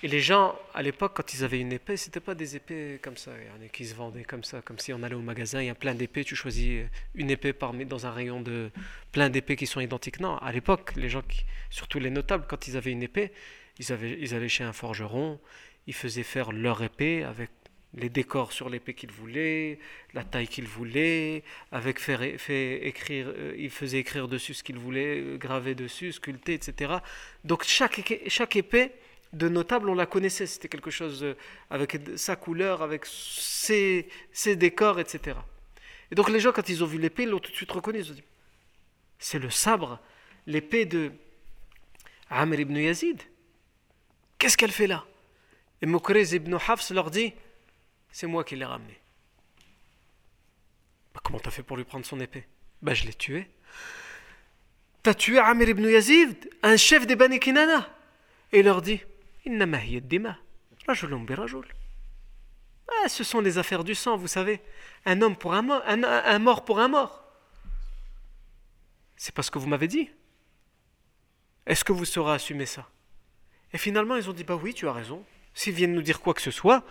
Et 0.02 0.08
les 0.08 0.20
gens, 0.20 0.54
à 0.74 0.82
l'époque, 0.82 1.14
quand 1.16 1.34
ils 1.34 1.42
avaient 1.42 1.58
une 1.58 1.72
épée, 1.72 1.96
c'était 1.96 2.20
pas 2.20 2.34
des 2.34 2.54
épées 2.54 3.00
comme 3.02 3.16
ça, 3.16 3.32
qui 3.72 3.86
se 3.86 3.94
vendaient 3.94 4.24
comme 4.24 4.44
ça, 4.44 4.60
comme 4.62 4.78
si 4.78 4.92
on 4.92 5.02
allait 5.02 5.14
au 5.14 5.20
magasin, 5.20 5.62
il 5.62 5.66
y 5.66 5.70
a 5.70 5.74
plein 5.74 5.94
d'épées, 5.94 6.22
tu 6.22 6.36
choisis 6.36 6.84
une 7.14 7.30
épée 7.30 7.52
parmi, 7.54 7.86
dans 7.86 8.06
un 8.06 8.10
rayon 8.10 8.40
de 8.42 8.70
plein 9.10 9.30
d'épées 9.30 9.56
qui 9.56 9.66
sont 9.66 9.80
identiques. 9.80 10.20
Non, 10.20 10.36
à 10.36 10.52
l'époque, 10.52 10.92
les 10.96 11.08
gens, 11.08 11.22
surtout 11.70 11.98
les 11.98 12.10
notables, 12.10 12.44
quand 12.46 12.68
ils 12.68 12.76
avaient 12.76 12.92
une 12.92 13.02
épée, 13.02 13.32
ils, 13.78 14.34
allaient 14.34 14.48
chez 14.48 14.64
un 14.64 14.72
forgeron, 14.72 15.40
ils 15.86 15.94
faisaient 15.94 16.22
faire 16.22 16.52
leur 16.52 16.82
épée 16.82 17.24
avec 17.24 17.50
les 17.96 18.10
décors 18.10 18.52
sur 18.52 18.68
l'épée 18.68 18.94
qu'ils 18.94 19.10
voulaient, 19.10 19.78
la 20.12 20.22
taille 20.22 20.48
qu'ils 20.48 20.66
voulaient, 20.66 21.42
avec 21.72 21.98
fait, 21.98 22.86
écrire, 22.86 23.26
euh, 23.28 23.54
ils 23.56 23.70
faisaient 23.70 23.98
écrire 23.98 24.28
dessus 24.28 24.54
ce 24.54 24.62
qu'ils 24.62 24.78
voulaient, 24.78 25.20
euh, 25.20 25.36
graver 25.38 25.74
dessus, 25.74 26.12
sculpter, 26.12 26.54
etc. 26.54 26.96
Donc 27.44 27.64
chaque, 27.64 28.00
chaque 28.28 28.56
épée 28.56 28.92
de 29.32 29.48
notable, 29.48 29.88
on 29.88 29.94
la 29.94 30.06
connaissait, 30.06 30.46
c'était 30.46 30.68
quelque 30.68 30.90
chose 30.90 31.22
euh, 31.24 31.34
avec 31.70 31.98
sa 32.16 32.36
couleur, 32.36 32.82
avec 32.82 33.06
ses, 33.06 34.08
ses, 34.30 34.56
décors, 34.56 35.00
etc. 35.00 35.38
Et 36.10 36.14
donc 36.14 36.28
les 36.28 36.40
gens, 36.40 36.52
quand 36.52 36.68
ils 36.68 36.84
ont 36.84 36.86
vu 36.86 36.98
l'épée, 36.98 37.22
ils 37.22 37.30
l'ont 37.30 37.40
tout 37.40 37.50
de 37.50 37.56
suite 37.56 37.72
reconnu. 37.72 38.00
Ils 38.00 38.10
ont 38.10 38.14
dit, 38.14 38.24
c'est 39.18 39.38
le 39.38 39.50
sabre, 39.50 39.98
l'épée 40.46 40.84
de 40.84 41.12
Amr 42.28 42.60
ibn 42.60 42.76
Yazid. 42.76 43.22
Qu'est-ce 44.38 44.58
qu'elle 44.58 44.72
fait 44.72 44.86
là? 44.86 45.06
Et 45.80 45.86
Mokrez 45.86 46.34
ibn 46.34 46.54
Hafs 46.54 46.90
leur 46.90 47.10
dit 47.10 47.32
C'est 48.16 48.26
moi 48.26 48.44
qui 48.44 48.56
l'ai 48.56 48.64
ramené. 48.64 48.98
Bah, 51.12 51.20
comment 51.22 51.38
t'as 51.38 51.50
fait 51.50 51.62
pour 51.62 51.76
lui 51.76 51.84
prendre 51.84 52.06
son 52.06 52.18
épée? 52.18 52.46
Bah, 52.80 52.94
je 52.94 53.04
l'ai 53.04 53.12
tué. 53.12 53.50
T'as 55.02 55.12
tué 55.12 55.38
Amir 55.38 55.68
ibn 55.68 55.86
Yazid, 55.86 56.48
un 56.62 56.78
chef 56.78 57.06
des 57.06 57.14
Bani 57.14 57.38
Kinana. 57.38 57.86
Et 58.52 58.60
il 58.60 58.64
leur 58.64 58.80
dit 58.80 59.02
ah, 62.88 63.08
ce 63.08 63.22
sont 63.22 63.42
les 63.42 63.58
affaires 63.58 63.84
du 63.84 63.94
sang, 63.94 64.16
vous 64.16 64.28
savez. 64.28 64.62
Un 65.04 65.20
homme 65.20 65.36
pour 65.36 65.52
un 65.52 65.60
mort, 65.60 65.82
un, 65.86 66.02
un 66.02 66.38
mort 66.38 66.64
pour 66.64 66.80
un 66.80 66.88
mort. 66.88 67.22
C'est 69.18 69.34
pas 69.34 69.42
ce 69.42 69.50
que 69.50 69.58
vous 69.58 69.68
m'avez 69.68 69.88
dit. 69.88 70.08
Est-ce 71.66 71.84
que 71.84 71.92
vous 71.92 72.06
saurez 72.06 72.32
assumer 72.32 72.64
ça? 72.64 72.88
Et 73.74 73.78
finalement, 73.78 74.16
ils 74.16 74.30
ont 74.30 74.32
dit 74.32 74.44
Bah 74.44 74.56
oui, 74.56 74.72
tu 74.72 74.88
as 74.88 74.92
raison. 74.94 75.22
S'ils 75.52 75.74
viennent 75.74 75.92
nous 75.92 76.00
dire 76.00 76.22
quoi 76.22 76.32
que 76.32 76.40
ce 76.40 76.50
soit, 76.50 76.82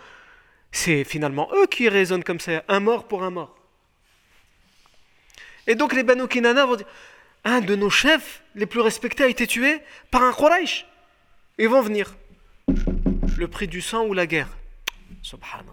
c'est 0.72 1.04
finalement 1.04 1.48
eux 1.54 1.66
qui 1.66 1.88
raisonnent 1.88 2.24
comme 2.24 2.40
ça 2.40 2.62
un 2.68 2.80
mort 2.80 3.08
pour 3.08 3.22
un 3.22 3.30
mort. 3.30 3.56
Et 5.66 5.74
donc 5.74 5.92
les 5.92 6.02
Banu 6.02 6.28
Kinana 6.28 6.66
vont 6.66 6.76
dire 6.76 6.86
Un 7.44 7.60
de 7.60 7.74
nos 7.74 7.90
chefs 7.90 8.42
les 8.54 8.66
plus 8.66 8.80
respectés 8.80 9.24
a 9.24 9.28
été 9.28 9.46
tué 9.46 9.80
par 10.10 10.22
un 10.22 10.32
Quraysh. 10.32 10.86
Ils 11.58 11.68
vont 11.68 11.80
venir. 11.80 12.14
Le 13.36 13.48
prix 13.48 13.68
du 13.68 13.80
sang 13.80 14.06
ou 14.06 14.14
la 14.14 14.26
guerre. 14.26 14.48
Subhanallah. 15.22 15.72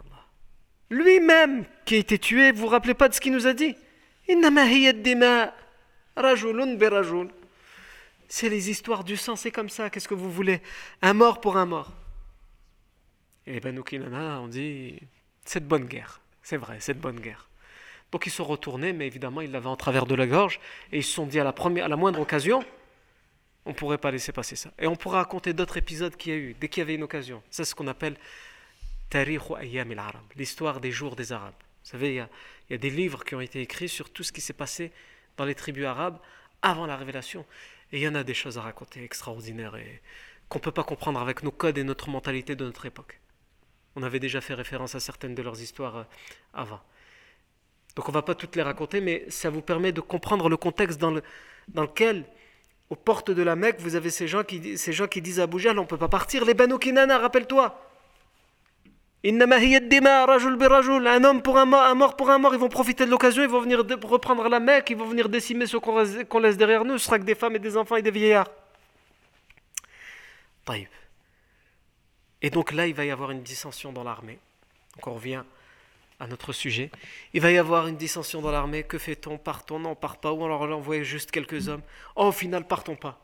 Lui-même 0.89 1.65
qui 1.85 1.95
a 1.95 1.97
été 1.97 2.19
tué, 2.19 2.51
vous 2.51 2.61
vous 2.61 2.67
rappelez 2.67 2.93
pas 2.93 3.09
de 3.09 3.13
ce 3.13 3.21
qu'il 3.21 3.33
nous 3.33 3.47
a 3.47 3.53
dit? 3.53 3.75
C'est 8.27 8.49
les 8.49 8.69
histoires 8.69 9.03
du 9.03 9.17
sang, 9.17 9.35
c'est 9.35 9.51
comme 9.51 9.69
ça. 9.69 9.89
Qu'est-ce 9.89 10.07
que 10.07 10.13
vous 10.13 10.31
voulez? 10.31 10.61
Un 11.01 11.13
mort 11.13 11.41
pour 11.41 11.57
un 11.57 11.65
mort. 11.65 11.91
Et 13.47 13.53
les 13.53 13.59
Banu 13.59 13.83
Kinana 13.83 14.39
ont 14.41 14.47
dit 14.47 14.99
cette 15.45 15.67
bonne 15.67 15.85
guerre. 15.85 16.21
C'est 16.41 16.57
vrai, 16.57 16.79
cette 16.79 16.99
bonne 16.99 17.19
guerre. 17.19 17.49
Donc 18.11 18.25
ils 18.27 18.31
sont 18.31 18.43
retournés, 18.43 18.93
mais 18.93 19.07
évidemment 19.07 19.41
ils 19.41 19.51
l'avaient 19.51 19.67
en 19.67 19.75
travers 19.75 20.05
de 20.05 20.15
la 20.15 20.27
gorge, 20.27 20.59
et 20.91 20.97
ils 20.99 21.03
se 21.03 21.13
sont 21.13 21.25
dit 21.25 21.39
à 21.39 21.43
la, 21.43 21.53
première, 21.53 21.85
à 21.85 21.87
la 21.87 21.95
moindre 21.95 22.19
occasion, 22.19 22.63
on 23.65 23.71
ne 23.71 23.75
pourrait 23.75 23.97
pas 23.97 24.11
laisser 24.11 24.31
passer 24.31 24.55
ça. 24.55 24.71
Et 24.77 24.87
on 24.87 24.95
pourra 24.95 25.17
raconter 25.17 25.53
d'autres 25.53 25.77
épisodes 25.77 26.15
qu'il 26.15 26.31
y 26.31 26.35
a 26.35 26.37
eu, 26.37 26.55
dès 26.59 26.67
qu'il 26.67 26.81
y 26.81 26.83
avait 26.83 26.95
une 26.95 27.03
occasion. 27.03 27.41
C'est 27.49 27.63
ce 27.63 27.73
qu'on 27.73 27.87
appelle 27.87 28.17
l'histoire 30.35 30.79
des 30.79 30.91
jours 30.91 31.15
des 31.15 31.31
Arabes. 31.31 31.53
Vous 31.83 31.89
savez, 31.89 32.09
il 32.09 32.15
y, 32.15 32.19
a, 32.19 32.29
il 32.69 32.73
y 32.73 32.75
a 32.75 32.77
des 32.77 32.89
livres 32.89 33.23
qui 33.23 33.35
ont 33.35 33.41
été 33.41 33.61
écrits 33.61 33.89
sur 33.89 34.09
tout 34.09 34.23
ce 34.23 34.31
qui 34.31 34.41
s'est 34.41 34.53
passé 34.53 34.91
dans 35.37 35.45
les 35.45 35.55
tribus 35.55 35.85
arabes 35.85 36.17
avant 36.61 36.85
la 36.85 36.95
révélation. 36.95 37.45
Et 37.91 37.97
il 37.97 38.03
y 38.03 38.07
en 38.07 38.15
a 38.15 38.23
des 38.23 38.33
choses 38.33 38.57
à 38.57 38.61
raconter 38.61 39.03
extraordinaires 39.03 39.75
et 39.75 40.01
qu'on 40.49 40.59
ne 40.59 40.63
peut 40.63 40.71
pas 40.71 40.83
comprendre 40.83 41.19
avec 41.19 41.43
nos 41.43 41.51
codes 41.51 41.77
et 41.77 41.83
notre 41.83 42.09
mentalité 42.09 42.55
de 42.55 42.65
notre 42.65 42.85
époque. 42.85 43.19
On 43.95 44.03
avait 44.03 44.19
déjà 44.19 44.41
fait 44.41 44.53
référence 44.53 44.95
à 44.95 44.99
certaines 44.99 45.35
de 45.35 45.41
leurs 45.41 45.61
histoires 45.61 45.97
euh, 45.97 46.03
avant. 46.53 46.81
Donc 47.95 48.07
on 48.09 48.11
ne 48.11 48.15
va 48.15 48.23
pas 48.23 48.35
toutes 48.35 48.55
les 48.55 48.63
raconter, 48.63 49.01
mais 49.01 49.25
ça 49.29 49.49
vous 49.49 49.61
permet 49.61 49.91
de 49.91 50.01
comprendre 50.01 50.49
le 50.49 50.57
contexte 50.57 50.99
dans, 50.99 51.11
le, 51.11 51.21
dans 51.67 51.83
lequel, 51.83 52.25
aux 52.89 52.95
portes 52.95 53.31
de 53.31 53.43
la 53.43 53.55
Mecque, 53.55 53.79
vous 53.79 53.95
avez 53.95 54.09
ces 54.09 54.27
gens 54.27 54.43
qui, 54.43 54.59
disent 54.59 55.39
à 55.39 55.43
Abu 55.43 55.67
on 55.69 55.73
ne 55.73 55.83
peut 55.83 55.97
pas 55.97 56.07
partir. 56.07 56.43
Les 56.45 56.53
Banu 56.53 56.79
Kinana, 56.79 57.19
rappelle-toi, 57.19 57.79
un 61.07 61.23
homme 61.23 61.41
pour 61.41 61.57
un 61.57 61.65
mort, 61.65 61.83
un 61.83 61.95
mort 61.95 62.15
pour 62.17 62.29
un 62.29 62.39
mort, 62.39 62.53
ils 62.53 62.59
vont 62.59 62.67
profiter 62.67 63.05
de 63.05 63.11
l'occasion, 63.11 63.41
ils 63.41 63.49
vont 63.49 63.61
venir 63.61 63.83
reprendre 64.03 64.49
la 64.49 64.59
Mecque, 64.59 64.89
ils 64.89 64.97
vont 64.97 65.05
venir 65.05 65.29
décimer 65.29 65.65
ce 65.65 65.77
qu'on 65.77 66.39
laisse 66.39 66.57
derrière 66.57 66.83
nous, 66.83 66.97
ce 66.97 67.05
sera 67.05 67.19
que 67.19 67.23
des 67.23 67.35
femmes 67.35 67.55
et 67.55 67.59
des 67.59 67.77
enfants 67.77 67.95
et 67.95 68.01
des 68.01 68.11
vieillards. 68.11 68.49
Et 72.43 72.49
donc 72.49 72.73
là, 72.73 72.85
il 72.85 72.93
va 72.93 73.05
y 73.05 73.11
avoir 73.11 73.31
une 73.31 73.41
dissension 73.41 73.91
dans 73.91 74.03
l'armée. 74.03 74.37
Donc 74.95 75.07
on 75.07 75.13
revient 75.13 75.43
à 76.19 76.27
notre 76.27 76.53
sujet. 76.53 76.91
Il 77.33 77.41
va 77.41 77.51
y 77.51 77.57
avoir 77.57 77.87
une 77.87 77.97
dissension 77.97 78.41
dans 78.41 78.51
l'armée. 78.51 78.83
Que 78.83 78.97
fait-on? 78.97 79.37
Partons? 79.37 79.79
Non, 79.79 79.91
on 79.91 79.95
part 79.95 80.17
pas. 80.17 80.31
Ou 80.31 80.43
alors 80.43 80.61
on 80.61 80.71
envoie 80.71 81.01
juste 81.03 81.31
quelques 81.31 81.69
hommes? 81.69 81.81
Oh, 82.15 82.25
au 82.25 82.31
final, 82.31 82.67
partons 82.67 82.97
pas. 82.97 83.19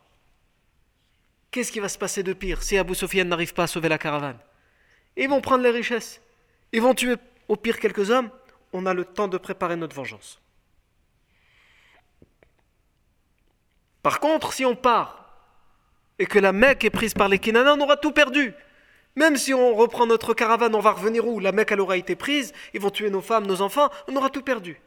Qu'est-ce 1.52 1.72
qui 1.72 1.80
va 1.80 1.90
se 1.90 1.98
passer 1.98 2.24
de 2.24 2.34
pire 2.34 2.64
si 2.64 2.78
Abu 2.78 2.96
Sufyan 2.96 3.26
n'arrive 3.26 3.54
pas 3.54 3.64
à 3.64 3.68
sauver 3.68 3.90
la 3.90 3.98
caravane? 3.98 4.38
Ils 5.18 5.28
vont 5.28 5.42
prendre 5.42 5.64
les 5.64 5.72
richesses. 5.72 6.22
Ils 6.72 6.82
vont 6.82 6.94
tuer 6.94 7.16
au 7.48 7.56
pire 7.56 7.80
quelques 7.80 8.10
hommes. 8.12 8.30
On 8.72 8.86
a 8.86 8.94
le 8.94 9.04
temps 9.04 9.28
de 9.28 9.38
préparer 9.38 9.76
notre 9.76 9.96
vengeance. 9.96 10.40
Par 14.02 14.20
contre, 14.20 14.54
si 14.54 14.64
on 14.64 14.76
part 14.76 15.26
et 16.20 16.26
que 16.26 16.40
la 16.40 16.54
Mecque 16.54 16.86
est 16.86 16.90
prise 16.90 17.14
par 17.14 17.28
les 17.28 17.40
Kinana, 17.40 17.74
on 17.74 17.82
aura 17.82 17.98
tout 17.98 18.12
perdu. 18.12 18.54
Même 19.20 19.36
si 19.36 19.54
on 19.54 19.76
reprend 19.76 20.06
notre 20.06 20.34
caravane, 20.34 20.74
on 20.74 20.80
va 20.80 20.92
revenir 20.92 21.28
où? 21.28 21.42
La 21.42 21.52
Mecque, 21.52 21.74
elle 21.74 21.82
aura 21.82 21.98
été 21.98 22.16
prise, 22.16 22.54
ils 22.74 22.80
vont 22.80 22.90
tuer 22.90 23.10
nos 23.10 23.20
femmes, 23.20 23.46
nos 23.46 23.62
enfants, 23.62 23.90
on 24.08 24.16
aura 24.16 24.30
tout 24.30 24.42
perdu. 24.42 24.80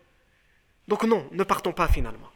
Donc 0.89 1.05
non, 1.05 1.29
ne 1.33 1.45
partons 1.45 1.75
pas 1.75 1.87
finalement. 1.87 2.31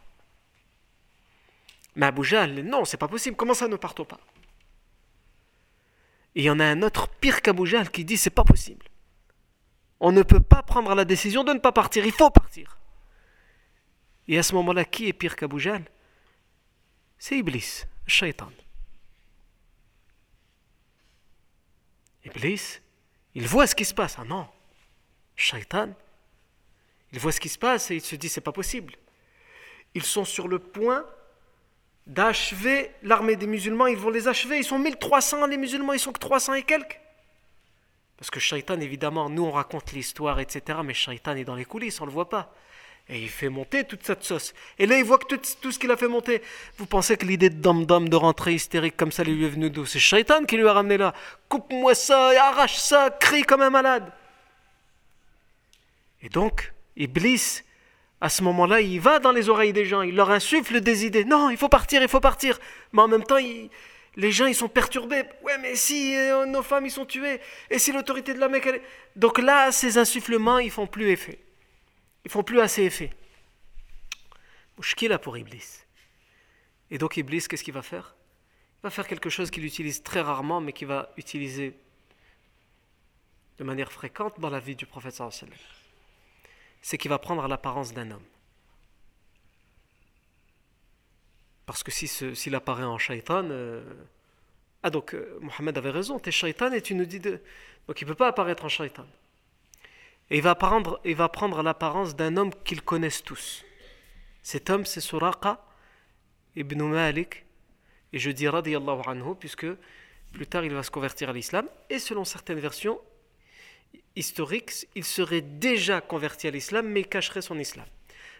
Mais 1.95 2.05
Abu 2.05 2.23
Jahl, 2.23 2.61
non, 2.61 2.85
c'est 2.85 2.97
pas 2.97 3.07
possible. 3.07 3.35
Comment 3.35 3.55
ça 3.55 3.67
ne 3.67 3.75
partons 3.77 4.05
pas? 4.05 4.19
Et 6.35 6.41
il 6.41 6.43
y 6.43 6.51
en 6.51 6.59
a 6.59 6.65
un 6.65 6.83
autre 6.83 7.07
pire 7.07 7.41
qu'Aboujal 7.41 7.89
qui 7.89 8.05
dit 8.05 8.17
c'est 8.17 8.29
pas 8.29 8.43
possible. 8.43 8.85
On 9.99 10.11
ne 10.11 10.21
peut 10.21 10.39
pas 10.39 10.61
prendre 10.61 10.93
la 10.93 11.03
décision 11.03 11.43
de 11.43 11.51
ne 11.51 11.57
pas 11.57 11.71
partir, 11.71 12.05
il 12.05 12.11
faut 12.11 12.29
partir. 12.29 12.77
Et 14.27 14.37
à 14.37 14.43
ce 14.43 14.53
moment-là, 14.53 14.85
qui 14.85 15.07
est 15.07 15.13
pire 15.13 15.35
qu'Aboujal 15.35 15.83
C'est 17.17 17.39
Iblis, 17.39 17.85
shaitan. 18.05 18.51
Iblis, 22.27 22.79
il 23.35 23.47
voit 23.47 23.67
ce 23.67 23.75
qui 23.75 23.85
se 23.85 23.93
passe. 23.93 24.15
Ah 24.19 24.25
non, 24.25 24.47
shaitan, 25.35 25.89
il 27.11 27.19
voit 27.19 27.31
ce 27.31 27.39
qui 27.39 27.49
se 27.49 27.57
passe 27.57 27.91
et 27.91 27.95
il 27.95 28.01
se 28.01 28.15
dit 28.15 28.29
c'est 28.29 28.41
pas 28.41 28.51
possible. 28.51 28.93
Ils 29.93 30.03
sont 30.03 30.25
sur 30.25 30.47
le 30.47 30.59
point 30.59 31.05
d'achever 32.05 32.91
l'armée 33.03 33.35
des 33.35 33.47
musulmans, 33.47 33.87
ils 33.87 33.97
vont 33.97 34.09
les 34.09 34.27
achever. 34.27 34.57
Ils 34.57 34.63
sont 34.63 34.79
1300 34.79 35.45
les 35.47 35.57
musulmans, 35.57 35.93
ils 35.93 35.99
sont 35.99 36.13
que 36.13 36.19
300 36.19 36.53
et 36.53 36.63
quelques. 36.63 36.99
Parce 38.17 38.31
que 38.31 38.39
Shaitan, 38.39 38.79
évidemment, 38.79 39.29
nous 39.29 39.43
on 39.43 39.51
raconte 39.51 39.91
l'histoire, 39.91 40.39
etc. 40.39 40.79
Mais 40.83 40.93
Shaitan 40.93 41.35
est 41.35 41.43
dans 41.43 41.55
les 41.55 41.65
coulisses, 41.65 42.01
on 42.01 42.05
ne 42.05 42.09
le 42.09 42.13
voit 42.13 42.29
pas. 42.29 42.53
Et 43.09 43.21
il 43.21 43.29
fait 43.29 43.47
monter 43.47 43.85
toute 43.85 44.03
cette 44.03 44.23
sauce. 44.23 44.53
Et 44.77 44.85
là, 44.85 44.97
il 44.97 45.05
voit 45.05 45.17
que 45.17 45.35
tout, 45.35 45.71
ce 45.71 45.79
qu'il 45.79 45.91
a 45.91 45.97
fait 45.97 46.09
monter. 46.09 46.41
Vous 46.77 46.85
pensez 46.85 47.15
que 47.15 47.25
l'idée 47.25 47.49
de 47.49 47.55
Dom 47.55 47.85
Dom 47.85 48.09
de 48.09 48.15
rentrer 48.17 48.53
hystérique 48.53 48.97
comme 48.97 49.13
ça 49.13 49.23
lui 49.23 49.45
est 49.45 49.49
venue 49.49 49.69
d'où? 49.69 49.85
C'est 49.85 49.99
Shaitan 49.99 50.43
qui 50.43 50.57
lui 50.57 50.67
a 50.67 50.73
ramené 50.73 50.97
là. 50.97 51.13
Coupe-moi 51.47 51.95
ça, 51.95 52.31
arrache 52.41 52.77
ça, 52.77 53.09
crie 53.09 53.43
comme 53.43 53.61
un 53.61 53.69
malade. 53.69 54.11
Et 56.21 56.27
donc, 56.27 56.73
Iblis, 56.97 57.61
à 58.19 58.27
ce 58.27 58.43
moment-là, 58.43 58.81
il 58.81 58.99
va 58.99 59.19
dans 59.19 59.31
les 59.31 59.47
oreilles 59.47 59.73
des 59.73 59.85
gens, 59.85 60.01
il 60.01 60.15
leur 60.15 60.31
insuffle 60.31 60.81
des 60.81 61.05
idées. 61.05 61.23
Non, 61.23 61.49
il 61.49 61.57
faut 61.57 61.69
partir, 61.69 62.01
il 62.01 62.09
faut 62.09 62.19
partir. 62.19 62.59
Mais 62.91 63.01
en 63.03 63.07
même 63.07 63.23
temps, 63.23 63.37
les 63.37 64.31
gens, 64.31 64.47
ils 64.47 64.55
sont 64.55 64.67
perturbés. 64.67 65.23
Ouais, 65.43 65.57
mais 65.61 65.75
si 65.75 66.13
euh, 66.15 66.45
nos 66.45 66.63
femmes, 66.63 66.85
ils 66.85 66.91
sont 66.91 67.05
tuées, 67.05 67.39
et 67.69 67.79
si 67.79 67.93
l'autorité 67.93 68.33
de 68.33 68.39
la 68.39 68.49
Mecque, 68.49 68.65
elle... 68.65 68.81
Donc 69.15 69.37
là, 69.37 69.71
ces 69.71 69.97
insufflements, 69.97 70.59
ils 70.59 70.71
font 70.71 70.87
plus 70.87 71.09
effet. 71.11 71.39
Ils 72.27 72.29
font 72.29 72.43
plus 72.43 72.59
assez 72.59 72.83
effet. 72.83 73.09
là 75.03 75.17
pour 75.17 75.37
Iblis. 75.37 75.85
Et 76.91 76.97
donc 76.97 77.15
Iblis, 77.15 77.45
qu'est-ce 77.47 77.63
qu'il 77.63 77.73
va 77.73 77.81
faire? 77.81 78.17
Il 78.79 78.83
va 78.83 78.89
faire 78.89 79.07
quelque 79.07 79.29
chose 79.29 79.49
qu'il 79.49 79.63
utilise 79.63 80.03
très 80.03 80.19
rarement, 80.19 80.59
mais 80.59 80.73
qu'il 80.73 80.87
va 80.89 81.13
utiliser 81.15 81.79
de 83.59 83.63
manière 83.63 83.93
fréquente 83.93 84.41
dans 84.41 84.49
la 84.49 84.59
vie 84.59 84.75
du 84.75 84.85
prophète 84.85 85.13
sallallahu 85.13 85.55
c'est 86.81 86.97
qu'il 86.97 87.07
va 87.07 87.17
prendre 87.17 87.47
l'apparence 87.47 87.93
d'un 87.93 88.11
homme. 88.11 88.27
Parce 91.65 91.81
que 91.81 91.91
s'il 91.91 92.55
apparaît 92.55 92.83
en 92.83 92.97
shaitan, 92.97 93.45
euh, 93.51 93.81
ah 94.83 94.89
donc 94.89 95.13
euh, 95.13 95.39
Mohammed 95.39 95.77
avait 95.77 95.91
raison, 95.91 96.19
t'es 96.19 96.31
shaitan 96.31 96.73
et 96.73 96.81
tu 96.81 96.93
nous 96.93 97.05
dis 97.05 97.21
de... 97.21 97.41
Donc 97.87 98.01
il 98.01 98.03
ne 98.03 98.09
peut 98.09 98.15
pas 98.15 98.27
apparaître 98.27 98.65
en 98.65 98.69
shaitan. 98.69 99.07
Et 100.29 100.37
il 100.37 100.41
va 100.41 100.55
prendre, 100.55 100.99
il 101.05 101.15
va 101.15 101.29
prendre 101.29 101.63
l'apparence 101.63 102.15
d'un 102.15 102.35
homme 102.37 102.51
qu'ils 102.65 102.81
connaissent 102.81 103.23
tous. 103.23 103.63
Cet 104.43 104.69
homme, 104.69 104.85
c'est 104.85 105.01
Suraqa 105.01 105.63
ibn 106.55 106.83
Malik, 106.83 107.45
et 108.13 108.19
je 108.19 108.31
dis 108.31 108.47
radiyallahu 108.47 109.01
anhu, 109.05 109.35
puisque 109.39 109.67
plus 110.33 110.47
tard 110.47 110.65
il 110.65 110.73
va 110.73 110.83
se 110.83 110.91
convertir 110.91 111.29
à 111.29 111.33
l'islam, 111.33 111.67
et 111.89 111.99
selon 111.99 112.25
certaines 112.25 112.59
versions, 112.59 112.99
historique, 114.15 114.87
il 114.95 115.03
serait 115.03 115.41
déjà 115.41 116.01
converti 116.01 116.47
à 116.47 116.51
l'islam, 116.51 116.87
mais 116.87 117.01
il 117.01 117.07
cacherait 117.07 117.41
son 117.41 117.57
islam. 117.59 117.85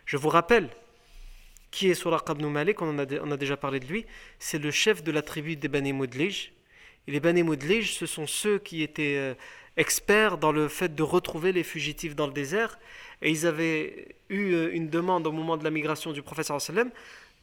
Je 0.06 0.18
vous 0.18 0.30
rappelle 0.30 0.70
qui 1.72 1.90
est 1.90 1.94
Suraq 1.94 2.30
ibn 2.30 2.48
Malik, 2.48 2.82
on, 2.82 2.98
a, 2.98 3.06
déjà 3.06 3.58
parlé 3.58 3.80
de 3.80 3.86
lui, 3.86 4.06
c'est 4.40 4.58
le 4.58 4.72
chef 4.72 5.04
de 5.04 5.12
la 5.12 5.22
tribu 5.22 5.56
des 5.56 5.68
Bani 5.68 5.94
Moudlij. 5.94 6.54
Et 7.08 7.12
les 7.12 7.20
Bani 7.20 7.44
Moudlij, 7.44 7.94
ce 7.94 8.06
sont 8.06 8.28
ceux 8.28 8.60
qui 8.60 8.82
étaient 8.82 9.18
euh, 9.18 9.34
experts 9.78 10.38
dans 10.38 10.52
le 10.52 10.68
fait 10.68 10.94
de 10.94 11.04
retrouver 11.04 11.52
les 11.52 11.64
fugitifs 11.64 12.16
dans 12.16 12.28
le 12.28 12.34
désert. 12.34 12.78
Et 13.22 13.32
ils 13.32 13.48
avaient 13.48 14.16
eu 14.30 14.54
euh, 14.54 14.74
une 14.74 14.90
demande 14.90 15.26
au 15.26 15.32
moment 15.32 15.58
de 15.58 15.64
la 15.64 15.72
migration 15.72 16.12
du 16.12 16.22
prophète 16.22 16.48
sallam 16.60 16.92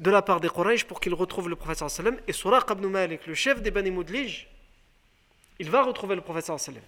de 0.01 0.11
la 0.11 0.23
part 0.23 0.41
des 0.41 0.49
Quraysh 0.49 0.85
pour 0.85 1.01
qu'ils 1.01 1.15
retrouvent 1.15 1.49
le 1.49 1.57
prophète 1.57 1.89
sallam. 1.89 2.19
Et 2.29 2.33
Suraq 2.33 2.71
ibn 2.71 2.87
Malik, 2.87 3.27
le 3.27 3.35
chef 3.35 3.63
des 3.63 3.71
Bani 3.71 3.91
Moudlij, 3.91 4.49
il 5.59 5.71
va 5.71 5.83
retrouver 5.83 6.17
le 6.17 6.21
prophète 6.21 6.47
sallam. 6.59 6.83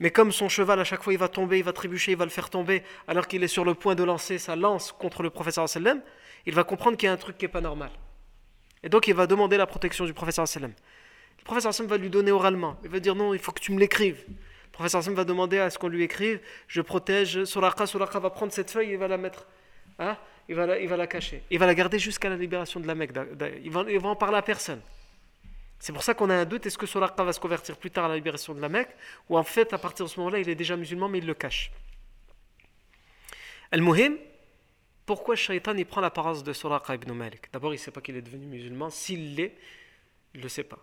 Mais 0.00 0.10
comme 0.10 0.30
son 0.30 0.48
cheval, 0.48 0.78
à 0.78 0.84
chaque 0.84 1.02
fois, 1.02 1.12
il 1.12 1.18
va 1.18 1.28
tomber, 1.28 1.58
il 1.58 1.64
va 1.64 1.72
trébucher, 1.72 2.12
il 2.12 2.18
va 2.18 2.24
le 2.24 2.30
faire 2.30 2.50
tomber, 2.50 2.82
alors 3.08 3.26
qu'il 3.26 3.42
est 3.42 3.48
sur 3.48 3.64
le 3.64 3.74
point 3.74 3.96
de 3.96 4.04
lancer 4.04 4.38
sa 4.38 4.54
lance 4.54 4.92
contre 4.92 5.22
le 5.22 5.30
professeur 5.30 5.68
sallam, 5.68 6.00
il 6.46 6.54
va 6.54 6.62
comprendre 6.62 6.96
qu'il 6.96 7.08
y 7.08 7.10
a 7.10 7.12
un 7.12 7.16
truc 7.16 7.36
qui 7.36 7.44
n'est 7.44 7.50
pas 7.50 7.60
normal. 7.60 7.90
Et 8.84 8.88
donc, 8.88 9.08
il 9.08 9.14
va 9.14 9.26
demander 9.26 9.56
la 9.56 9.66
protection 9.66 10.04
du 10.04 10.14
professeur 10.14 10.46
sallam. 10.46 10.72
Le 11.38 11.44
professeur 11.44 11.74
sallam 11.74 11.90
va 11.90 11.96
lui 11.96 12.10
donner 12.10 12.30
oralement. 12.30 12.78
Il 12.84 12.90
va 12.90 13.00
dire 13.00 13.16
non, 13.16 13.34
il 13.34 13.40
faut 13.40 13.50
que 13.50 13.60
tu 13.60 13.72
me 13.72 13.80
l'écrives. 13.80 14.24
Professeur 14.72 15.02
sallam 15.02 15.16
va 15.16 15.24
demander 15.24 15.58
à 15.58 15.70
ce 15.70 15.78
qu'on 15.78 15.88
lui 15.88 16.02
écrive 16.02 16.40
je 16.68 16.80
protège 16.80 17.44
Suraqa. 17.44 17.86
Suraqa 17.86 18.18
va 18.18 18.30
prendre 18.30 18.52
cette 18.52 18.70
feuille 18.70 18.92
et 18.92 18.96
va 18.96 19.08
la 19.08 19.16
mettre. 19.16 19.46
Hein, 19.98 20.16
il, 20.48 20.54
va 20.54 20.66
la, 20.66 20.78
il 20.78 21.08
cacher. 21.08 21.42
Il 21.50 21.58
va 21.58 21.66
la 21.66 21.74
garder 21.74 21.98
jusqu'à 21.98 22.28
la 22.28 22.36
libération 22.36 22.78
de 22.78 22.86
la 22.86 22.94
Mecque. 22.94 23.12
Il 23.62 23.70
va, 23.70 23.84
il 23.88 23.98
va 23.98 24.08
en 24.08 24.16
parler 24.16 24.36
à 24.36 24.42
personne. 24.42 24.80
C'est 25.78 25.92
pour 25.92 26.02
ça 26.02 26.14
qu'on 26.14 26.28
a 26.30 26.34
un 26.34 26.44
doute, 26.44 26.66
est-ce 26.66 26.78
que 26.78 26.86
Suraqa 26.86 27.22
va 27.22 27.32
se 27.32 27.40
convertir 27.40 27.76
plus 27.76 27.90
tard 27.90 28.06
à 28.06 28.08
la 28.08 28.16
libération 28.16 28.54
de 28.54 28.60
la 28.60 28.68
Mecque, 28.68 28.90
ou 29.28 29.38
en 29.38 29.44
fait, 29.44 29.72
à 29.72 29.78
partir 29.78 30.06
de 30.06 30.10
ce 30.10 30.18
moment-là, 30.18 30.40
il 30.40 30.48
est 30.48 30.56
déjà 30.56 30.76
musulman, 30.76 31.08
mais 31.08 31.18
il 31.18 31.26
le 31.26 31.34
cache. 31.34 31.70
Al-Muhim, 33.70 34.16
pourquoi 35.06 35.36
Shaitan 35.36 35.76
il 35.76 35.86
prend 35.86 36.00
l'apparence 36.00 36.42
de 36.42 36.52
Suraqa 36.52 36.94
ibn 36.94 37.12
Malik? 37.12 37.52
D'abord, 37.52 37.72
il 37.72 37.76
ne 37.76 37.80
sait 37.80 37.90
pas 37.90 38.00
qu'il 38.00 38.16
est 38.16 38.22
devenu 38.22 38.46
musulman. 38.46 38.90
S'il 38.90 39.36
l'est, 39.36 39.54
il 40.34 40.38
ne 40.38 40.42
le 40.42 40.48
sait 40.48 40.64
pas. 40.64 40.78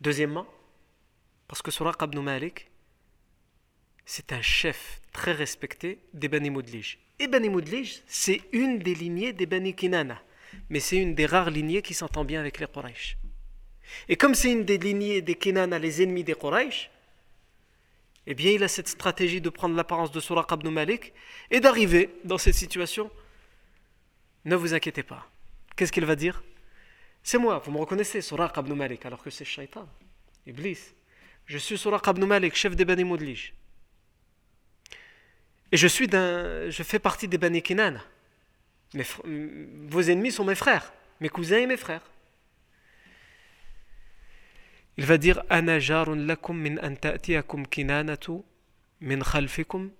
Deuxièmement, 0.00 0.46
parce 1.54 1.62
que 1.62 1.70
Suraqa 1.70 2.06
ibn 2.06 2.18
Malik, 2.18 2.68
c'est 4.04 4.32
un 4.32 4.42
chef 4.42 5.00
très 5.12 5.30
respecté 5.30 6.00
des 6.12 6.26
Bani 6.26 6.50
Moudlij. 6.50 6.98
Et 7.20 7.28
Bani 7.28 7.48
Moudlij, 7.48 8.02
c'est 8.08 8.40
une 8.50 8.80
des 8.80 8.92
lignées 8.92 9.32
des 9.32 9.46
Bani 9.46 9.72
Kinana, 9.72 10.20
mais 10.68 10.80
c'est 10.80 10.96
une 10.96 11.14
des 11.14 11.26
rares 11.26 11.50
lignées 11.50 11.80
qui 11.80 11.94
s'entend 11.94 12.24
bien 12.24 12.40
avec 12.40 12.58
les 12.58 12.66
Quraysh. 12.66 13.16
Et 14.08 14.16
comme 14.16 14.34
c'est 14.34 14.50
une 14.50 14.64
des 14.64 14.78
lignées 14.78 15.22
des 15.22 15.36
Kenana, 15.36 15.78
les 15.78 16.02
ennemis 16.02 16.24
des 16.24 16.34
Quraysh, 16.34 16.90
eh 18.26 18.34
bien 18.34 18.50
il 18.50 18.64
a 18.64 18.68
cette 18.68 18.88
stratégie 18.88 19.40
de 19.40 19.48
prendre 19.48 19.76
l'apparence 19.76 20.10
de 20.10 20.18
Suraq 20.18 20.50
ibn 20.50 20.70
Malik 20.70 21.12
et 21.52 21.60
d'arriver 21.60 22.16
dans 22.24 22.38
cette 22.38 22.56
situation. 22.56 23.12
Ne 24.44 24.56
vous 24.56 24.74
inquiétez 24.74 25.04
pas. 25.04 25.30
Qu'est-ce 25.76 25.92
qu'il 25.92 26.04
va 26.04 26.16
dire? 26.16 26.42
C'est 27.22 27.38
moi, 27.38 27.62
vous 27.64 27.70
me 27.70 27.78
reconnaissez, 27.78 28.22
Suraq 28.22 28.56
ibn 28.56 28.74
Malik, 28.74 29.06
alors 29.06 29.22
que 29.22 29.30
c'est 29.30 29.44
Shaitan, 29.44 29.88
Iblis. 30.48 30.80
Je 31.46 31.58
suis 31.58 31.76
Suraq 31.76 32.06
ibn 32.08 32.24
Malik, 32.24 32.54
chef 32.54 32.74
des 32.74 32.84
Bani 32.84 33.04
Moudlij. 33.04 33.52
Et 35.72 35.76
je, 35.76 35.86
suis 35.88 36.06
d'un, 36.06 36.70
je 36.70 36.82
fais 36.82 36.98
partie 36.98 37.28
des 37.28 37.38
Bani 37.38 37.62
Kenana. 37.62 38.02
vos 38.94 40.02
ennemis 40.02 40.32
sont 40.32 40.44
mes 40.44 40.54
frères, 40.54 40.92
mes 41.20 41.28
cousins 41.28 41.58
et 41.58 41.66
mes 41.66 41.76
frères. 41.76 42.08
Il 44.96 45.06
va 45.06 45.18
dire 45.18 45.42
lakum 45.50 46.56
min 46.56 46.78
an 46.78 46.94
kinanatu 47.64 48.42
min 49.00 49.20
khalfikum 49.20 49.90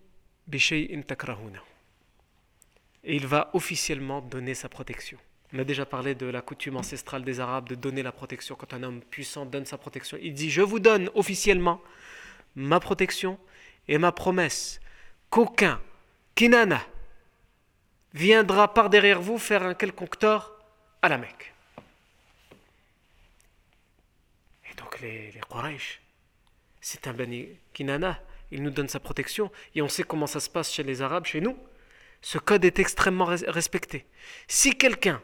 Et 3.02 3.16
il 3.16 3.26
va 3.26 3.50
officiellement 3.54 4.20
donner 4.22 4.54
sa 4.54 4.68
protection. 4.68 5.18
On 5.54 5.60
a 5.60 5.64
déjà 5.64 5.86
parlé 5.86 6.16
de 6.16 6.26
la 6.26 6.42
coutume 6.42 6.76
ancestrale 6.76 7.22
des 7.22 7.38
Arabes 7.38 7.68
de 7.68 7.76
donner 7.76 8.02
la 8.02 8.10
protection 8.10 8.56
quand 8.56 8.74
un 8.74 8.82
homme 8.82 9.00
puissant 9.00 9.46
donne 9.46 9.64
sa 9.64 9.78
protection. 9.78 10.18
Il 10.20 10.34
dit 10.34 10.50
Je 10.50 10.62
vous 10.62 10.80
donne 10.80 11.10
officiellement 11.14 11.80
ma 12.56 12.80
protection 12.80 13.38
et 13.86 13.96
ma 13.98 14.10
promesse 14.10 14.80
qu'aucun 15.30 15.80
Kinana 16.34 16.84
viendra 18.14 18.74
par 18.74 18.90
derrière 18.90 19.20
vous 19.20 19.38
faire 19.38 19.62
un 19.62 19.74
quelconque 19.74 20.18
tort 20.18 20.58
à 21.02 21.08
la 21.08 21.18
Mecque. 21.18 21.54
donc 24.76 24.98
les, 25.00 25.30
les 25.30 25.40
Quraysh, 25.48 26.00
c'est 26.80 27.06
un 27.06 27.12
Bani 27.12 27.46
Kinana, 27.72 28.20
il 28.50 28.60
nous 28.60 28.70
donne 28.70 28.88
sa 28.88 28.98
protection, 28.98 29.52
et 29.76 29.82
on 29.82 29.88
sait 29.88 30.02
comment 30.02 30.26
ça 30.26 30.40
se 30.40 30.50
passe 30.50 30.72
chez 30.72 30.82
les 30.82 31.00
Arabes, 31.00 31.26
chez 31.26 31.40
nous. 31.40 31.56
Ce 32.22 32.38
code 32.38 32.64
est 32.64 32.80
extrêmement 32.80 33.26
respecté. 33.26 34.04
Si 34.48 34.76
quelqu'un 34.76 35.22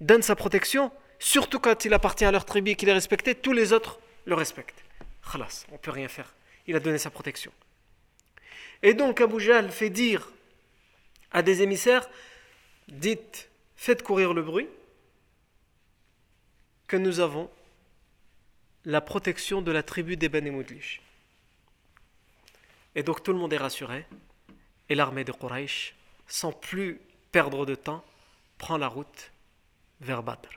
donne 0.00 0.22
sa 0.22 0.36
protection, 0.36 0.92
surtout 1.18 1.58
quand 1.58 1.84
il 1.84 1.94
appartient 1.94 2.24
à 2.24 2.30
leur 2.30 2.44
tribu 2.44 2.70
et 2.70 2.76
qu'il 2.76 2.88
est 2.88 2.92
respecté, 2.92 3.34
tous 3.34 3.52
les 3.52 3.72
autres 3.72 3.98
le 4.24 4.34
respectent. 4.34 4.84
Khalas, 5.30 5.66
on 5.70 5.74
ne 5.74 5.78
peut 5.78 5.90
rien 5.90 6.08
faire. 6.08 6.32
Il 6.66 6.76
a 6.76 6.80
donné 6.80 6.98
sa 6.98 7.10
protection. 7.10 7.52
Et 8.82 8.94
donc 8.94 9.20
Abu 9.20 9.40
Jahl 9.40 9.70
fait 9.70 9.90
dire 9.90 10.30
à 11.32 11.42
des 11.42 11.62
émissaires, 11.62 12.08
dites, 12.88 13.48
faites 13.76 14.02
courir 14.02 14.34
le 14.34 14.42
bruit, 14.42 14.68
que 16.86 16.96
nous 16.96 17.20
avons 17.20 17.50
la 18.84 19.00
protection 19.00 19.60
de 19.60 19.70
la 19.70 19.82
tribu 19.82 20.16
des 20.16 20.28
Ben 20.28 20.46
Et 22.94 23.02
donc 23.02 23.22
tout 23.22 23.32
le 23.32 23.38
monde 23.38 23.52
est 23.52 23.58
rassuré, 23.58 24.06
et 24.88 24.94
l'armée 24.94 25.24
de 25.24 25.32
Quraysh, 25.32 25.94
sans 26.26 26.52
plus 26.52 27.00
perdre 27.30 27.66
de 27.66 27.74
temps, 27.74 28.04
prend 28.56 28.78
la 28.78 28.88
route 28.88 29.30
vers 30.00 30.22
Badr. 30.22 30.48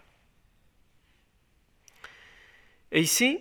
Et 2.91 3.01
ici, 3.01 3.39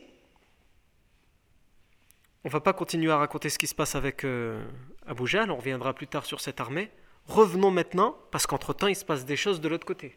on 2.45 2.49
ne 2.49 2.53
va 2.53 2.61
pas 2.61 2.73
continuer 2.73 3.11
à 3.11 3.19
raconter 3.19 3.51
ce 3.51 3.59
qui 3.59 3.67
se 3.67 3.75
passe 3.75 3.95
avec 3.95 4.25
euh, 4.25 4.65
Abu 5.07 5.27
Jahl, 5.27 5.51
on 5.51 5.57
reviendra 5.57 5.93
plus 5.93 6.07
tard 6.07 6.25
sur 6.25 6.41
cette 6.41 6.61
armée. 6.61 6.91
Revenons 7.27 7.71
maintenant, 7.71 8.17
parce 8.31 8.47
qu'entre-temps, 8.47 8.87
il 8.87 8.97
se 8.97 9.05
passe 9.05 9.25
des 9.25 9.37
choses 9.37 9.61
de 9.61 9.69
l'autre 9.69 9.87
côté. 9.87 10.17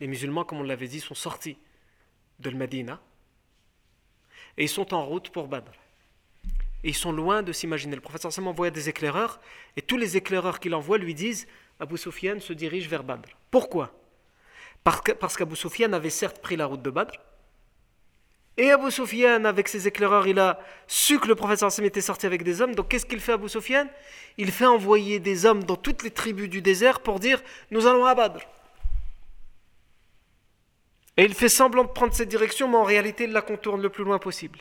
Les 0.00 0.06
musulmans, 0.06 0.44
comme 0.44 0.58
on 0.58 0.64
l'avait 0.64 0.88
dit, 0.88 1.00
sont 1.00 1.14
sortis 1.14 1.56
de 2.40 2.50
Medina 2.50 3.00
et 4.56 4.64
ils 4.64 4.68
sont 4.68 4.92
en 4.94 5.04
route 5.04 5.30
pour 5.30 5.48
Badr. 5.48 5.72
Et 6.84 6.88
ils 6.88 6.94
sont 6.94 7.12
loin 7.12 7.42
de 7.42 7.52
s'imaginer. 7.52 7.94
Le 7.94 8.00
prophète 8.00 8.22
sallam 8.22 8.48
envoie 8.48 8.70
des 8.70 8.88
éclaireurs, 8.88 9.40
et 9.76 9.82
tous 9.82 9.96
les 9.96 10.16
éclaireurs 10.16 10.60
qu'il 10.60 10.74
envoie 10.74 10.98
lui 10.98 11.14
disent 11.14 11.46
Abu 11.78 11.96
Sufyan 11.96 12.40
se 12.40 12.52
dirige 12.52 12.88
vers 12.88 13.04
Badr. 13.04 13.28
Pourquoi? 13.50 13.92
Parce 14.84 15.36
qu'Abu 15.36 15.56
Sufyan 15.56 15.92
avait 15.92 16.10
certes 16.10 16.40
pris 16.40 16.56
la 16.56 16.66
route 16.66 16.82
de 16.82 16.90
Badr, 16.90 17.18
et 18.58 18.70
Abu 18.70 18.90
Sufyan, 18.90 19.44
avec 19.46 19.68
ses 19.68 19.88
éclaireurs, 19.88 20.26
il 20.26 20.38
a 20.38 20.58
su 20.86 21.18
que 21.18 21.26
le 21.26 21.34
prophète 21.34 21.60
sallam 21.60 21.86
était 21.86 22.02
sorti 22.02 22.26
avec 22.26 22.42
des 22.42 22.60
hommes. 22.60 22.74
Donc 22.74 22.88
qu'est-ce 22.88 23.06
qu'il 23.06 23.20
fait 23.20 23.32
Abu 23.32 23.48
Sufyan 23.48 23.86
Il 24.36 24.52
fait 24.52 24.66
envoyer 24.66 25.20
des 25.20 25.46
hommes 25.46 25.64
dans 25.64 25.76
toutes 25.76 26.02
les 26.02 26.10
tribus 26.10 26.50
du 26.50 26.60
désert 26.60 27.00
pour 27.00 27.18
dire 27.18 27.42
Nous 27.70 27.86
allons 27.86 28.04
à 28.04 28.14
Badr. 28.14 28.40
Et 31.16 31.24
il 31.24 31.34
fait 31.34 31.48
semblant 31.48 31.84
de 31.84 31.88
prendre 31.88 32.14
cette 32.14 32.28
direction, 32.28 32.68
mais 32.68 32.76
en 32.76 32.84
réalité, 32.84 33.24
il 33.24 33.32
la 33.32 33.42
contourne 33.42 33.80
le 33.80 33.90
plus 33.90 34.04
loin 34.04 34.18
possible. 34.18 34.60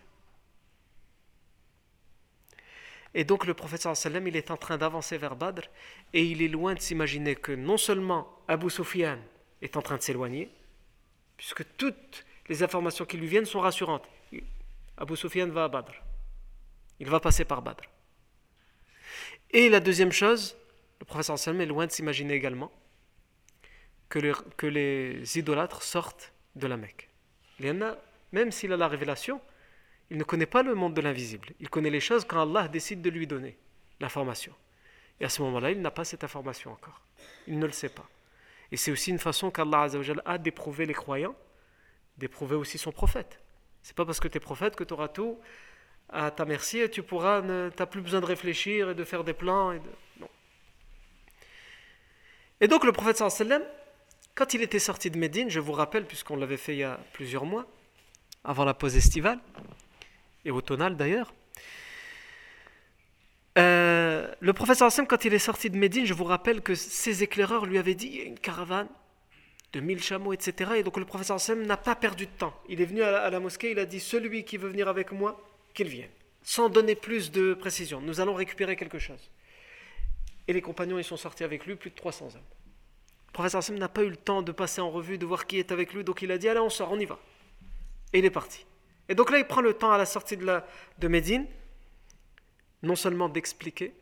Et 3.13 3.25
donc 3.25 3.45
le 3.45 3.53
prophète 3.53 3.81
sallam, 3.81 4.25
il 4.25 4.37
est 4.37 4.51
en 4.51 4.57
train 4.57 4.77
d'avancer 4.77 5.17
vers 5.17 5.35
Badr 5.35 5.63
et 6.13 6.23
il 6.23 6.41
est 6.41 6.47
loin 6.47 6.75
de 6.75 6.79
s'imaginer 6.79 7.35
que 7.35 7.51
non 7.51 7.75
seulement 7.75 8.29
Abu 8.47 8.69
Sufyan 8.69 9.17
est 9.61 9.77
en 9.77 9.81
train 9.81 9.97
de 9.97 10.01
s'éloigner, 10.01 10.49
puisque 11.37 11.65
toutes 11.77 12.25
les 12.49 12.63
informations 12.63 13.05
qui 13.05 13.17
lui 13.17 13.27
viennent 13.27 13.45
sont 13.45 13.59
rassurantes. 13.59 14.07
Abu 14.97 15.15
Sufyan 15.15 15.47
va 15.47 15.65
à 15.65 15.67
Badr. 15.67 15.93
Il 16.99 17.09
va 17.09 17.19
passer 17.19 17.45
par 17.45 17.61
Badr. 17.61 17.83
Et 19.51 19.69
la 19.69 19.79
deuxième 19.79 20.11
chose, 20.11 20.55
le 20.99 21.05
prophète 21.05 21.37
sallam 21.37 21.61
est 21.61 21.65
loin 21.65 21.87
de 21.87 21.91
s'imaginer 21.91 22.33
également 22.33 22.71
que 24.09 24.67
les 24.67 25.37
idolâtres 25.37 25.83
sortent 25.83 26.33
de 26.55 26.67
la 26.67 26.77
Mecque. 26.77 27.09
Il 27.59 27.65
y 27.65 27.71
en 27.71 27.81
a, 27.81 27.97
même 28.31 28.51
s'il 28.51 28.73
a 28.73 28.77
la 28.77 28.87
révélation, 28.87 29.41
il 30.09 30.17
ne 30.17 30.23
connaît 30.23 30.45
pas 30.45 30.63
le 30.63 30.75
monde 30.75 30.93
de 30.93 31.01
l'invisible. 31.01 31.49
Il 31.59 31.69
connaît 31.69 31.89
les 31.89 32.01
choses 32.01 32.25
quand 32.25 32.41
Allah 32.41 32.67
décide 32.67 33.01
de 33.01 33.09
lui 33.09 33.25
donner 33.25 33.57
l'information. 33.99 34.53
Et 35.19 35.25
à 35.25 35.29
ce 35.29 35.41
moment-là, 35.43 35.71
il 35.71 35.81
n'a 35.81 35.91
pas 35.91 36.03
cette 36.03 36.23
information 36.23 36.71
encore. 36.71 37.01
Il 37.47 37.57
ne 37.57 37.65
le 37.65 37.71
sait 37.71 37.89
pas. 37.89 38.09
Et 38.71 38.77
c'est 38.77 38.91
aussi 38.91 39.11
une 39.11 39.19
façon 39.19 39.51
qu'Allah 39.51 39.87
a 40.25 40.37
d'éprouver 40.37 40.85
les 40.85 40.93
croyants, 40.93 41.35
d'éprouver 42.17 42.55
aussi 42.55 42.77
son 42.77 42.91
prophète. 42.91 43.39
C'est 43.81 43.95
pas 43.95 44.05
parce 44.05 44.19
que 44.19 44.27
tu 44.27 44.37
es 44.37 44.39
prophète 44.39 44.75
que 44.75 44.83
tu 44.83 44.93
auras 44.93 45.09
tout 45.09 45.39
à 46.09 46.29
ta 46.31 46.45
merci 46.45 46.79
et 46.79 46.89
tu 46.89 47.03
pourras, 47.03 47.41
n'as 47.41 47.85
plus 47.85 48.01
besoin 48.01 48.21
de 48.21 48.25
réfléchir 48.25 48.89
et 48.89 48.95
de 48.95 49.03
faire 49.03 49.23
des 49.23 49.33
plans. 49.33 49.71
Et 49.71 49.79
de... 49.79 49.89
Non. 50.19 50.29
Et 52.59 52.67
donc 52.67 52.83
le 52.83 52.91
prophète 52.91 53.17
sallam, 53.17 53.63
quand 54.35 54.53
il 54.53 54.61
était 54.61 54.79
sorti 54.79 55.09
de 55.09 55.17
Médine, 55.17 55.49
je 55.49 55.59
vous 55.59 55.73
rappelle, 55.73 56.05
puisqu'on 56.05 56.35
l'avait 56.35 56.57
fait 56.57 56.73
il 56.73 56.79
y 56.79 56.83
a 56.83 56.99
plusieurs 57.13 57.45
mois, 57.45 57.65
avant 58.43 58.65
la 58.65 58.73
pause 58.73 58.95
estivale, 58.95 59.39
et 60.45 60.51
automnale 60.51 60.95
d'ailleurs. 60.95 61.33
Euh, 63.57 64.33
le 64.39 64.53
professeur 64.53 64.87
Hassan, 64.87 65.05
quand 65.05 65.25
il 65.25 65.33
est 65.33 65.39
sorti 65.39 65.69
de 65.69 65.77
Médine, 65.77 66.05
je 66.05 66.13
vous 66.13 66.23
rappelle 66.23 66.61
que 66.61 66.75
ses 66.75 67.23
éclaireurs 67.23 67.65
lui 67.65 67.77
avaient 67.77 67.95
dit 67.95 68.07
il 68.07 68.17
y 68.17 68.21
a 68.21 68.25
une 68.25 68.39
caravane 68.39 68.87
de 69.73 69.79
1000 69.79 70.01
chameaux, 70.01 70.33
etc. 70.33 70.71
Et 70.77 70.83
donc 70.83 70.97
le 70.97 71.05
professeur 71.05 71.35
Hassan 71.35 71.61
n'a 71.63 71.77
pas 71.77 71.95
perdu 71.95 72.25
de 72.25 72.31
temps. 72.31 72.53
Il 72.69 72.81
est 72.81 72.85
venu 72.85 73.03
à 73.03 73.29
la, 73.29 73.39
mosquée, 73.39 73.71
il 73.71 73.79
a 73.79 73.85
dit 73.85 73.99
celui 73.99 74.43
qui 74.43 74.57
veut 74.57 74.69
venir 74.69 74.87
avec 74.87 75.11
moi, 75.11 75.41
qu'il 75.73 75.87
vienne. 75.87 76.09
Sans 76.43 76.69
donner 76.69 76.95
plus 76.95 77.31
de 77.31 77.53
précision. 77.53 78.01
Nous 78.01 78.19
allons 78.19 78.33
récupérer 78.33 78.75
quelque 78.75 78.99
chose. 78.99 79.29
Et 80.47 80.53
les 80.53 80.61
compagnons, 80.61 80.97
ils 80.97 81.03
sont 81.03 81.17
sortis 81.17 81.43
avec 81.43 81.65
lui, 81.65 81.75
plus 81.75 81.91
de 81.91 81.95
300 81.95 82.25
hommes. 82.35 82.41
Le 83.27 83.33
professeur 83.33 83.59
Hassan 83.59 83.77
n'a 83.77 83.87
pas 83.87 84.03
eu 84.03 84.09
le 84.09 84.17
temps 84.17 84.41
de 84.41 84.51
passer 84.51 84.81
en 84.81 84.89
revue, 84.89 85.17
de 85.17 85.25
voir 85.25 85.45
qui 85.45 85.59
est 85.59 85.71
avec 85.71 85.93
lui, 85.93 86.03
donc 86.03 86.21
il 86.21 86.31
a 86.31 86.37
dit 86.37 86.49
allez, 86.49 86.59
on 86.59 86.69
sort, 86.69 86.91
on 86.91 86.99
y 86.99 87.05
va. 87.05 87.19
Et 88.11 88.19
il 88.19 88.25
est 88.25 88.31
parti. 88.31 88.65
Et 89.07 89.15
donc 89.15 89.29
là, 89.31 89.37
il 89.37 89.45
prend 89.45 89.61
le 89.61 89.73
temps 89.73 89.91
à 89.91 89.97
la 89.97 90.05
sortie 90.05 90.37
de, 90.37 91.07
Médine, 91.07 91.45
non 92.83 92.95
seulement 92.95 93.29
d'expliquer, 93.29 93.93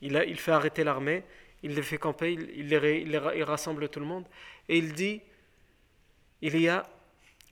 il, 0.00 0.36
fait 0.36 0.52
arrêter 0.52 0.84
l'armée, 0.84 1.24
il 1.62 1.74
les 1.74 1.82
fait 1.82 1.98
camper, 1.98 2.32
il, 2.32 3.42
rassemble 3.44 3.88
tout 3.88 4.00
le 4.00 4.06
monde, 4.06 4.26
et 4.68 4.78
il 4.78 4.92
dit, 4.92 5.20
il 6.40 6.60
y 6.60 6.68
a 6.68 6.88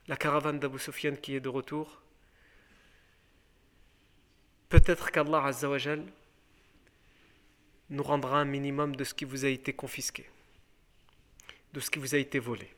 la 0.07 0.17
caravane 0.17 0.59
d'Abu 0.59 0.79
Sufyan 0.79 1.15
qui 1.15 1.35
est 1.35 1.39
de 1.39 1.49
retour. 1.49 2.01
Peut-être 4.67 5.11
qu'Allah 5.11 5.45
Azzawajal 5.45 6.05
nous 7.89 8.03
rendra 8.03 8.39
un 8.39 8.45
minimum 8.45 8.95
de 8.95 9.03
ce 9.03 9.13
qui 9.13 9.25
vous 9.25 9.45
a 9.45 9.49
été 9.49 9.73
confisqué, 9.73 10.29
de 11.73 11.79
ce 11.79 11.89
qui 11.89 11.99
vous 11.99 12.15
a 12.15 12.17
été 12.17 12.39
volé. 12.39 12.69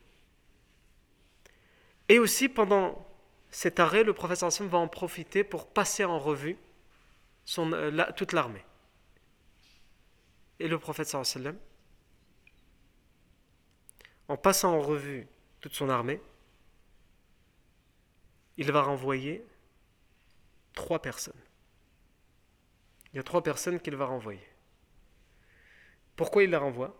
Et 2.08 2.18
aussi 2.18 2.48
pendant 2.48 3.06
cet 3.50 3.80
arrêt, 3.80 4.04
le 4.04 4.12
professeur 4.12 4.48
Hassan 4.48 4.68
va 4.68 4.78
en 4.78 4.88
profiter 4.88 5.44
pour 5.44 5.66
passer 5.66 6.04
en 6.04 6.18
revue 6.18 6.56
euh, 7.58 8.12
toute 8.16 8.32
l'armée. 8.32 8.64
Et 10.58 10.68
le 10.68 10.78
prophète 10.78 11.08
sallam, 11.08 11.58
en 14.28 14.36
passant 14.36 14.74
en 14.74 14.80
revue 14.80 15.26
toute 15.60 15.74
son 15.74 15.88
armée, 15.88 16.20
il 18.56 18.70
va 18.70 18.82
renvoyer 18.82 19.44
trois 20.72 21.02
personnes. 21.02 21.40
Il 23.12 23.16
y 23.16 23.20
a 23.20 23.22
trois 23.22 23.42
personnes 23.42 23.80
qu'il 23.80 23.96
va 23.96 24.06
renvoyer. 24.06 24.46
Pourquoi 26.16 26.44
il 26.44 26.50
la 26.50 26.60
renvoie 26.60 26.96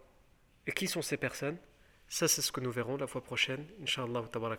Et 0.66 0.72
qui 0.72 0.86
sont 0.86 1.02
ces 1.02 1.16
personnes? 1.16 1.58
Ça, 2.08 2.28
c'est 2.28 2.42
ce 2.42 2.52
que 2.52 2.60
nous 2.60 2.70
verrons 2.70 2.96
la 2.96 3.06
fois 3.06 3.22
prochaine, 3.22 3.66
Inch'Allah 3.82 4.20
wa. 4.20 4.58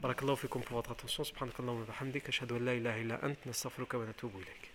Barakallahu 0.00 0.36
fikum 0.36 0.62
pour 0.62 0.76
votre 0.76 0.92
attention. 0.92 1.24
Subhanakallahu 1.24 1.80
wa 1.80 1.84
bihamdik. 1.84 2.28
An 2.42 2.58
la 2.60 2.74
ilaha 2.74 2.98
illa 2.98 3.20
ant. 3.22 3.46
Nastaghfiruka 3.46 3.98
wa 3.98 4.06
natubu 4.06 4.38
ilayk. 4.40 4.73